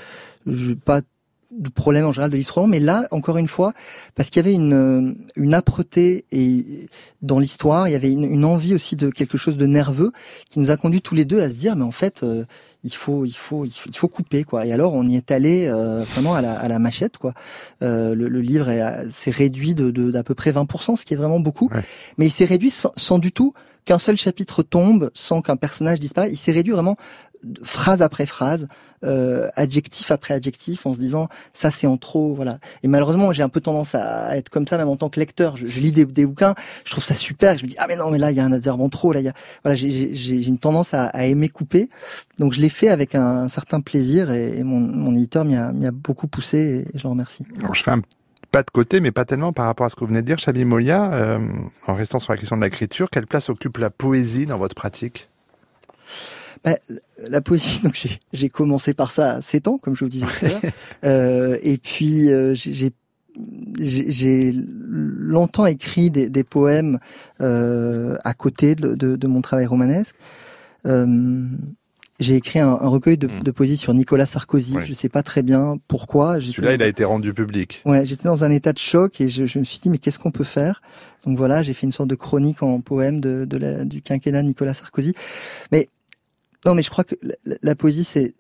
je 0.47 0.73
pas 0.73 1.01
de 1.51 1.69
problème 1.69 2.05
en 2.05 2.13
général 2.13 2.29
de 2.31 2.37
long, 2.55 2.67
mais 2.67 2.79
là, 2.79 3.07
encore 3.09 3.37
une 3.37 3.47
fois, 3.47 3.73
parce 4.15 4.29
qu'il 4.29 4.37
y 4.39 4.45
avait 4.45 4.53
une, 4.53 4.73
euh, 4.73 5.13
une 5.35 5.53
âpreté 5.55 6.25
et 6.31 6.87
dans 7.23 7.39
l'histoire, 7.39 7.87
il 7.87 7.91
y 7.91 7.95
avait 7.95 8.11
une, 8.11 8.23
une 8.23 8.45
envie 8.45 8.75
aussi 8.75 8.95
de 8.95 9.09
quelque 9.09 9.37
chose 9.37 9.57
de 9.57 9.65
nerveux 9.65 10.11
qui 10.49 10.59
nous 10.59 10.69
a 10.69 10.77
conduit 10.77 11.01
tous 11.01 11.15
les 11.15 11.25
deux 11.25 11.39
à 11.41 11.49
se 11.49 11.55
dire, 11.55 11.75
mais 11.75 11.83
en 11.83 11.91
fait, 11.91 12.21
euh, 12.21 12.45
il 12.83 12.93
faut, 12.93 13.25
il 13.25 13.31
faut, 13.33 13.65
il 13.65 13.71
faut, 13.71 13.89
il 13.89 13.95
faut 13.97 14.07
couper 14.07 14.43
quoi. 14.43 14.65
Et 14.67 14.71
alors, 14.73 14.93
on 14.93 15.03
y 15.05 15.15
est 15.15 15.31
allé 15.31 15.65
euh, 15.67 16.03
vraiment 16.03 16.35
à 16.35 16.41
la, 16.41 16.53
à 16.53 16.67
la 16.67 16.77
machette 16.77 17.17
quoi. 17.17 17.33
Euh, 17.81 18.13
le, 18.13 18.27
le 18.29 18.41
livre 18.41 18.69
à- 18.69 19.09
s'est 19.11 19.31
réduit 19.31 19.73
de 19.73 19.89
de- 19.89 20.11
d'à 20.11 20.23
peu 20.23 20.35
près 20.35 20.51
20%, 20.51 20.97
ce 20.97 21.05
qui 21.05 21.15
est 21.15 21.17
vraiment 21.17 21.39
beaucoup. 21.39 21.69
Ouais. 21.73 21.81
Mais 22.19 22.27
il 22.27 22.31
s'est 22.31 22.45
réduit 22.45 22.69
sans, 22.71 22.91
sans 22.95 23.17
du 23.17 23.31
tout 23.31 23.53
qu'un 23.85 23.97
seul 23.99 24.17
chapitre 24.17 24.61
tombe, 24.61 25.09
sans 25.15 25.41
qu'un 25.41 25.55
personnage 25.55 25.99
disparaisse. 25.99 26.31
Il 26.31 26.37
s'est 26.37 26.51
réduit 26.51 26.73
vraiment 26.73 26.95
phrase 27.63 28.01
après 28.01 28.25
phrase, 28.25 28.67
euh, 29.03 29.49
adjectif 29.55 30.11
après 30.11 30.33
adjectif, 30.33 30.85
en 30.85 30.93
se 30.93 30.99
disant 30.99 31.27
ça 31.53 31.71
c'est 31.71 31.87
en 31.87 31.97
trop, 31.97 32.33
voilà. 32.33 32.59
Et 32.83 32.87
malheureusement, 32.87 33.31
j'ai 33.31 33.43
un 33.43 33.49
peu 33.49 33.61
tendance 33.61 33.95
à 33.95 34.37
être 34.37 34.49
comme 34.49 34.67
ça, 34.67 34.77
même 34.77 34.89
en 34.89 34.97
tant 34.97 35.09
que 35.09 35.19
lecteur. 35.19 35.57
Je, 35.57 35.79
lis 35.79 35.91
des, 35.91 36.05
bouquins, 36.05 36.55
je 36.85 36.91
trouve 36.91 37.03
ça 37.03 37.15
super. 37.15 37.57
Je 37.57 37.63
me 37.63 37.69
dis 37.69 37.75
ah 37.79 37.85
mais 37.87 37.95
non 37.95 38.11
mais 38.11 38.17
là 38.17 38.31
il 38.31 38.37
y 38.37 38.39
a 38.39 38.45
un 38.45 38.51
adverbe 38.51 38.81
en 38.81 38.89
trop, 38.89 39.13
là 39.13 39.19
il 39.19 39.25
y 39.25 39.29
a 39.29 39.33
voilà 39.63 39.75
j'ai- 39.75 40.47
une 40.47 40.57
tendance 40.57 40.93
à, 40.93 41.09
aimer 41.25 41.49
couper. 41.49 41.89
Donc 42.37 42.53
je 42.53 42.61
l'ai 42.61 42.69
fait 42.69 42.89
avec 42.89 43.15
un, 43.15 43.47
certain 43.47 43.81
plaisir 43.81 44.31
et, 44.31 44.63
mon, 44.63 44.79
mon 44.79 45.13
éditeur 45.13 45.45
m'y 45.45 45.55
a, 45.55 45.71
m'y 45.71 45.85
a 45.85 45.91
beaucoup 45.91 46.27
poussé 46.27 46.85
et 46.93 46.97
je 46.97 47.03
le 47.03 47.09
remercie. 47.09 47.45
Alors, 47.59 47.75
je 47.75 47.83
fais 47.83 47.91
un 47.91 48.01
pas 48.51 48.63
de 48.63 48.69
côté, 48.71 48.99
mais 48.99 49.11
pas 49.11 49.25
tellement 49.25 49.53
par 49.53 49.65
rapport 49.65 49.85
à 49.85 49.89
ce 49.89 49.95
que 49.95 50.01
vous 50.01 50.07
venez 50.07 50.21
de 50.21 50.25
dire, 50.25 50.39
Chabi 50.39 50.65
Molia. 50.65 51.13
euh, 51.13 51.39
en 51.87 51.93
restant 51.93 52.19
sur 52.19 52.33
la 52.33 52.37
question 52.37 52.57
de 52.57 52.63
l'écriture, 52.63 53.09
quelle 53.09 53.27
place 53.27 53.49
occupe 53.49 53.77
la 53.77 53.89
poésie 53.89 54.45
dans 54.45 54.57
votre 54.57 54.75
pratique? 54.75 55.29
La 57.27 57.41
poésie, 57.41 57.81
donc 57.83 57.99
j'ai- 58.33 58.49
commencé 58.49 58.93
par 58.93 59.11
ça 59.11 59.35
à 59.35 59.41
7 59.41 59.67
ans, 59.67 59.77
comme 59.77 59.95
je 59.95 60.05
vous 60.05 60.11
disais 60.11 60.25
tout 60.25 60.45
à 60.45 60.49
l'heure. 60.49 60.61
Euh, 61.05 61.57
et 61.63 61.77
puis 61.77 62.29
euh, 62.31 62.53
j'ai- 62.55 64.53
longtemps 64.55 65.65
écrit 65.65 66.09
des, 66.09 66.29
des 66.29 66.43
poèmes 66.43 66.99
euh, 67.41 68.15
à 68.23 68.33
côté 68.33 68.75
de, 68.75 68.95
de, 68.95 69.15
de 69.15 69.27
mon 69.27 69.41
travail 69.41 69.65
romanesque. 69.65 70.15
Euh, 70.85 71.45
j'ai 72.19 72.35
écrit 72.35 72.59
un, 72.59 72.67
un 72.71 72.87
recueil 72.87 73.17
de, 73.17 73.27
Mm. 73.27 73.43
de 73.43 73.51
poésie 73.51 73.77
sur 73.77 73.93
Nicolas 73.93 74.25
Sarkozy. 74.25 74.75
Oui. 74.75 74.83
Je 74.85 74.91
sais 74.93 75.07
pas 75.07 75.23
très 75.23 75.41
bien 75.41 75.77
pourquoi. 75.87 76.41
Celui-là, 76.41 76.73
il 76.73 76.83
a 76.83 76.87
été 76.87 77.05
rendu 77.05 77.33
public. 77.33 77.81
Ouais, 77.85 78.05
j'étais 78.05 78.25
dans 78.25 78.43
un 78.43 78.51
état 78.51 78.73
de 78.73 78.77
choc 78.77 79.21
et 79.21 79.29
je, 79.29 79.45
je 79.45 79.59
me 79.59 79.63
suis 79.63 79.79
dit 79.79 79.89
mais 79.89 79.99
qu'est-ce 79.99 80.19
qu'on 80.19 80.31
peut 80.31 80.43
faire? 80.43 80.81
Donc 81.25 81.37
voilà, 81.37 81.63
j'ai 81.63 81.73
fait 81.73 81.85
une 81.85 81.93
sorte 81.93 82.09
de 82.09 82.15
chronique 82.15 82.61
en 82.61 82.81
poème 82.81 83.21
de, 83.21 83.45
de 83.45 83.57
la, 83.57 83.85
du 83.85 84.01
quinquennat 84.01 84.41
de 84.41 84.47
Nicolas 84.47 84.73
Sarkozy. 84.73 85.13
Mais 85.71 85.87
non, 86.65 86.75
mais 86.75 86.83
je 86.83 86.89
crois 86.89 87.03
que 87.03 87.15
la, 87.45 87.75
poésie 87.75 88.03
c'est 88.03 88.33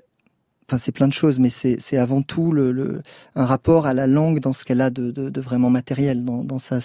enfin 0.67 0.77
c'est 0.77 0.91
plein 0.91 1.07
de 1.07 1.13
choses, 1.13 1.39
mais 1.39 1.49
c'est 1.49 1.97
avant 1.97 2.21
tout 2.21 2.51
le, 2.51 2.71
le 2.71 3.01
un 3.35 3.45
rapport 3.45 3.87
à 3.87 3.93
la 3.93 4.07
langue 4.07 4.39
dans 4.39 4.53
ce 4.53 4.65
qu'elle 4.65 4.81
a 4.81 4.89
de, 4.89 5.11
de, 5.11 5.29
de 5.29 5.41
vraiment 5.41 5.69
matériel, 5.69 6.23
dans, 6.23 6.43
dans 6.43 6.59
sa 6.59 6.79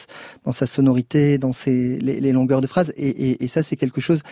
dans 0.44 0.52
sa 0.52 0.66
sonorité, 0.66 1.38
dans 1.38 1.52
ses 1.52 1.98
les, 1.98 2.32
longueurs 2.32 2.60
de 2.60 2.66
phrases. 2.66 2.92
Et, 2.96 3.08
et, 3.08 3.44
et 3.44 3.48
ça 3.48 3.62
c'est 3.62 3.76
quelque 3.76 4.00
chose 4.00 4.22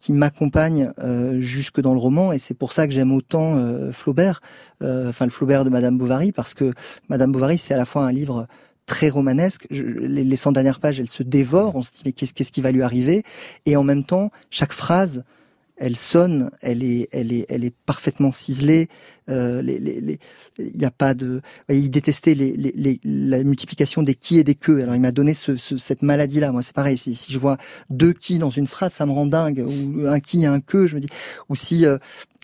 qui 0.00 0.12
m'accompagne 0.12 0.92
euh, 1.00 1.40
jusque 1.40 1.80
dans 1.80 1.92
le 1.92 1.98
roman 1.98 2.32
et 2.32 2.38
c'est 2.38 2.54
pour 2.54 2.72
ça 2.72 2.86
que 2.86 2.94
j'aime 2.94 3.12
autant 3.12 3.56
euh, 3.56 3.92
Flaubert, 3.92 4.40
euh, 4.82 5.08
enfin 5.08 5.24
le 5.24 5.30
Flaubert 5.30 5.64
de 5.64 5.70
Madame 5.70 5.98
Bovary 5.98 6.32
parce 6.32 6.54
que 6.54 6.72
Madame 7.08 7.32
Bovary 7.32 7.58
c'est 7.58 7.74
à 7.74 7.78
la 7.78 7.84
fois 7.84 8.04
un 8.04 8.12
livre 8.12 8.46
très 8.86 9.10
romanesque. 9.10 9.66
Les, 9.70 10.24
les 10.24 10.36
100 10.36 10.52
dernières 10.52 10.80
pages, 10.80 10.98
elles 10.98 11.08
se 11.08 11.22
dévorent. 11.22 11.76
On 11.76 11.82
se 11.82 11.92
dit 11.92 12.02
mais 12.06 12.12
qu'est-ce 12.12 12.34
qu'est-ce 12.34 12.50
qui 12.50 12.62
va 12.62 12.72
lui 12.72 12.82
arriver? 12.82 13.22
Et 13.66 13.76
en 13.76 13.84
même 13.84 14.02
temps, 14.02 14.30
chaque 14.50 14.72
phrase, 14.72 15.24
elle 15.78 15.96
sonne, 15.96 16.50
elle 16.60 16.82
est, 16.82 17.08
elle 17.12 17.32
est, 17.32 17.46
elle 17.48 17.64
est 17.64 17.74
parfaitement 17.86 18.32
ciselée. 18.32 18.88
Euh, 19.30 19.62
les, 19.62 19.78
les, 19.78 20.00
les- 20.00 20.18
il 20.58 20.76
n'y 20.78 20.84
a 20.84 20.90
pas 20.90 21.14
de. 21.14 21.40
Il 21.68 21.90
détestait 21.90 22.34
les, 22.34 22.56
les, 22.56 23.00
la 23.04 23.42
multiplication 23.44 24.02
des 24.02 24.14
qui 24.14 24.38
et 24.38 24.44
des 24.44 24.54
que. 24.54 24.80
Alors 24.82 24.94
il 24.94 25.00
m'a 25.00 25.12
donné 25.12 25.34
ce, 25.34 25.56
ce- 25.56 25.76
cette 25.76 26.02
maladie-là. 26.02 26.50
Moi, 26.52 26.62
c'est 26.62 26.74
pareil. 26.74 26.98
Si, 26.98 27.14
si 27.14 27.32
je 27.32 27.38
vois 27.38 27.58
deux 27.90 28.12
qui 28.12 28.38
dans 28.38 28.50
une 28.50 28.66
phrase, 28.66 28.92
ça 28.94 29.06
me 29.06 29.12
rend 29.12 29.26
dingue. 29.26 29.64
Ou 29.66 30.06
un 30.06 30.20
qui 30.20 30.42
et 30.42 30.46
un 30.46 30.60
que, 30.60 30.86
je 30.86 30.96
me 30.96 31.00
dis. 31.00 31.08
Ou 31.48 31.54
si 31.54 31.86
euh, 31.86 31.98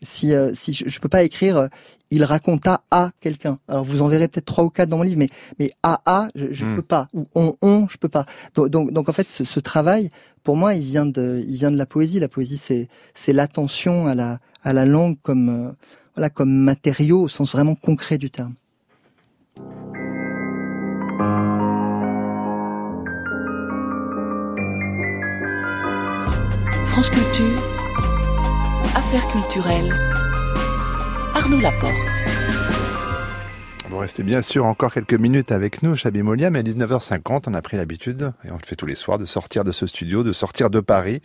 si 0.05 0.32
euh, 0.34 0.52
si 0.55 0.72
je, 0.72 0.88
je 0.88 1.00
peux 1.00 1.09
pas 1.09 1.22
écrire. 1.24 1.57
euh, 1.59 1.68
il 2.11 2.22
raconta 2.22 2.82
à 2.92 3.11
quelqu'un. 3.20 3.59
Alors 3.66 3.82
vous 3.82 4.00
en 4.02 4.07
verrez 4.09 4.28
peut-être 4.28 4.44
trois 4.46 4.62
ou 4.64 4.70
quatre 4.70 4.88
dans 4.88 4.98
mon 4.98 5.02
livre, 5.02 5.18
mais 5.18 5.30
mais 5.59 5.70
à 5.82 6.00
à, 6.07 6.28
je, 6.36 6.52
je 6.52 6.64
Hmm. 6.64 6.76
peux 6.76 6.82
pas. 6.82 7.09
Ou 7.14 7.26
on 7.34 7.57
on, 7.62 7.88
je 7.88 7.96
peux 7.98 8.09
pas. 8.11 8.26
Donc 8.55 8.68
donc, 8.68 8.92
donc 8.92 9.09
en 9.09 9.12
fait, 9.12 9.28
ce, 9.28 9.42
ce 9.44 9.59
travail, 9.59 10.11
pour 10.44 10.57
moi, 10.57 10.74
il 10.74 10.84
vient 10.84 11.07
de 11.07 11.42
il 11.46 11.57
vient 11.57 11.72
de 11.72 11.76
la 11.78 11.86
poésie. 11.86 12.20
La 12.20 12.28
poésie, 12.28 12.59
c'est 12.59 12.88
c'est 13.14 13.32
l'attention 13.32 14.07
à 14.07 14.14
la 14.14 14.38
à 14.62 14.72
la 14.72 14.84
langue 14.86 15.16
comme 15.22 15.48
euh, 15.48 15.72
voilà 16.14 16.30
comme 16.30 16.52
matériau 16.55 17.22
au 17.22 17.28
sens 17.28 17.50
vraiment 17.52 17.74
concret 17.74 18.18
du 18.18 18.30
terme. 18.30 18.55
France 26.84 27.11
Culture, 27.11 27.61
Affaires 28.95 29.26
culturelles, 29.26 29.92
Arnaud 31.34 31.59
Laporte. 31.59 32.24
Vous 33.90 33.99
restez 33.99 34.22
bien 34.22 34.40
sûr 34.40 34.66
encore 34.66 34.92
quelques 34.92 35.14
minutes 35.14 35.51
avec 35.51 35.82
nous, 35.82 35.97
Chabi 35.97 36.22
Molia, 36.22 36.51
mais 36.51 36.61
à 36.61 36.62
19h50, 36.62 37.45
on 37.49 37.55
a 37.55 37.62
pris 37.62 37.76
l'habitude, 37.76 38.32
et 38.45 38.51
on 38.53 38.55
le 38.55 38.64
fait 38.64 38.76
tous 38.76 38.86
les 38.86 38.95
soirs, 38.95 39.18
de 39.18 39.26
sortir 39.26 39.64
de 39.64 39.72
ce 39.72 39.88
studio, 39.88 40.22
de 40.22 40.32
sortir 40.32 40.70
de 40.70 40.78
Paris, 40.78 41.22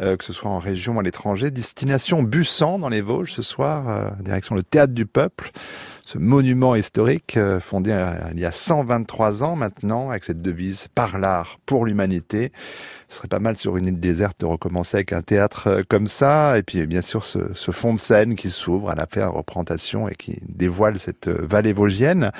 euh, 0.00 0.16
que 0.16 0.24
ce 0.24 0.32
soit 0.32 0.50
en 0.50 0.58
région 0.58 0.96
ou 0.96 1.00
à 1.00 1.02
l'étranger. 1.04 1.52
Destination 1.52 2.22
Bussan 2.22 2.80
dans 2.80 2.88
les 2.88 3.00
Vosges 3.00 3.32
ce 3.32 3.42
soir, 3.42 3.88
euh, 3.88 4.10
direction 4.20 4.56
le 4.56 4.64
Théâtre 4.64 4.92
du 4.92 5.06
Peuple, 5.06 5.50
ce 6.04 6.18
monument 6.18 6.74
historique 6.74 7.36
euh, 7.36 7.60
fondé 7.60 7.90
il 8.32 8.40
y 8.40 8.44
a 8.44 8.52
123 8.52 9.42
ans 9.42 9.56
maintenant, 9.56 10.10
avec 10.10 10.24
cette 10.24 10.42
devise 10.42 10.88
«Par 10.94 11.18
l'art, 11.18 11.58
pour 11.64 11.86
l'humanité». 11.86 12.52
Ce 13.08 13.18
serait 13.18 13.28
pas 13.28 13.38
mal 13.38 13.56
sur 13.56 13.76
une 13.76 13.86
île 13.86 14.00
déserte 14.00 14.40
de 14.40 14.46
recommencer 14.46 14.98
avec 14.98 15.12
un 15.12 15.22
théâtre 15.22 15.68
euh, 15.68 15.82
comme 15.88 16.06
ça, 16.06 16.58
et 16.58 16.62
puis 16.62 16.86
bien 16.86 17.02
sûr 17.02 17.24
ce, 17.24 17.38
ce 17.54 17.70
fond 17.70 17.94
de 17.94 17.98
scène 17.98 18.34
qui 18.34 18.50
s'ouvre 18.50 18.90
à 18.90 18.94
la 18.94 19.06
faire 19.06 19.32
représentation 19.32 20.08
et 20.08 20.14
qui 20.14 20.38
dévoile 20.48 20.98
cette 20.98 21.28
euh, 21.28 21.38
vallée 21.40 21.72
vosgienne. 21.72 22.30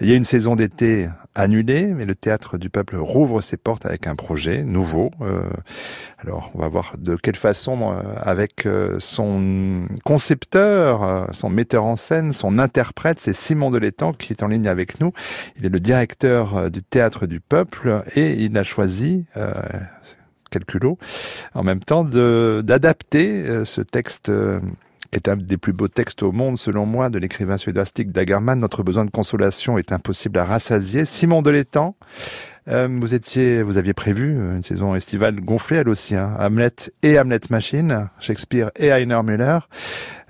Il 0.00 0.08
y 0.08 0.12
a 0.12 0.16
une 0.16 0.24
saison 0.24 0.56
d'été 0.56 1.08
annulée, 1.34 1.86
mais 1.86 2.04
le 2.04 2.14
théâtre 2.14 2.58
du 2.58 2.68
peuple 2.68 2.96
rouvre 2.96 3.40
ses 3.40 3.56
portes 3.56 3.86
avec 3.86 4.06
un 4.06 4.16
projet 4.16 4.64
nouveau. 4.64 5.10
Euh, 5.20 5.42
alors 6.18 6.50
on 6.54 6.58
va 6.58 6.68
voir 6.68 6.94
de 6.98 7.14
quelle 7.16 7.36
façon, 7.36 7.92
euh, 7.92 8.02
avec 8.20 8.66
euh, 8.66 8.96
son 8.98 9.86
concepteur, 10.04 11.04
euh, 11.04 11.24
son 11.30 11.48
metteur 11.48 11.84
en 11.84 11.96
scène, 11.96 12.32
son 12.32 12.58
interprète, 12.58 13.20
c'est 13.20 13.32
Simon 13.32 13.70
Delétang 13.70 14.12
qui 14.12 14.32
est 14.32 14.42
en 14.42 14.48
ligne 14.48 14.66
avec 14.66 15.00
nous. 15.00 15.12
Il 15.56 15.64
est 15.64 15.68
le 15.68 15.80
directeur 15.80 16.70
du 16.70 16.82
théâtre 16.82 17.26
du 17.26 17.40
peuple 17.40 18.02
et 18.16 18.32
il 18.32 18.56
a 18.58 18.64
choisi 18.64 19.26
quel 20.50 20.64
culot, 20.64 20.98
en 21.54 21.62
même 21.62 21.80
temps 21.80 22.04
d'adapter 22.04 23.42
euh, 23.46 23.64
ce 23.64 23.80
texte 23.80 24.28
euh, 24.28 24.60
qui 25.10 25.16
est 25.16 25.28
un 25.28 25.36
des 25.36 25.56
plus 25.56 25.72
beaux 25.72 25.88
textes 25.88 26.22
au 26.22 26.32
monde, 26.32 26.58
selon 26.58 26.84
moi, 26.84 27.08
de 27.08 27.18
l'écrivain 27.18 27.56
suédois 27.56 27.86
Stig 27.86 28.12
Dagerman. 28.12 28.58
Notre 28.58 28.82
besoin 28.82 29.04
de 29.04 29.10
consolation 29.10 29.78
est 29.78 29.92
impossible 29.92 30.38
à 30.38 30.44
rassasier. 30.44 31.04
Simon 31.06 31.40
Delétang, 31.40 31.94
euh, 32.68 32.88
vous 32.90 33.14
étiez, 33.14 33.62
vous 33.62 33.78
aviez 33.78 33.94
prévu 33.94 34.34
une 34.34 34.62
saison 34.62 34.94
estivale 34.94 35.40
gonflée, 35.40 35.78
elle 35.78 35.88
aussi, 35.88 36.14
hein, 36.14 36.34
Hamlet 36.38 36.74
et 37.02 37.18
Hamlet 37.18 37.40
Machine, 37.48 38.10
Shakespeare 38.20 38.70
et 38.76 38.88
Heiner 38.88 39.20
Müller. 39.24 39.60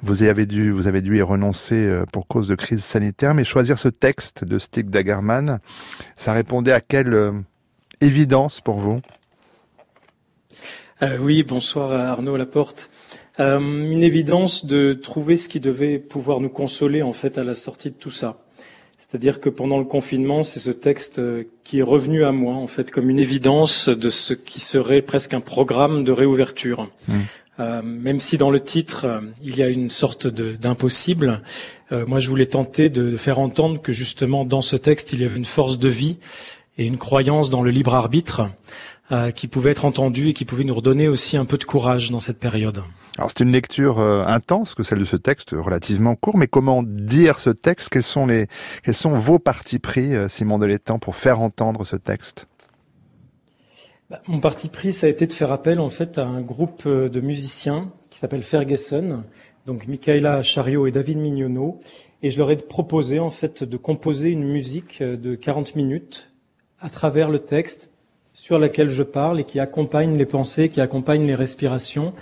Vous 0.02 0.22
avez 0.22 0.46
dû, 0.46 0.70
vous 0.70 0.86
avez 0.86 1.02
dû 1.02 1.18
y 1.18 1.22
renoncer 1.22 1.74
euh, 1.74 2.04
pour 2.12 2.26
cause 2.26 2.46
de 2.46 2.54
crise 2.54 2.84
sanitaire, 2.84 3.34
mais 3.34 3.42
choisir 3.42 3.80
ce 3.80 3.88
texte 3.88 4.44
de 4.44 4.58
Stig 4.58 4.90
Dagerman, 4.90 5.58
ça 6.16 6.32
répondait 6.32 6.72
à 6.72 6.80
quelle 6.80 7.12
euh, 7.12 7.32
évidence 8.00 8.60
pour 8.60 8.78
vous? 8.78 9.00
Euh, 11.02 11.16
oui, 11.20 11.44
bonsoir 11.44 11.92
à 11.92 12.08
Arnaud 12.08 12.36
Laporte. 12.36 12.90
euh, 13.38 13.58
Une 13.58 14.02
évidence 14.02 14.64
de 14.64 14.92
trouver 14.92 15.36
ce 15.36 15.48
qui 15.48 15.60
devait 15.60 15.98
pouvoir 15.98 16.40
nous 16.40 16.48
consoler 16.48 17.02
en 17.02 17.12
fait 17.12 17.38
à 17.38 17.44
la 17.44 17.54
sortie 17.54 17.90
de 17.90 17.96
tout 17.96 18.10
ça. 18.10 18.38
C'est-à-dire 18.98 19.40
que 19.40 19.48
pendant 19.48 19.78
le 19.78 19.84
confinement, 19.84 20.42
c'est 20.42 20.58
ce 20.58 20.72
texte 20.72 21.20
euh, 21.20 21.44
qui 21.62 21.78
est 21.78 21.82
revenu 21.82 22.24
à 22.24 22.32
moi 22.32 22.54
en 22.54 22.66
fait 22.66 22.90
comme 22.90 23.10
une 23.10 23.20
évidence 23.20 23.88
de 23.88 24.10
ce 24.10 24.34
qui 24.34 24.58
serait 24.58 25.02
presque 25.02 25.34
un 25.34 25.40
programme 25.40 26.02
de 26.02 26.10
réouverture. 26.10 26.90
Mmh. 27.06 27.14
Euh, 27.60 27.82
même 27.82 28.20
si 28.20 28.38
dans 28.38 28.50
le 28.50 28.60
titre 28.60 29.04
euh, 29.04 29.20
il 29.42 29.56
y 29.56 29.62
a 29.62 29.68
une 29.68 29.90
sorte 29.90 30.28
d'impossible, 30.28 31.42
euh, 31.90 32.06
moi 32.06 32.20
je 32.20 32.28
voulais 32.28 32.46
tenter 32.46 32.88
de, 32.88 33.10
de, 33.10 33.16
faire 33.16 33.40
entendre 33.40 33.82
que 33.82 33.90
justement 33.90 34.44
dans 34.44 34.60
ce 34.60 34.76
texte 34.76 35.12
il 35.12 35.22
y 35.22 35.24
avait 35.24 35.36
une 35.36 35.44
force 35.44 35.76
de 35.76 35.88
vie 35.88 36.18
et 36.76 36.86
une 36.86 36.98
croyance 36.98 37.50
dans 37.50 37.62
le 37.62 37.72
libre 37.72 37.94
arbitre 37.94 38.42
euh, 39.12 39.30
qui 39.30 39.48
pouvait 39.48 39.70
être 39.70 39.84
entendue 39.84 40.28
et 40.28 40.32
qui 40.32 40.44
pouvait 40.44 40.64
nous 40.64 40.74
redonner 40.74 41.08
aussi 41.08 41.36
un 41.36 41.44
peu 41.44 41.58
de 41.58 41.64
courage 41.64 42.10
dans 42.10 42.20
cette 42.20 42.38
période. 42.38 42.82
Alors 43.16 43.30
c'est 43.30 43.42
une 43.42 43.50
lecture 43.50 43.98
intense 43.98 44.76
que 44.76 44.84
celle 44.84 45.00
de 45.00 45.04
ce 45.04 45.16
texte, 45.16 45.50
relativement 45.50 46.14
court, 46.14 46.36
mais 46.38 46.46
comment 46.46 46.84
dire 46.84 47.40
ce 47.40 47.50
texte? 47.50 47.88
Quels 47.88 48.04
sont 48.04 48.26
les, 48.26 48.46
quels 48.84 48.94
sont 48.94 49.12
vos 49.12 49.40
partis 49.40 49.80
pris, 49.80 50.12
Simon 50.28 50.58
Delétang, 50.58 51.00
pour 51.00 51.16
faire 51.16 51.40
entendre 51.40 51.84
ce 51.84 51.96
texte? 51.96 52.46
Bah, 54.10 54.22
mon 54.26 54.40
parti 54.40 54.70
pris, 54.70 54.94
ça 54.94 55.06
a 55.06 55.10
été 55.10 55.26
de 55.26 55.32
faire 55.34 55.52
appel 55.52 55.78
en 55.80 55.90
fait 55.90 56.16
à 56.16 56.24
un 56.24 56.40
groupe 56.40 56.84
euh, 56.86 57.10
de 57.10 57.20
musiciens 57.20 57.92
qui 58.10 58.18
s'appelle 58.18 58.42
Ferguson, 58.42 59.22
donc 59.66 59.86
Michaela 59.86 60.40
Chariot 60.40 60.86
et 60.86 60.92
David 60.92 61.18
Mignonneau, 61.18 61.80
et 62.22 62.30
je 62.30 62.38
leur 62.38 62.50
ai 62.50 62.56
proposé 62.56 63.18
en 63.18 63.28
fait 63.28 63.64
de 63.64 63.76
composer 63.76 64.30
une 64.30 64.44
musique 64.44 65.02
euh, 65.02 65.18
de 65.18 65.34
40 65.34 65.76
minutes 65.76 66.32
à 66.80 66.88
travers 66.88 67.28
le 67.28 67.40
texte 67.40 67.92
sur 68.38 68.60
laquelle 68.60 68.88
je 68.88 69.02
parle 69.02 69.40
et 69.40 69.44
qui 69.44 69.58
accompagne 69.58 70.16
les 70.16 70.24
pensées, 70.24 70.68
qui 70.68 70.80
accompagne 70.80 71.26
les 71.26 71.34
respirations. 71.34 72.12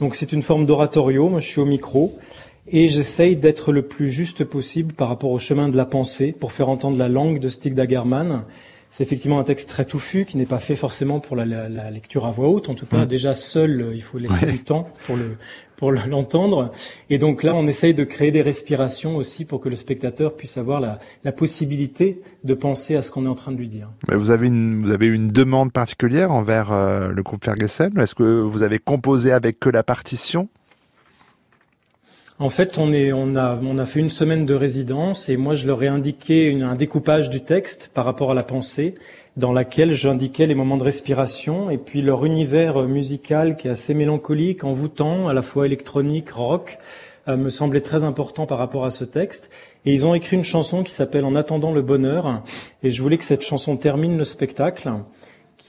Donc 0.00 0.16
c'est 0.16 0.32
une 0.32 0.42
forme 0.42 0.66
d'oratorio, 0.66 1.28
moi 1.28 1.38
je 1.38 1.46
suis 1.46 1.60
au 1.60 1.64
micro, 1.64 2.18
et 2.66 2.88
j'essaye 2.88 3.36
d'être 3.36 3.72
le 3.72 3.82
plus 3.82 4.10
juste 4.10 4.42
possible 4.42 4.92
par 4.92 5.06
rapport 5.06 5.30
au 5.30 5.38
chemin 5.38 5.68
de 5.68 5.76
la 5.76 5.84
pensée 5.84 6.32
pour 6.32 6.50
faire 6.50 6.70
entendre 6.70 6.98
la 6.98 7.08
langue 7.08 7.38
de 7.38 7.48
Stig 7.48 7.74
Dagerman 7.74 8.46
c'est 8.90 9.04
effectivement 9.04 9.38
un 9.38 9.44
texte 9.44 9.68
très 9.68 9.84
touffu 9.84 10.24
qui 10.24 10.36
n'est 10.36 10.46
pas 10.46 10.58
fait 10.58 10.74
forcément 10.74 11.20
pour 11.20 11.36
la, 11.36 11.44
lecture 11.90 12.26
à 12.26 12.32
voix 12.32 12.48
haute. 12.48 12.68
En 12.68 12.74
tout 12.74 12.86
cas, 12.86 13.04
mm. 13.04 13.06
déjà 13.06 13.34
seul, 13.34 13.80
euh, 13.80 13.94
il 13.94 14.02
faut 14.02 14.18
laisser 14.18 14.46
du 14.46 14.58
temps 14.64 14.90
pour 15.06 15.16
le 15.16 15.36
pour 15.80 15.90
l'entendre. 15.92 16.70
Et 17.08 17.18
donc 17.18 17.42
là, 17.42 17.54
on 17.54 17.66
essaye 17.66 17.94
de 17.94 18.04
créer 18.04 18.30
des 18.30 18.42
respirations 18.42 19.16
aussi 19.16 19.46
pour 19.46 19.60
que 19.60 19.68
le 19.70 19.76
spectateur 19.76 20.36
puisse 20.36 20.58
avoir 20.58 20.78
la, 20.78 21.00
la 21.24 21.32
possibilité 21.32 22.20
de 22.44 22.54
penser 22.54 22.96
à 22.96 23.02
ce 23.02 23.10
qu'on 23.10 23.24
est 23.24 23.28
en 23.28 23.34
train 23.34 23.50
de 23.50 23.56
lui 23.56 23.68
dire. 23.68 23.88
Mais 24.08 24.14
vous 24.14 24.30
avez 24.30 24.46
une 24.46 24.82
vous 24.82 24.92
avez 24.92 25.08
une 25.08 25.30
demande 25.30 25.72
particulière 25.72 26.30
envers 26.30 26.70
euh, 26.70 27.08
le 27.08 27.22
groupe 27.22 27.44
Ferguson? 27.44 27.90
Est-ce 27.98 28.14
que 28.14 28.40
vous 28.40 28.62
avez 28.62 28.78
composé 28.78 29.32
avec 29.32 29.58
que 29.58 29.70
la 29.70 29.82
partition? 29.82 30.48
En 32.38 32.48
fait, 32.48 32.78
on, 32.78 32.90
est, 32.90 33.12
on, 33.12 33.36
a, 33.36 33.58
on 33.62 33.76
a 33.76 33.84
fait 33.84 34.00
une 34.00 34.08
semaine 34.08 34.46
de 34.46 34.54
résidence 34.54 35.28
et 35.28 35.36
moi, 35.36 35.54
je 35.54 35.66
leur 35.66 35.82
ai 35.82 35.88
indiqué 35.88 36.46
une, 36.46 36.62
un 36.62 36.74
découpage 36.74 37.28
du 37.28 37.42
texte 37.42 37.90
par 37.92 38.06
rapport 38.06 38.30
à 38.30 38.34
la 38.34 38.42
pensée, 38.42 38.94
dans 39.40 39.54
laquelle 39.54 39.92
j'indiquais 39.92 40.46
les 40.46 40.54
moments 40.54 40.76
de 40.76 40.82
respiration 40.82 41.70
et 41.70 41.78
puis 41.78 42.02
leur 42.02 42.26
univers 42.26 42.82
musical 42.82 43.56
qui 43.56 43.68
est 43.68 43.70
assez 43.70 43.94
mélancolique, 43.94 44.64
envoûtant, 44.64 45.28
à 45.28 45.32
la 45.32 45.40
fois 45.40 45.64
électronique, 45.64 46.30
rock, 46.30 46.78
euh, 47.26 47.38
me 47.38 47.48
semblait 47.48 47.80
très 47.80 48.04
important 48.04 48.44
par 48.44 48.58
rapport 48.58 48.84
à 48.84 48.90
ce 48.90 49.02
texte. 49.02 49.50
Et 49.86 49.94
ils 49.94 50.06
ont 50.06 50.14
écrit 50.14 50.36
une 50.36 50.44
chanson 50.44 50.82
qui 50.82 50.92
s'appelle 50.92 51.24
En 51.24 51.34
attendant 51.34 51.72
le 51.72 51.80
bonheur. 51.80 52.42
Et 52.82 52.90
je 52.90 53.00
voulais 53.00 53.16
que 53.16 53.24
cette 53.24 53.42
chanson 53.42 53.78
termine 53.78 54.18
le 54.18 54.24
spectacle. 54.24 54.90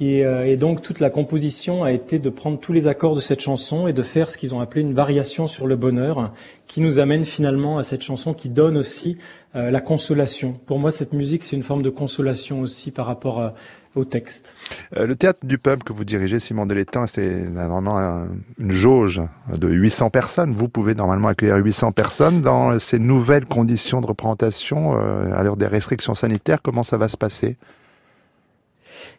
Euh, 0.02 0.46
et 0.46 0.58
donc 0.58 0.82
toute 0.82 1.00
la 1.00 1.10
composition 1.10 1.84
a 1.84 1.92
été 1.92 2.18
de 2.18 2.30
prendre 2.30 2.60
tous 2.60 2.74
les 2.74 2.88
accords 2.88 3.16
de 3.16 3.20
cette 3.20 3.40
chanson 3.40 3.88
et 3.88 3.94
de 3.94 4.02
faire 4.02 4.30
ce 4.30 4.38
qu'ils 4.38 4.56
ont 4.56 4.60
appelé 4.60 4.82
une 4.82 4.94
variation 4.94 5.48
sur 5.48 5.68
le 5.68 5.76
bonheur, 5.76 6.34
qui 6.68 6.82
nous 6.82 7.00
amène 7.00 7.26
finalement 7.26 7.78
à 7.78 7.84
cette 7.84 8.02
chanson 8.02 8.34
qui 8.34 8.50
donne 8.50 8.78
aussi 8.78 9.18
la 9.54 9.82
consolation. 9.82 10.54
Pour 10.66 10.80
moi, 10.80 10.92
cette 10.92 11.14
musique, 11.14 11.44
c'est 11.44 11.56
une 11.56 11.64
forme 11.64 11.82
de 11.82 11.90
consolation 11.90 12.62
aussi 12.62 12.92
par 12.92 13.06
rapport 13.06 13.42
euh, 13.42 13.50
au 13.96 14.06
texte. 14.06 14.56
le 14.96 15.14
théâtre 15.16 15.40
du 15.44 15.58
peuple 15.58 15.84
que 15.84 15.92
vous 15.92 16.06
dirigez, 16.06 16.40
Simon 16.40 16.66
Delétang, 16.66 17.08
c'est 17.08 17.42
normalement 17.50 18.26
une 18.58 18.72
jauge 18.72 19.22
de 19.54 19.68
800 19.68 20.10
personnes. 20.10 20.54
Vous 20.54 20.70
pouvez 20.70 20.96
normalement 20.96 21.28
accueillir 21.28 21.58
800 21.58 21.92
personnes 21.92 22.42
dans 22.42 22.80
ces 22.80 23.00
nouvelles 23.00 23.46
conditions 23.46 24.00
de 24.00 24.06
représentation 24.06 24.94
à 24.94 25.44
l'heure 25.44 25.58
des 25.58 25.68
restrictions 25.68 26.16
sanitaires. 26.16 26.62
Comment 26.62 26.84
ça 26.84 26.96
va 26.96 27.10
se 27.10 27.18
passer? 27.18 27.58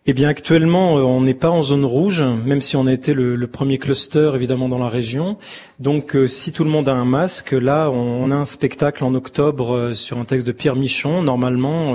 Eh 0.05 0.14
bien, 0.14 0.28
actuellement, 0.28 0.98
euh, 0.98 1.03
on 1.03 1.20
n'est 1.20 1.34
pas 1.34 1.50
en 1.50 1.62
zone 1.62 1.84
rouge, 1.84 2.22
même 2.22 2.61
si 2.61 2.74
on 2.74 2.86
a 2.86 2.92
été 2.92 3.14
le, 3.14 3.46
premier 3.46 3.78
cluster 3.78 4.32
évidemment 4.34 4.68
dans 4.68 4.78
la 4.78 4.88
région. 4.88 5.38
Donc, 5.78 6.16
euh, 6.16 6.26
si 6.26 6.50
tout 6.50 6.64
le 6.64 6.70
monde 6.70 6.88
a 6.88 6.92
un 6.92 7.05
masque, 7.05 7.53
là, 7.53 7.88
on, 7.88 8.30
a 8.32 8.34
un 8.34 8.44
spectacle 8.44 9.05
en 9.05 9.14
octobre 9.14 9.76
euh, 9.76 9.92
sur 9.92 10.18
un 10.18 10.24
texte 10.24 10.46
de 10.46 10.53
Pierre 10.53 10.74
Michon. 10.74 11.22
Normalement, 11.22 11.94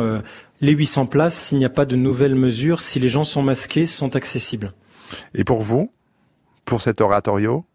les 0.61 0.71
800 0.71 1.07
places, 1.07 1.35
s'il 1.35 1.57
n'y 1.57 1.65
a 1.65 1.69
pas 1.69 1.85
de 1.85 1.97
nouvelles 1.97 2.35
mesures, 2.35 2.79
si 2.79 2.99
les 2.99 3.09
gens 3.09 3.25
sont 3.25 3.41
masqués, 3.41 3.85
sont 3.85 4.15
accessibles. 4.15 4.73
Et 5.35 5.43
pour 5.43 5.61
vous, 5.61 5.91
pour 6.63 6.79
cet 6.79 7.01
oratorio 7.01 7.65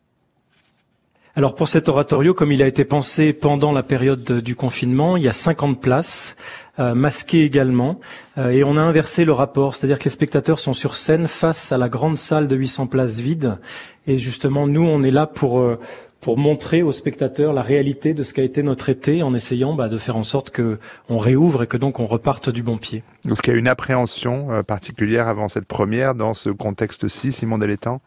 alors 1.34 1.54
pour 1.54 1.68
cet 1.68 1.88
oratorio, 1.88 2.34
comme 2.34 2.52
il 2.52 2.62
a 2.62 2.66
été 2.66 2.84
pensé 2.84 3.32
pendant 3.32 3.72
la 3.72 3.82
période 3.82 4.40
du 4.40 4.54
confinement, 4.54 5.16
il 5.16 5.22
y 5.22 5.28
a 5.28 5.32
50 5.32 5.80
places. 5.80 6.36
Euh, 6.78 6.94
masqué 6.94 7.44
également. 7.44 8.00
Euh, 8.38 8.48
et 8.48 8.64
on 8.64 8.78
a 8.78 8.80
inversé 8.80 9.26
le 9.26 9.32
rapport, 9.32 9.74
c'est-à-dire 9.74 9.98
que 9.98 10.04
les 10.04 10.10
spectateurs 10.10 10.58
sont 10.58 10.72
sur 10.72 10.96
scène 10.96 11.28
face 11.28 11.70
à 11.70 11.76
la 11.76 11.90
grande 11.90 12.16
salle 12.16 12.48
de 12.48 12.56
800 12.56 12.86
places 12.86 13.20
vides. 13.20 13.58
Et 14.06 14.16
justement, 14.16 14.66
nous, 14.66 14.80
on 14.80 15.02
est 15.02 15.10
là 15.10 15.26
pour 15.26 15.60
euh, 15.60 15.78
pour 16.22 16.38
montrer 16.38 16.82
aux 16.82 16.90
spectateurs 16.90 17.52
la 17.52 17.60
réalité 17.60 18.14
de 18.14 18.22
ce 18.22 18.32
qu'a 18.32 18.42
été 18.42 18.62
notre 18.62 18.88
été, 18.88 19.22
en 19.22 19.34
essayant 19.34 19.74
bah, 19.74 19.90
de 19.90 19.98
faire 19.98 20.16
en 20.16 20.22
sorte 20.22 20.48
que 20.48 20.78
on 21.10 21.18
réouvre 21.18 21.64
et 21.64 21.66
que 21.66 21.76
donc 21.76 22.00
on 22.00 22.06
reparte 22.06 22.48
du 22.48 22.62
bon 22.62 22.78
pied. 22.78 23.02
Est-ce 23.30 23.42
qu'il 23.42 23.52
y 23.52 23.56
a 23.56 23.58
une 23.58 23.68
appréhension 23.68 24.62
particulière 24.62 25.28
avant 25.28 25.48
cette 25.48 25.66
première 25.66 26.14
dans 26.14 26.32
ce 26.32 26.48
contexte-ci, 26.48 27.32
Simon 27.32 27.58
Delétan 27.58 28.00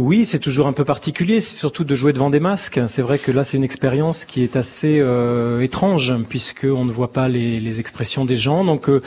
oui, 0.00 0.24
c'est 0.24 0.38
toujours 0.38 0.66
un 0.66 0.72
peu 0.72 0.84
particulier, 0.84 1.40
c'est 1.40 1.56
surtout 1.56 1.84
de 1.84 1.94
jouer 1.94 2.12
devant 2.12 2.30
des 2.30 2.40
masques. 2.40 2.80
C'est 2.86 3.02
vrai 3.02 3.18
que 3.18 3.30
là, 3.30 3.44
c'est 3.44 3.58
une 3.58 3.64
expérience 3.64 4.24
qui 4.24 4.42
est 4.42 4.56
assez 4.56 4.98
euh, 4.98 5.60
étrange 5.60 6.14
puisque 6.28 6.64
on 6.64 6.84
ne 6.84 6.90
voit 6.90 7.12
pas 7.12 7.28
les, 7.28 7.60
les 7.60 7.80
expressions 7.80 8.24
des 8.24 8.36
gens. 8.36 8.64
Donc, 8.64 8.88
euh, 8.88 9.02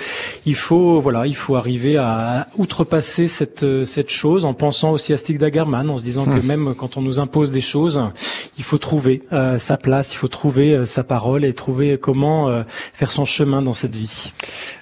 il 0.45 0.55
faut, 0.55 1.01
voilà, 1.01 1.25
il 1.25 1.35
faut 1.35 1.55
arriver 1.55 1.97
à 1.97 2.47
outrepasser 2.57 3.27
cette 3.27 3.63
euh, 3.63 3.83
cette 3.83 4.11
chose 4.11 4.45
en 4.45 4.53
pensant 4.53 4.91
aussi 4.91 5.13
à 5.13 5.17
Stig 5.17 5.39
Dagerman, 5.39 5.89
en 5.89 5.97
se 5.97 6.03
disant 6.03 6.25
que 6.25 6.39
hmm. 6.39 6.45
même 6.45 6.75
quand 6.75 6.95
on 6.95 7.01
nous 7.01 7.19
impose 7.19 7.51
des 7.51 7.61
choses, 7.61 8.01
il 8.57 8.63
faut 8.63 8.77
trouver 8.77 9.23
euh, 9.31 9.57
sa 9.57 9.77
place, 9.77 10.13
il 10.13 10.17
faut 10.17 10.27
trouver 10.27 10.85
sa 10.85 11.03
parole 11.03 11.43
et 11.43 11.53
trouver 11.53 11.97
comment 11.97 12.63
faire 12.93 13.11
son 13.11 13.25
chemin 13.25 13.61
dans 13.61 13.73
cette 13.73 13.95
vie. 13.95 14.31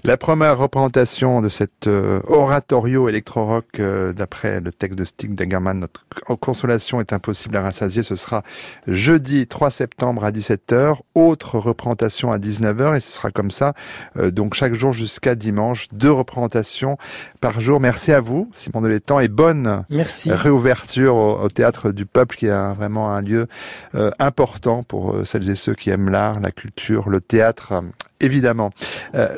La 0.03 0.17
première 0.17 0.57
représentation 0.57 1.41
de 1.41 1.49
cet 1.49 1.87
oratorio 1.87 3.07
électro-rock 3.07 3.81
d'après 4.15 4.59
le 4.59 4.71
texte 4.71 4.97
de 4.97 5.03
Stig 5.03 5.33
Dagerman, 5.33 5.79
notre 5.79 6.00
consolation 6.39 6.99
est 6.99 7.13
impossible 7.13 7.55
à 7.57 7.61
rassasier, 7.61 8.03
ce 8.03 8.15
sera 8.15 8.43
jeudi 8.87 9.47
3 9.47 9.71
septembre 9.71 10.23
à 10.23 10.31
17h, 10.31 10.97
autre 11.15 11.57
représentation 11.57 12.31
à 12.31 12.37
19h 12.37 12.97
et 12.97 12.99
ce 12.99 13.11
sera 13.11 13.31
comme 13.31 13.51
ça, 13.51 13.73
euh, 14.17 14.31
donc 14.31 14.53
chaque 14.53 14.73
jour 14.73 14.91
jusqu'à 14.91 15.35
dimanche, 15.35 15.87
deux 15.91 16.11
représentations 16.11 16.97
par 17.39 17.61
jour. 17.61 17.79
Merci 17.79 18.11
à 18.11 18.21
vous, 18.21 18.49
Simon 18.53 18.81
Delétang, 18.81 19.19
et 19.19 19.27
bonne 19.27 19.85
réouverture 20.27 21.15
au, 21.15 21.49
Théâtre 21.49 21.91
du 21.91 22.05
Peuple 22.05 22.37
qui 22.37 22.45
est 22.47 22.73
vraiment 22.73 23.11
un 23.11 23.21
lieu 23.21 23.47
euh, 23.95 24.11
important 24.19 24.83
pour 24.83 25.13
euh, 25.13 25.25
celles 25.25 25.49
et 25.49 25.55
ceux 25.55 25.73
qui 25.73 25.89
aiment 25.89 26.09
l'art, 26.09 26.39
la 26.39 26.51
culture, 26.51 27.09
le 27.09 27.19
théâtre, 27.19 27.83
évidemment. 28.19 28.71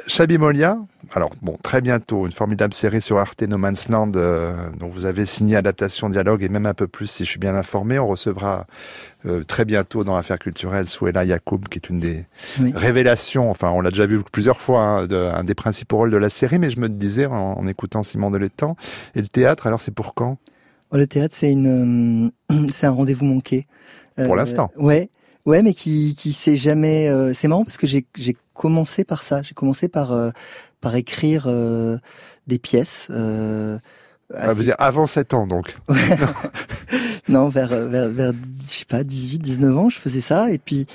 Chabi 0.07 0.37
Molia, 0.37 0.77
alors 1.15 1.31
bon, 1.41 1.57
très 1.61 1.81
bientôt, 1.81 2.25
une 2.25 2.31
formidable 2.31 2.73
série 2.73 3.01
sur 3.01 3.17
Arte 3.17 3.43
No 3.43 3.57
Man's 3.57 3.87
Land, 3.87 4.13
euh, 4.15 4.53
dont 4.79 4.87
vous 4.87 5.05
avez 5.05 5.25
signé 5.25 5.55
adaptation, 5.55 6.09
dialogue 6.09 6.43
et 6.43 6.49
même 6.49 6.65
un 6.65 6.73
peu 6.73 6.87
plus, 6.87 7.07
si 7.07 7.23
je 7.23 7.29
suis 7.29 7.39
bien 7.39 7.55
informé. 7.55 7.99
On 7.99 8.07
recevra 8.07 8.65
euh, 9.25 9.43
très 9.43 9.63
bientôt 9.63 10.03
dans 10.03 10.15
l'affaire 10.15 10.39
culturelle 10.39 10.89
Souela 10.89 11.23
Yacoub, 11.23 11.61
qui 11.69 11.77
est 11.77 11.89
une 11.89 11.99
des 11.99 12.25
révélations, 12.73 13.49
enfin 13.51 13.69
on 13.69 13.81
l'a 13.81 13.91
déjà 13.91 14.05
vu 14.05 14.21
plusieurs 14.31 14.59
fois, 14.59 14.81
hein, 14.81 15.07
de, 15.07 15.15
un 15.15 15.43
des 15.43 15.55
principaux 15.55 15.97
rôles 15.97 16.11
de 16.11 16.17
la 16.17 16.29
série, 16.29 16.57
mais 16.57 16.71
je 16.71 16.79
me 16.79 16.89
disais 16.89 17.27
en, 17.27 17.67
écoutant 17.67 18.03
Simon 18.03 18.31
Delétang, 18.31 18.75
et 19.15 19.21
le 19.21 19.27
théâtre, 19.27 19.67
alors 19.67 19.81
c'est 19.81 19.93
pour 19.93 20.15
quand? 20.15 20.37
Oh, 20.91 20.97
Le 20.97 21.07
théâtre, 21.07 21.35
c'est 21.37 21.51
une, 21.51 22.31
c'est 22.73 22.87
un 22.87 22.91
rendez-vous 22.91 23.25
manqué. 23.25 23.67
Pour 24.15 24.35
l'instant. 24.35 24.71
Ouais. 24.77 25.09
Ouais, 25.45 25.61
mais 25.61 25.73
qui 25.73 26.15
qui 26.15 26.31
s'est 26.31 26.55
jamais. 26.55 27.09
Euh, 27.09 27.33
c'est 27.33 27.49
marrant 27.49 27.65
parce 27.65 27.77
que 27.77 27.85
j'ai 27.85 28.05
j'ai 28.15 28.37
commencé 28.53 29.03
par 29.03 29.23
ça. 29.23 29.41
J'ai 29.41 29.53
commencé 29.53 29.89
par 29.89 30.13
euh, 30.13 30.29
par 30.83 30.95
écrire 30.95 31.45
euh, 31.47 31.97
des 32.45 32.59
pièces. 32.59 33.07
Euh, 33.09 33.79
ah, 34.35 34.53
dire 34.53 34.75
avant 34.79 35.07
7 35.07 35.33
ans 35.33 35.47
donc. 35.47 35.77
non, 37.29 37.47
vers 37.47 37.69
vers 37.69 38.09
vers 38.09 38.33
je 38.69 38.73
sais 38.73 38.85
pas 38.85 39.03
18 39.03 39.39
19 39.39 39.77
ans, 39.77 39.89
je 39.89 39.97
faisais 39.97 40.21
ça 40.21 40.51
et 40.51 40.57
puis 40.57 40.85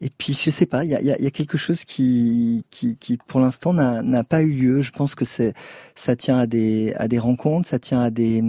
Et 0.00 0.10
puis 0.10 0.34
je 0.34 0.50
sais 0.50 0.66
pas, 0.66 0.84
il 0.84 0.90
y 0.90 0.94
a, 0.94 1.00
y 1.00 1.26
a, 1.26 1.30
quelque 1.30 1.56
chose 1.56 1.84
qui, 1.84 2.64
qui, 2.70 2.96
qui 2.96 3.16
pour 3.16 3.40
l'instant 3.40 3.72
n'a 3.72 4.24
pas 4.24 4.42
eu 4.42 4.52
lieu. 4.52 4.82
Je 4.82 4.90
pense 4.90 5.14
que 5.14 5.24
c'est 5.24 5.54
ça 5.94 6.16
tient 6.16 6.38
à 6.38 6.46
des 6.46 6.92
à 6.96 7.08
des 7.08 7.18
rencontres, 7.18 7.68
ça 7.68 7.78
tient 7.78 8.00
à 8.00 8.10
des 8.10 8.44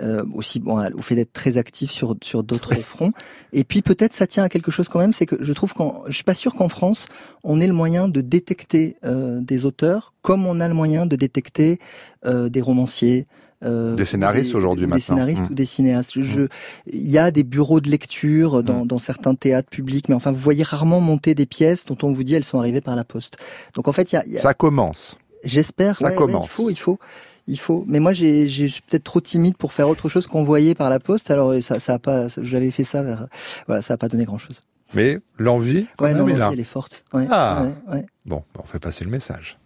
euh, 0.00 0.22
aussi 0.34 0.60
bon 0.60 0.78
au 0.94 1.02
fait 1.02 1.14
d'être 1.14 1.32
très 1.32 1.56
actif 1.56 1.90
sur 1.90 2.16
sur 2.22 2.42
d'autres 2.42 2.74
fronts. 2.76 3.12
Et 3.52 3.64
puis 3.64 3.80
peut-être 3.80 4.12
ça 4.12 4.26
tient 4.26 4.44
à 4.44 4.48
quelque 4.50 4.70
chose 4.70 4.88
quand 4.88 4.98
même, 4.98 5.14
c'est 5.14 5.26
que 5.26 5.42
je 5.42 5.52
trouve 5.54 5.72
qu'en 5.72 6.04
je 6.06 6.12
suis 6.12 6.24
pas 6.24 6.34
sûr 6.34 6.54
qu'en 6.54 6.68
France 6.68 7.06
on 7.44 7.60
ait 7.60 7.66
le 7.66 7.72
moyen 7.72 8.08
de 8.08 8.20
détecter 8.20 8.96
euh, 9.04 9.40
des 9.40 9.64
auteurs 9.64 10.14
comme 10.20 10.46
on 10.46 10.60
a 10.60 10.68
le 10.68 10.74
moyen 10.74 11.06
de 11.06 11.16
détecter 11.16 11.78
euh, 12.26 12.50
des 12.50 12.60
romanciers, 12.60 13.26
euh, 13.64 13.94
des 13.94 14.04
scénaristes 14.04 14.54
aujourd'hui 14.54 14.86
maintenant. 14.86 14.96
Des 14.96 15.02
scénaristes 15.02 15.42
mmh. 15.42 15.52
ou 15.52 15.54
des 15.54 15.64
cinéastes. 15.64 16.20
Je, 16.20 16.42
mmh. 16.42 16.48
il 16.92 17.10
y 17.10 17.18
a 17.18 17.30
des 17.30 17.42
bureaux 17.42 17.80
de 17.80 17.90
lecture 17.90 18.62
dans, 18.62 18.84
mmh. 18.84 18.86
dans, 18.86 18.98
certains 18.98 19.34
théâtres 19.34 19.68
publics, 19.68 20.08
mais 20.08 20.14
enfin, 20.14 20.30
vous 20.30 20.38
voyez 20.38 20.62
rarement 20.62 21.00
monter 21.00 21.34
des 21.34 21.46
pièces 21.46 21.84
dont 21.84 21.98
on 22.02 22.12
vous 22.12 22.22
dit 22.22 22.34
elles 22.34 22.44
sont 22.44 22.58
arrivées 22.58 22.80
par 22.80 22.94
la 22.94 23.04
poste. 23.04 23.36
Donc 23.74 23.88
en 23.88 23.92
fait, 23.92 24.12
il 24.12 24.14
y 24.14 24.18
a, 24.18 24.26
y 24.26 24.38
a... 24.38 24.40
ça 24.40 24.54
commence. 24.54 25.16
J'espère. 25.44 25.98
Ça 25.98 26.12
commence. 26.12 26.46
il 26.46 26.48
faut, 26.48 26.70
il 26.70 26.78
faut. 26.78 26.98
Il 27.46 27.58
faut. 27.58 27.84
Mais 27.88 27.98
moi, 27.98 28.12
j'ai, 28.12 28.46
j'ai 28.46 28.68
peut-être 28.86 29.04
trop 29.04 29.20
timide 29.20 29.56
pour 29.56 29.72
faire 29.72 29.88
autre 29.88 30.08
chose 30.08 30.26
qu'envoyer 30.26 30.74
par 30.74 30.90
la 30.90 31.00
poste. 31.00 31.30
Alors, 31.30 31.54
ça, 31.62 31.80
ça 31.80 31.94
a 31.94 31.98
pas. 31.98 32.26
J'avais 32.42 32.70
fait 32.70 32.84
ça 32.84 33.02
vers. 33.02 33.26
Voilà, 33.66 33.80
ça 33.80 33.94
a 33.94 33.96
pas 33.96 34.08
donné 34.08 34.24
grand-chose. 34.24 34.60
Mais 34.94 35.18
l'envie, 35.38 35.86
quand 35.96 36.04
ouais, 36.04 36.14
même, 36.14 36.26
non, 36.26 36.36
là. 36.36 36.50
Elle 36.52 36.60
est 36.60 36.64
forte. 36.64 37.04
Ouais, 37.12 37.26
ah. 37.30 37.68
Ouais, 37.90 38.06
bon, 38.26 38.42
on 38.58 38.64
fait 38.64 38.78
passer 38.78 39.04
le 39.04 39.10
message. 39.10 39.56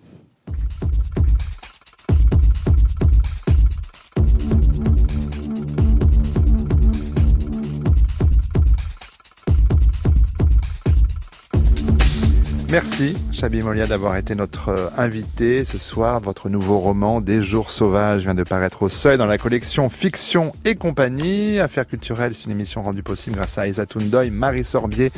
Merci, 12.72 13.14
Chabi 13.42 13.60
Molia, 13.60 13.88
d'avoir 13.88 14.16
été 14.16 14.36
notre 14.36 14.68
euh, 14.68 14.88
invité 14.96 15.64
ce 15.64 15.76
soir. 15.76 16.20
Votre 16.20 16.48
nouveau 16.48 16.78
roman, 16.78 17.20
Des 17.20 17.42
jours 17.42 17.72
sauvages, 17.72 18.22
vient 18.22 18.36
de 18.36 18.44
paraître 18.44 18.84
au 18.84 18.88
seuil 18.88 19.18
dans 19.18 19.26
la 19.26 19.36
collection 19.36 19.88
Fiction 19.88 20.52
et 20.64 20.76
compagnie. 20.76 21.58
Affaires 21.58 21.88
culturelles, 21.88 22.36
c'est 22.36 22.44
une 22.44 22.52
émission 22.52 22.84
rendue 22.84 23.02
possible 23.02 23.34
grâce 23.34 23.58
à 23.58 23.66
Isa 23.66 23.84
Toundoy, 23.84 24.30
Marie 24.30 24.62
Sorbier, 24.62 25.10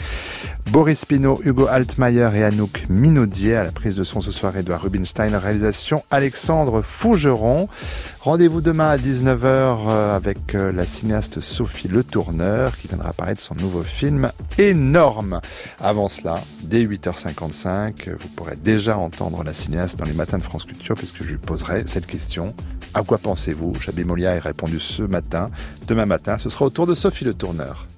Boris 0.70 1.04
Pinault, 1.04 1.38
Hugo 1.44 1.66
Altmaier 1.66 2.30
et 2.34 2.44
Anouk 2.44 2.86
Minaudier. 2.88 3.56
À 3.56 3.64
la 3.64 3.72
prise 3.72 3.94
de 3.94 4.04
son 4.04 4.22
ce 4.22 4.30
soir, 4.30 4.56
Edouard 4.56 4.80
Rubinstein. 4.80 5.36
Réalisation, 5.36 6.02
Alexandre 6.10 6.80
Fougeron. 6.80 7.68
Rendez-vous 8.20 8.62
demain 8.62 8.88
à 8.88 8.96
19h 8.96 9.36
euh, 9.42 10.16
avec 10.16 10.54
euh, 10.54 10.72
la 10.72 10.86
cinéaste 10.86 11.40
Sophie 11.40 11.88
Le 11.88 12.02
Tourneur 12.02 12.74
qui 12.78 12.88
viendra 12.88 13.12
parler 13.12 13.34
son 13.36 13.54
nouveau 13.54 13.82
film 13.82 14.30
énorme. 14.56 15.42
Avant 15.78 16.08
cela, 16.08 16.42
dès 16.62 16.86
8h55, 16.86 18.13
vous 18.20 18.28
pourrez 18.28 18.56
déjà 18.56 18.96
entendre 18.96 19.42
la 19.44 19.52
cinéaste 19.54 19.98
dans 19.98 20.04
les 20.04 20.12
matins 20.12 20.38
de 20.38 20.42
France 20.42 20.64
Culture 20.64 20.94
puisque 20.94 21.22
je 21.22 21.30
lui 21.30 21.38
poserai 21.38 21.84
cette 21.86 22.06
question. 22.06 22.54
À 22.94 23.02
quoi 23.02 23.18
pensez-vous? 23.18 23.74
Chabi 23.80 24.04
Molia 24.04 24.32
a 24.32 24.40
répondu 24.40 24.78
ce 24.78 25.02
matin. 25.02 25.50
Demain 25.86 26.06
matin, 26.06 26.38
ce 26.38 26.48
sera 26.48 26.64
au 26.64 26.70
tour 26.70 26.86
de 26.86 26.94
Sophie 26.94 27.24
Le 27.24 27.34
Tourneur. 27.34 27.86